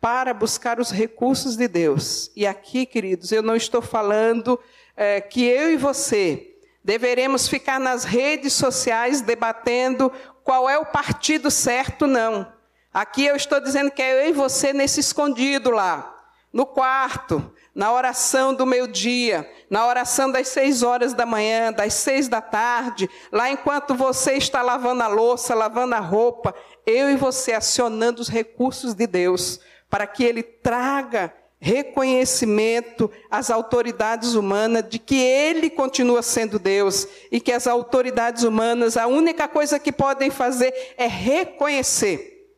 para 0.00 0.32
buscar 0.32 0.78
os 0.78 0.92
recursos 0.92 1.56
de 1.56 1.66
Deus. 1.66 2.30
E 2.36 2.46
aqui, 2.46 2.86
queridos, 2.86 3.32
eu 3.32 3.42
não 3.42 3.56
estou 3.56 3.82
falando 3.82 4.56
é, 4.96 5.20
que 5.20 5.42
eu 5.42 5.72
e 5.72 5.76
você 5.76 6.54
deveremos 6.84 7.48
ficar 7.48 7.80
nas 7.80 8.04
redes 8.04 8.52
sociais 8.52 9.20
debatendo 9.20 10.12
qual 10.44 10.70
é 10.70 10.78
o 10.78 10.86
partido 10.86 11.50
certo, 11.50 12.06
não. 12.06 12.46
Aqui 12.94 13.26
eu 13.26 13.34
estou 13.34 13.60
dizendo 13.60 13.90
que 13.90 14.00
é 14.00 14.24
eu 14.24 14.28
e 14.28 14.32
você 14.32 14.72
nesse 14.72 15.00
escondido 15.00 15.68
lá, 15.72 16.16
no 16.52 16.64
quarto, 16.64 17.52
na 17.74 17.92
oração 17.92 18.52
do 18.52 18.66
meio-dia, 18.66 19.50
na 19.70 19.86
oração 19.86 20.30
das 20.30 20.48
seis 20.48 20.82
horas 20.82 21.14
da 21.14 21.24
manhã, 21.24 21.72
das 21.72 21.94
seis 21.94 22.28
da 22.28 22.40
tarde, 22.40 23.08
lá 23.30 23.50
enquanto 23.50 23.94
você 23.94 24.34
está 24.34 24.60
lavando 24.60 25.02
a 25.02 25.08
louça, 25.08 25.54
lavando 25.54 25.94
a 25.94 26.00
roupa, 26.00 26.54
eu 26.86 27.10
e 27.10 27.16
você 27.16 27.52
acionando 27.52 28.20
os 28.20 28.28
recursos 28.28 28.94
de 28.94 29.06
Deus 29.06 29.60
para 29.88 30.06
que 30.06 30.24
ele 30.24 30.42
traga 30.42 31.32
reconhecimento 31.60 33.08
às 33.30 33.48
autoridades 33.48 34.34
humanas 34.34 34.84
de 34.88 34.98
que 34.98 35.14
ele 35.14 35.70
continua 35.70 36.20
sendo 36.20 36.58
Deus 36.58 37.06
e 37.30 37.40
que 37.40 37.52
as 37.52 37.68
autoridades 37.68 38.42
humanas, 38.42 38.96
a 38.96 39.06
única 39.06 39.46
coisa 39.46 39.78
que 39.78 39.92
podem 39.92 40.28
fazer 40.28 40.74
é 40.96 41.06
reconhecer 41.06 42.48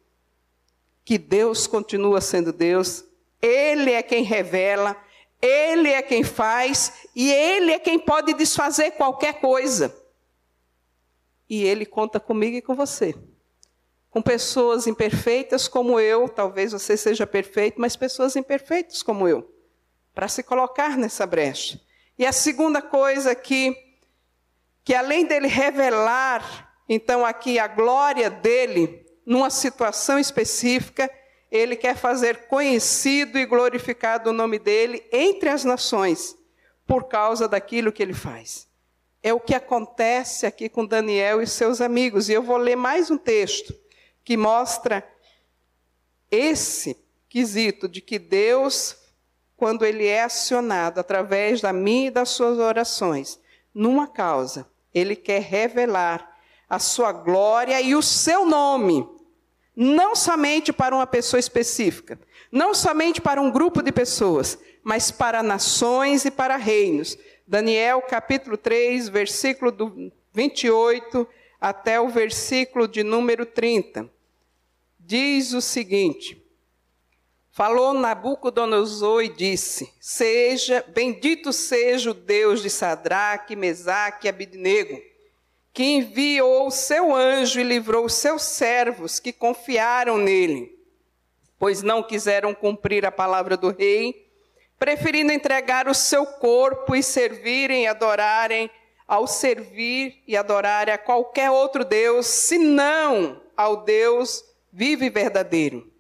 que 1.05 1.19
Deus 1.19 1.67
continua 1.67 2.21
sendo 2.23 2.51
Deus, 2.51 3.05
ele 3.43 3.93
é 3.93 4.03
quem 4.03 4.23
revela, 4.23 4.97
ele 5.45 5.91
é 5.91 6.03
quem 6.03 6.25
faz 6.25 7.09
e 7.15 7.31
ele 7.31 7.73
é 7.73 7.79
quem 7.79 7.99
pode 7.99 8.35
desfazer 8.35 8.93
qualquer 8.93 9.41
coisa. 9.41 9.95
E 11.49 11.63
ele 11.65 11.85
conta 11.85 12.19
comigo 12.19 12.57
e 12.57 12.63
com 12.63 12.75
você 12.75 13.15
com 14.15 14.23
pessoas 14.23 14.87
imperfeitas 14.87 15.67
como 15.67 15.99
eu, 15.99 16.29
talvez 16.29 16.71
você 16.71 16.97
seja 16.97 17.27
perfeito, 17.27 17.81
mas 17.81 17.97
pessoas 17.97 18.37
imperfeitas 18.37 19.03
como 19.03 19.27
eu, 19.27 19.53
para 20.15 20.29
se 20.29 20.41
colocar 20.41 20.97
nessa 20.97 21.27
brecha. 21.27 21.81
E 22.17 22.25
a 22.25 22.31
segunda 22.31 22.81
coisa 22.81 23.33
aqui, 23.33 23.77
que 24.85 24.95
além 24.95 25.27
dele 25.27 25.49
revelar, 25.49 26.73
então 26.89 27.27
aqui 27.27 27.59
a 27.59 27.67
glória 27.67 28.31
dele, 28.31 29.05
numa 29.27 29.51
situação 29.51 30.17
específica, 30.17 31.11
ele 31.55 31.77
quer 31.77 31.97
fazer 31.97 32.49
conhecido 32.49 33.39
e 33.39 33.47
glorificado 33.47 34.31
o 34.31 34.33
nome 34.33 34.59
dele 34.59 35.07
entre 35.13 35.49
as 35.49 35.63
nações, 35.63 36.37
por 36.85 37.05
causa 37.05 37.47
daquilo 37.47 37.93
que 37.93 38.03
ele 38.03 38.13
faz. 38.13 38.69
É 39.23 39.33
o 39.33 39.39
que 39.39 39.55
acontece 39.55 40.47
aqui 40.47 40.69
com 40.69 40.85
Daniel 40.85 41.41
e 41.41 41.47
seus 41.47 41.81
amigos. 41.81 42.29
E 42.29 42.33
eu 42.33 42.43
vou 42.43 42.57
ler 42.57 42.75
mais 42.75 43.09
um 43.09 43.17
texto 43.17 43.73
que 44.25 44.37
mostra 44.37 45.09
esse 46.29 47.01
quesito 47.29 47.89
de 47.89 48.01
que 48.01 48.19
Deus, 48.19 48.97
quando 49.57 49.85
ele 49.85 50.07
é 50.07 50.25
acionado 50.25 50.99
através 50.99 51.61
da 51.61 51.73
minha 51.73 52.09
e 52.09 52.11
das 52.11 52.31
suas 52.31 52.59
orações, 52.59 53.39
numa 53.73 54.09
causa, 54.09 54.69
ele 54.93 55.15
quer 55.15 55.41
revelar 55.41 56.37
a 56.69 56.81
sua 56.81 57.13
glória 57.13 57.81
e 57.81 57.95
o 57.95 58.03
seu 58.03 58.45
nome, 58.45 59.09
não 59.77 60.15
somente 60.15 60.73
para 60.73 60.95
uma 60.95 61.07
pessoa 61.07 61.41
específica, 61.41 62.19
não 62.51 62.75
somente 62.75 63.21
para 63.21 63.41
um 63.41 63.51
grupo 63.51 63.83
de 63.83 63.91
pessoas, 63.91 64.59
mas 64.83 65.11
para 65.11 65.43
nações 65.43 66.25
e 66.25 66.31
para 66.31 66.57
reinos. 66.57 67.17
Daniel 67.47 68.03
capítulo 68.03 68.57
3, 68.57 69.09
versículo 69.09 69.71
do 69.73 70.13
28 70.33 71.27
até 71.61 72.01
o 72.01 72.09
versículo 72.09 72.87
de 72.87 73.03
número 73.03 73.47
30 73.47 74.11
diz 75.05 75.53
o 75.53 75.61
seguinte: 75.61 76.43
Falou 77.51 77.95
Nabucodonosor 77.95 79.23
e 79.23 79.29
disse: 79.29 79.93
Seja, 80.01 80.85
bendito 80.89 81.53
seja 81.53 82.11
o 82.11 82.15
Deus 82.15 82.63
de 82.63 82.71
Sadraque, 82.71 83.55
Mesaque 83.55 84.27
e 84.27 84.31
Abidnego, 84.31 85.01
que 85.75 85.83
enviou 85.83 86.69
o 86.69 86.71
seu 86.71 87.13
anjo 87.13 87.59
e 87.59 87.65
livrou 87.65 88.05
os 88.05 88.15
seus 88.15 88.43
servos 88.43 89.19
que 89.19 89.33
confiaram 89.33 90.17
nele, 90.17 90.73
pois 91.59 91.83
não 91.83 92.01
quiseram 92.01 92.55
cumprir 92.55 93.05
a 93.05 93.11
palavra 93.11 93.57
do 93.57 93.71
rei, 93.71 94.31
preferindo 94.79 95.33
entregar 95.33 95.89
o 95.89 95.95
seu 95.95 96.25
corpo 96.25 96.95
e 96.95 97.03
servirem 97.03 97.83
e 97.83 97.87
adorarem 97.89 98.71
ao 99.07 99.27
servir 99.27 100.23
e 100.29 100.37
adorarem 100.37 100.95
a 100.95 100.99
qualquer 100.99 101.51
outro 101.51 101.85
Deus, 101.85 102.27
senão 102.27 103.43
ao 103.57 103.79
Deus 103.79 104.45
vivo 104.73 105.03
e 105.03 105.11
verdadeiro. 105.11 105.93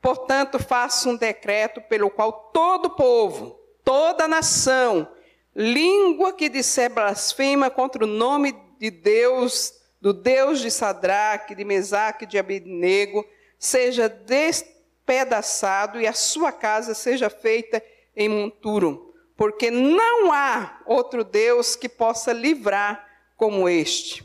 Portanto, 0.00 0.60
faço 0.60 1.10
um 1.10 1.16
decreto 1.16 1.80
pelo 1.82 2.08
qual 2.08 2.32
todo 2.52 2.90
povo, 2.90 3.58
toda 3.82 4.28
nação, 4.28 5.08
língua 5.56 6.32
que 6.32 6.48
disser 6.48 6.88
blasfema 6.88 7.68
contra 7.68 8.04
o 8.04 8.06
nome 8.06 8.67
de 8.78 8.90
Deus, 8.90 9.74
do 10.00 10.12
Deus 10.12 10.60
de 10.60 10.70
Sadraque, 10.70 11.54
de 11.54 11.64
Mesaque, 11.64 12.26
de 12.26 12.38
Abednego, 12.38 13.26
seja 13.58 14.08
despedaçado 14.08 16.00
e 16.00 16.06
a 16.06 16.12
sua 16.12 16.52
casa 16.52 16.94
seja 16.94 17.28
feita 17.28 17.82
em 18.16 18.28
monturo, 18.28 19.14
porque 19.36 19.70
não 19.70 20.32
há 20.32 20.80
outro 20.86 21.24
Deus 21.24 21.76
que 21.76 21.88
possa 21.88 22.32
livrar 22.32 23.06
como 23.36 23.68
este. 23.68 24.24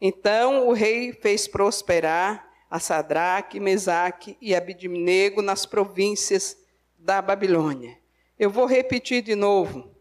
Então 0.00 0.68
o 0.68 0.72
rei 0.72 1.12
fez 1.12 1.46
prosperar 1.46 2.48
a 2.70 2.78
Sadraque, 2.78 3.60
Mesaque 3.60 4.36
e 4.40 4.54
Abidnego 4.54 5.42
nas 5.42 5.66
províncias 5.66 6.56
da 6.98 7.20
Babilônia. 7.20 7.98
Eu 8.38 8.48
vou 8.48 8.64
repetir 8.64 9.22
de 9.22 9.34
novo. 9.34 9.94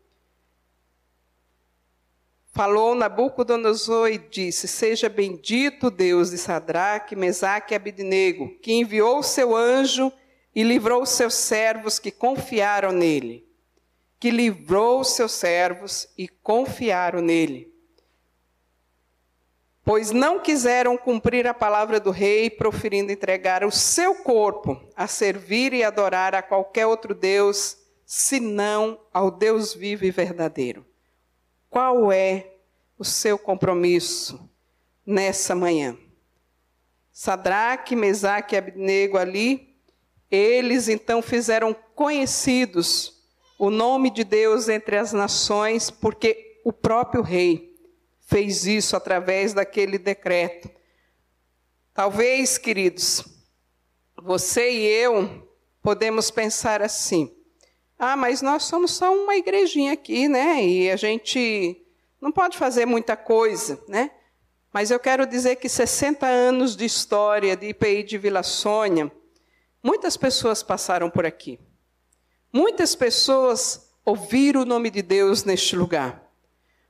Falou 2.59 2.93
Nabucodonosor 2.93 4.09
e 4.09 4.17
disse: 4.17 4.67
Seja 4.67 5.07
bendito 5.07 5.89
Deus 5.89 6.31
de 6.31 6.37
Sadraque, 6.37 7.15
Mesaque 7.15 7.73
e 7.73 7.77
Abidnego, 7.77 8.49
que 8.61 8.73
enviou 8.73 9.19
o 9.19 9.23
seu 9.23 9.55
anjo 9.55 10.11
e 10.53 10.61
livrou 10.61 11.03
os 11.03 11.07
seus 11.11 11.35
servos 11.35 11.99
que 11.99 12.11
confiaram 12.11 12.91
nele. 12.91 13.47
Que 14.19 14.29
livrou 14.29 14.99
os 14.99 15.11
seus 15.11 15.31
servos 15.31 16.09
e 16.17 16.27
confiaram 16.27 17.21
nele 17.21 17.73
pois 19.85 20.11
não 20.11 20.39
quiseram 20.39 20.95
cumprir 20.97 21.47
a 21.47 21.53
palavra 21.53 21.99
do 21.99 22.11
rei, 22.11 22.47
proferindo 22.47 23.11
entregar 23.11 23.63
o 23.63 23.71
seu 23.71 24.13
corpo 24.13 24.79
a 24.95 25.07
servir 25.07 25.73
e 25.73 25.83
adorar 25.83 26.35
a 26.35 26.43
qualquer 26.43 26.85
outro 26.85 27.15
Deus, 27.15 27.75
senão 28.05 28.99
ao 29.11 29.31
Deus 29.31 29.73
vivo 29.73 30.05
e 30.05 30.11
verdadeiro. 30.11 30.88
Qual 31.69 32.11
é 32.11 32.55
o 32.97 33.05
seu 33.05 33.37
compromisso 33.37 34.49
nessa 35.05 35.53
manhã? 35.55 35.97
Sadraque, 37.11 37.95
Mesaque 37.95 38.55
e 38.55 38.57
Abednego 38.57 39.17
ali, 39.17 39.75
eles 40.31 40.87
então 40.87 41.21
fizeram 41.21 41.73
conhecidos 41.73 43.19
o 43.57 43.69
nome 43.69 44.09
de 44.09 44.23
Deus 44.23 44.69
entre 44.69 44.97
as 44.97 45.11
nações, 45.11 45.91
porque 45.91 46.61
o 46.63 46.71
próprio 46.71 47.21
rei 47.21 47.75
fez 48.19 48.65
isso 48.65 48.95
através 48.95 49.53
daquele 49.53 49.97
decreto. 49.97 50.69
Talvez, 51.93 52.57
queridos, 52.57 53.25
você 54.15 54.71
e 54.71 54.85
eu 54.85 55.49
podemos 55.81 56.31
pensar 56.31 56.81
assim: 56.81 57.35
ah, 57.99 58.15
mas 58.15 58.41
nós 58.41 58.63
somos 58.63 58.91
só 58.91 59.13
uma 59.13 59.35
igrejinha 59.35 59.91
aqui, 59.91 60.29
né? 60.29 60.65
E 60.65 60.89
a 60.89 60.95
gente 60.95 61.85
não 62.21 62.31
pode 62.31 62.57
fazer 62.57 62.85
muita 62.85 63.17
coisa, 63.17 63.77
né? 63.89 64.11
Mas 64.71 64.89
eu 64.89 64.97
quero 64.97 65.27
dizer 65.27 65.57
que 65.57 65.67
60 65.67 66.25
anos 66.25 66.77
de 66.77 66.85
história 66.85 67.57
de 67.57 67.67
IPI 67.67 68.03
de 68.03 68.17
Vila 68.17 68.41
Sônia, 68.41 69.11
muitas 69.83 70.15
pessoas 70.15 70.63
passaram 70.63 71.09
por 71.09 71.25
aqui. 71.25 71.59
Muitas 72.53 72.95
pessoas 72.95 73.89
ouviram 74.05 74.61
o 74.61 74.65
nome 74.65 74.89
de 74.89 75.01
Deus 75.01 75.43
neste 75.43 75.75
lugar. 75.75 76.23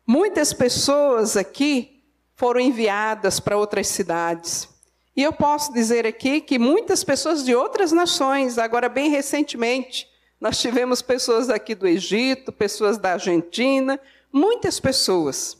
Muitas 0.05 0.53
pessoas 0.53 1.35
aqui 1.35 2.03
foram 2.35 2.59
enviadas 2.59 3.39
para 3.39 3.57
outras 3.57 3.87
cidades. 3.87 4.69
E 5.15 5.23
eu 5.23 5.33
posso 5.33 5.73
dizer 5.73 6.05
aqui 6.05 6.39
que 6.39 6.59
muitas 6.59 7.03
pessoas 7.03 7.43
de 7.43 7.55
outras 7.55 7.91
nações, 7.91 8.59
agora 8.59 8.87
bem 8.87 9.09
recentemente, 9.09 10.07
nós 10.39 10.59
tivemos 10.59 11.01
pessoas 11.01 11.49
aqui 11.49 11.75
do 11.75 11.87
Egito, 11.87 12.51
pessoas 12.51 12.97
da 12.97 13.13
Argentina, 13.13 13.99
muitas 14.31 14.79
pessoas 14.79 15.57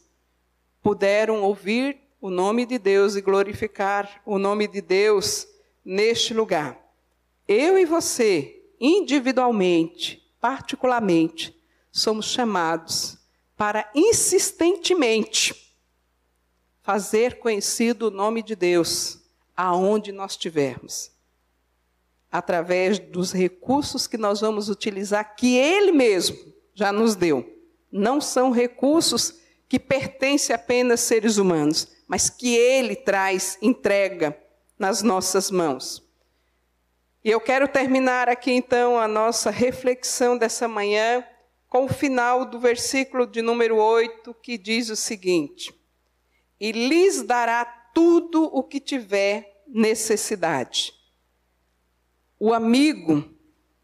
puderam 0.82 1.42
ouvir 1.44 2.00
o 2.22 2.30
nome 2.30 2.66
de 2.66 2.78
Deus 2.78 3.16
e 3.16 3.22
glorificar 3.22 4.22
o 4.26 4.38
nome 4.38 4.68
de 4.68 4.82
Deus 4.82 5.48
neste 5.84 6.34
lugar. 6.34 6.80
Eu 7.48 7.78
e 7.78 7.86
você, 7.86 8.62
individualmente, 8.80 10.24
particularmente, 10.40 11.56
somos 11.92 12.28
chamados 12.28 13.18
para 13.58 13.90
insistentemente 13.94 15.76
fazer 16.82 17.40
conhecido 17.40 18.08
o 18.08 18.12
nome 18.12 18.42
de 18.42 18.56
Deus 18.56 19.20
aonde 19.56 20.12
nós 20.12 20.32
estivermos, 20.32 21.12
através 22.32 23.00
dos 23.00 23.32
recursos 23.32 24.08
que 24.08 24.18
nós 24.18 24.42
vamos 24.42 24.70
utilizar, 24.70 25.36
que 25.36 25.58
Ele 25.58 25.92
mesmo 25.92 26.38
já 26.74 26.92
nos 26.92 27.16
deu. 27.16 27.46
Não 27.92 28.22
são 28.22 28.52
recursos 28.52 29.40
que 29.68 29.80
pertencem 29.80 30.56
apenas 30.56 31.02
a 31.02 31.04
seres 31.04 31.38
humanos, 31.38 31.88
mas 32.08 32.30
que 32.30 32.56
Ele 32.56 32.96
traz, 32.96 33.58
entrega 33.62 34.38
nas 34.78 35.02
nossas 35.02 35.52
mãos. 35.52 36.08
E 37.24 37.30
eu 37.30 37.42
quero 37.42 37.68
terminar 37.68 38.30
aqui 38.30 38.52
então 38.52 38.98
a 38.98 39.08
nossa 39.08 39.50
reflexão 39.50 40.38
dessa 40.38 40.68
manhã 40.68 41.24
com 41.68 41.86
o 41.86 41.90
final 41.90 42.46
do 42.46 42.60
versículo 42.60 43.28
de 43.28 43.42
número 43.42 43.78
8, 43.78 44.34
que 44.36 44.58
diz 44.58 44.90
o 44.90 44.96
seguinte: 44.96 45.74
E 46.60 46.72
lhes 46.72 47.22
dará 47.22 47.66
tudo 47.94 48.46
o 48.46 48.64
que 48.64 48.80
tiver 48.80 49.64
necessidade. 49.68 50.94
O 52.40 52.54
amigo 52.54 53.24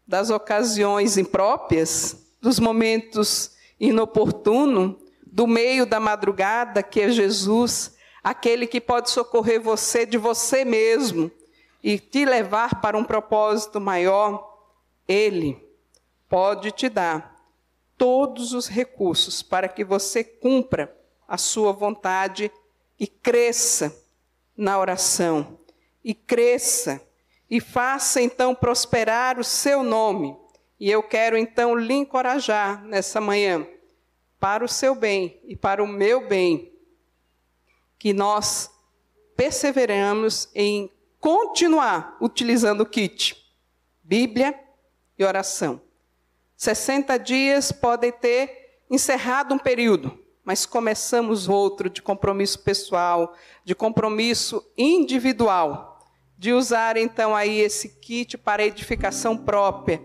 das 0.06 0.30
ocasiões 0.30 1.18
impróprias, 1.18 2.24
dos 2.40 2.58
momentos 2.58 3.52
inoportunos, 3.78 4.96
do 5.26 5.46
meio 5.46 5.84
da 5.84 6.00
madrugada, 6.00 6.82
que 6.82 7.02
é 7.02 7.10
Jesus, 7.10 7.94
aquele 8.24 8.66
que 8.66 8.80
pode 8.80 9.10
socorrer 9.10 9.60
você 9.60 10.06
de 10.06 10.16
você 10.16 10.64
mesmo 10.64 11.30
e 11.82 11.98
te 11.98 12.24
levar 12.24 12.80
para 12.80 12.96
um 12.96 13.04
propósito 13.04 13.78
maior, 13.78 14.64
ele 15.06 15.62
pode 16.28 16.72
te 16.72 16.88
dar 16.88 17.36
todos 17.98 18.52
os 18.52 18.66
recursos 18.66 19.42
para 19.42 19.68
que 19.68 19.84
você 19.84 20.24
cumpra 20.24 20.96
a 21.28 21.36
sua 21.36 21.72
vontade 21.72 22.50
e 22.98 23.06
cresça 23.06 23.94
na 24.56 24.78
oração, 24.78 25.58
e 26.02 26.14
cresça, 26.14 27.02
e 27.50 27.60
faça 27.60 28.20
então 28.20 28.54
prosperar 28.54 29.38
o 29.38 29.44
seu 29.44 29.82
nome. 29.82 30.36
E 30.78 30.90
eu 30.90 31.02
quero 31.02 31.36
então 31.36 31.74
lhe 31.74 31.94
encorajar 31.94 32.84
nessa 32.84 33.20
manhã, 33.20 33.66
para 34.38 34.64
o 34.64 34.68
seu 34.68 34.94
bem 34.94 35.40
e 35.44 35.56
para 35.56 35.82
o 35.82 35.86
meu 35.86 36.28
bem, 36.28 36.72
que 37.98 38.12
nós 38.12 38.70
perseveramos 39.36 40.48
em 40.54 40.90
continuar 41.18 42.16
utilizando 42.20 42.82
o 42.82 42.86
kit, 42.86 43.36
Bíblia 44.02 44.58
e 45.18 45.24
oração. 45.24 45.80
60 46.56 47.18
dias 47.18 47.72
podem 47.72 48.12
ter 48.12 48.80
encerrado 48.90 49.54
um 49.54 49.58
período, 49.58 50.18
mas 50.44 50.64
começamos 50.64 51.48
outro 51.48 51.90
de 51.90 52.00
compromisso 52.00 52.60
pessoal, 52.60 53.34
de 53.64 53.74
compromisso 53.74 54.64
individual, 54.76 55.95
de 56.38 56.52
usar 56.52 56.96
então 56.96 57.34
aí 57.34 57.60
esse 57.60 58.00
kit 58.00 58.36
para 58.36 58.64
edificação 58.64 59.36
própria, 59.36 60.02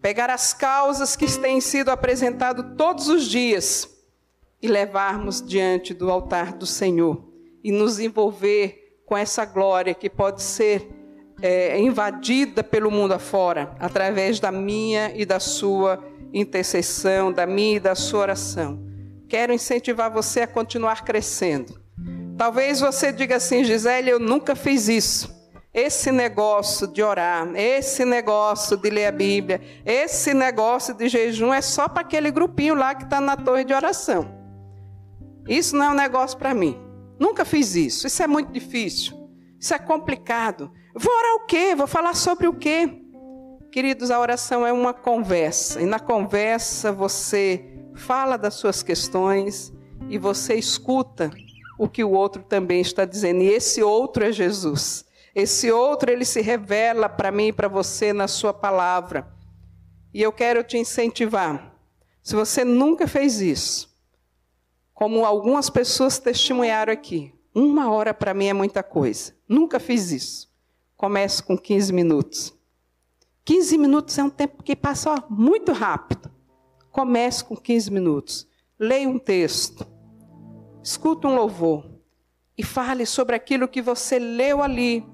pegar 0.00 0.30
as 0.30 0.52
causas 0.52 1.16
que 1.16 1.26
têm 1.38 1.60
sido 1.60 1.90
apresentadas 1.90 2.64
todos 2.76 3.08
os 3.08 3.26
dias 3.26 3.88
e 4.60 4.68
levarmos 4.68 5.40
diante 5.40 5.94
do 5.94 6.10
altar 6.10 6.52
do 6.52 6.66
Senhor 6.66 7.22
e 7.62 7.70
nos 7.70 7.98
envolver 7.98 9.00
com 9.04 9.16
essa 9.16 9.44
glória 9.44 9.94
que 9.94 10.10
pode 10.10 10.42
ser 10.42 10.88
é, 11.40 11.78
invadida 11.78 12.64
pelo 12.64 12.90
mundo 12.90 13.12
afora, 13.12 13.74
através 13.78 14.40
da 14.40 14.50
minha 14.50 15.12
e 15.14 15.24
da 15.24 15.38
sua 15.38 16.02
intercessão, 16.32 17.32
da 17.32 17.46
minha 17.46 17.76
e 17.76 17.80
da 17.80 17.94
sua 17.94 18.20
oração. 18.20 18.84
Quero 19.28 19.52
incentivar 19.52 20.10
você 20.10 20.40
a 20.40 20.46
continuar 20.46 21.04
crescendo. 21.04 21.80
Talvez 22.36 22.80
você 22.80 23.12
diga 23.12 23.36
assim, 23.36 23.64
Gisele, 23.64 24.10
eu 24.10 24.18
nunca 24.18 24.54
fiz 24.54 24.88
isso. 24.88 25.35
Esse 25.76 26.10
negócio 26.10 26.86
de 26.86 27.02
orar, 27.02 27.54
esse 27.54 28.02
negócio 28.02 28.78
de 28.78 28.88
ler 28.88 29.08
a 29.08 29.12
Bíblia, 29.12 29.60
esse 29.84 30.32
negócio 30.32 30.94
de 30.94 31.06
jejum 31.06 31.52
é 31.52 31.60
só 31.60 31.86
para 31.86 32.00
aquele 32.00 32.30
grupinho 32.30 32.74
lá 32.74 32.94
que 32.94 33.04
está 33.04 33.20
na 33.20 33.36
torre 33.36 33.62
de 33.62 33.74
oração. 33.74 34.26
Isso 35.46 35.76
não 35.76 35.84
é 35.84 35.90
um 35.90 35.94
negócio 35.94 36.38
para 36.38 36.54
mim. 36.54 36.80
Nunca 37.20 37.44
fiz 37.44 37.76
isso. 37.76 38.06
Isso 38.06 38.22
é 38.22 38.26
muito 38.26 38.50
difícil. 38.50 39.28
Isso 39.60 39.74
é 39.74 39.78
complicado. 39.78 40.72
Vou 40.94 41.14
orar 41.14 41.34
o 41.34 41.46
quê? 41.46 41.74
Vou 41.74 41.86
falar 41.86 42.14
sobre 42.14 42.48
o 42.48 42.54
quê? 42.54 43.02
Queridos, 43.70 44.10
a 44.10 44.18
oração 44.18 44.66
é 44.66 44.72
uma 44.72 44.94
conversa. 44.94 45.78
E 45.82 45.84
na 45.84 45.98
conversa 45.98 46.90
você 46.90 47.62
fala 47.94 48.38
das 48.38 48.54
suas 48.54 48.82
questões 48.82 49.74
e 50.08 50.16
você 50.16 50.54
escuta 50.54 51.30
o 51.78 51.86
que 51.86 52.02
o 52.02 52.12
outro 52.12 52.42
também 52.42 52.80
está 52.80 53.04
dizendo. 53.04 53.42
E 53.42 53.48
esse 53.50 53.82
outro 53.82 54.24
é 54.24 54.32
Jesus. 54.32 55.04
Esse 55.36 55.70
outro, 55.70 56.10
ele 56.10 56.24
se 56.24 56.40
revela 56.40 57.10
para 57.10 57.30
mim 57.30 57.48
e 57.48 57.52
para 57.52 57.68
você 57.68 58.10
na 58.10 58.26
sua 58.26 58.54
palavra. 58.54 59.30
E 60.14 60.22
eu 60.22 60.32
quero 60.32 60.64
te 60.64 60.78
incentivar. 60.78 61.76
Se 62.22 62.34
você 62.34 62.64
nunca 62.64 63.06
fez 63.06 63.42
isso, 63.42 63.94
como 64.94 65.26
algumas 65.26 65.68
pessoas 65.68 66.18
testemunharam 66.18 66.90
aqui, 66.90 67.34
uma 67.54 67.92
hora 67.92 68.14
para 68.14 68.32
mim 68.32 68.46
é 68.46 68.54
muita 68.54 68.82
coisa. 68.82 69.34
Nunca 69.46 69.78
fiz 69.78 70.10
isso. 70.10 70.50
Começo 70.96 71.44
com 71.44 71.58
15 71.58 71.92
minutos. 71.92 72.54
15 73.44 73.76
minutos 73.76 74.16
é 74.16 74.24
um 74.24 74.30
tempo 74.30 74.62
que 74.62 74.74
passa 74.74 75.10
ó, 75.10 75.22
muito 75.28 75.70
rápido. 75.70 76.30
Comece 76.90 77.44
com 77.44 77.54
15 77.54 77.92
minutos. 77.92 78.48
Leia 78.78 79.06
um 79.06 79.18
texto. 79.18 79.86
Escuta 80.82 81.28
um 81.28 81.34
louvor. 81.34 81.84
E 82.56 82.64
fale 82.64 83.04
sobre 83.04 83.36
aquilo 83.36 83.68
que 83.68 83.82
você 83.82 84.18
leu 84.18 84.62
ali, 84.62 85.04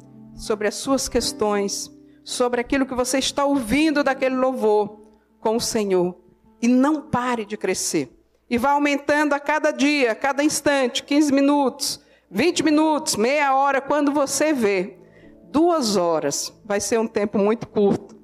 sobre 0.43 0.67
as 0.67 0.75
suas 0.75 1.09
questões, 1.09 1.89
sobre 2.25 2.61
aquilo 2.61 2.85
que 2.85 2.97
você 2.97 3.17
está 3.21 3.45
ouvindo 3.45 4.03
daquele 4.03 4.35
louvor 4.35 5.01
com 5.39 5.55
o 5.55 5.61
Senhor. 5.61 6.17
E 6.61 6.67
não 6.67 7.01
pare 7.01 7.45
de 7.45 7.57
crescer. 7.57 8.11
E 8.51 8.59
vá 8.59 8.73
aumentando 8.73 9.35
a 9.35 9.41
cada 9.41 9.71
dia, 9.71 10.11
a 10.11 10.17
cada 10.17 10.43
instante, 10.43 11.05
15 11.05 11.33
minutos, 11.33 12.05
20 12.29 12.65
minutos, 12.65 13.15
meia 13.15 13.55
hora, 13.55 13.81
quando 13.81 14.11
você 14.11 14.53
vê. 14.53 14.99
Duas 15.45 15.95
horas 15.95 16.53
vai 16.65 16.81
ser 16.81 16.99
um 16.99 17.07
tempo 17.07 17.39
muito 17.39 17.69
curto. 17.69 18.21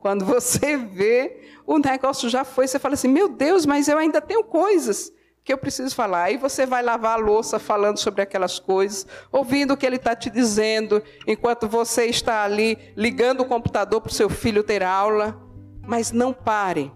Quando 0.00 0.22
você 0.22 0.76
vê, 0.76 1.48
o 1.66 1.78
negócio 1.78 2.28
já 2.28 2.44
foi, 2.44 2.68
você 2.68 2.78
fala 2.78 2.92
assim: 2.92 3.08
meu 3.08 3.26
Deus, 3.26 3.64
mas 3.64 3.88
eu 3.88 3.96
ainda 3.96 4.20
tenho 4.20 4.44
coisas 4.44 5.10
que 5.44 5.52
eu 5.52 5.58
preciso 5.58 5.94
falar. 5.94 6.24
Aí 6.24 6.38
você 6.38 6.64
vai 6.64 6.82
lavar 6.82 7.18
a 7.18 7.22
louça 7.22 7.58
falando 7.58 7.98
sobre 7.98 8.22
aquelas 8.22 8.58
coisas, 8.58 9.06
ouvindo 9.30 9.74
o 9.74 9.76
que 9.76 9.84
ele 9.84 9.96
está 9.96 10.16
te 10.16 10.30
dizendo, 10.30 11.02
enquanto 11.26 11.68
você 11.68 12.06
está 12.06 12.42
ali 12.42 12.78
ligando 12.96 13.40
o 13.40 13.44
computador 13.44 14.00
para 14.00 14.10
o 14.10 14.14
seu 14.14 14.30
filho 14.30 14.64
ter 14.64 14.82
aula. 14.82 15.38
Mas 15.86 16.10
não 16.10 16.32
pare 16.32 16.90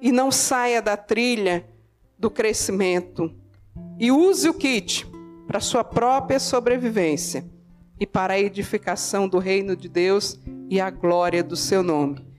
e 0.00 0.10
não 0.10 0.30
saia 0.30 0.80
da 0.80 0.96
trilha 0.96 1.68
do 2.18 2.30
crescimento. 2.30 3.30
E 3.98 4.10
use 4.10 4.48
o 4.48 4.54
kit 4.54 5.06
para 5.46 5.60
sua 5.60 5.84
própria 5.84 6.40
sobrevivência 6.40 7.44
e 7.98 8.06
para 8.06 8.32
a 8.32 8.40
edificação 8.40 9.28
do 9.28 9.38
reino 9.38 9.76
de 9.76 9.90
Deus 9.90 10.40
e 10.70 10.80
a 10.80 10.88
glória 10.88 11.44
do 11.44 11.54
seu 11.54 11.82
nome. 11.82 12.29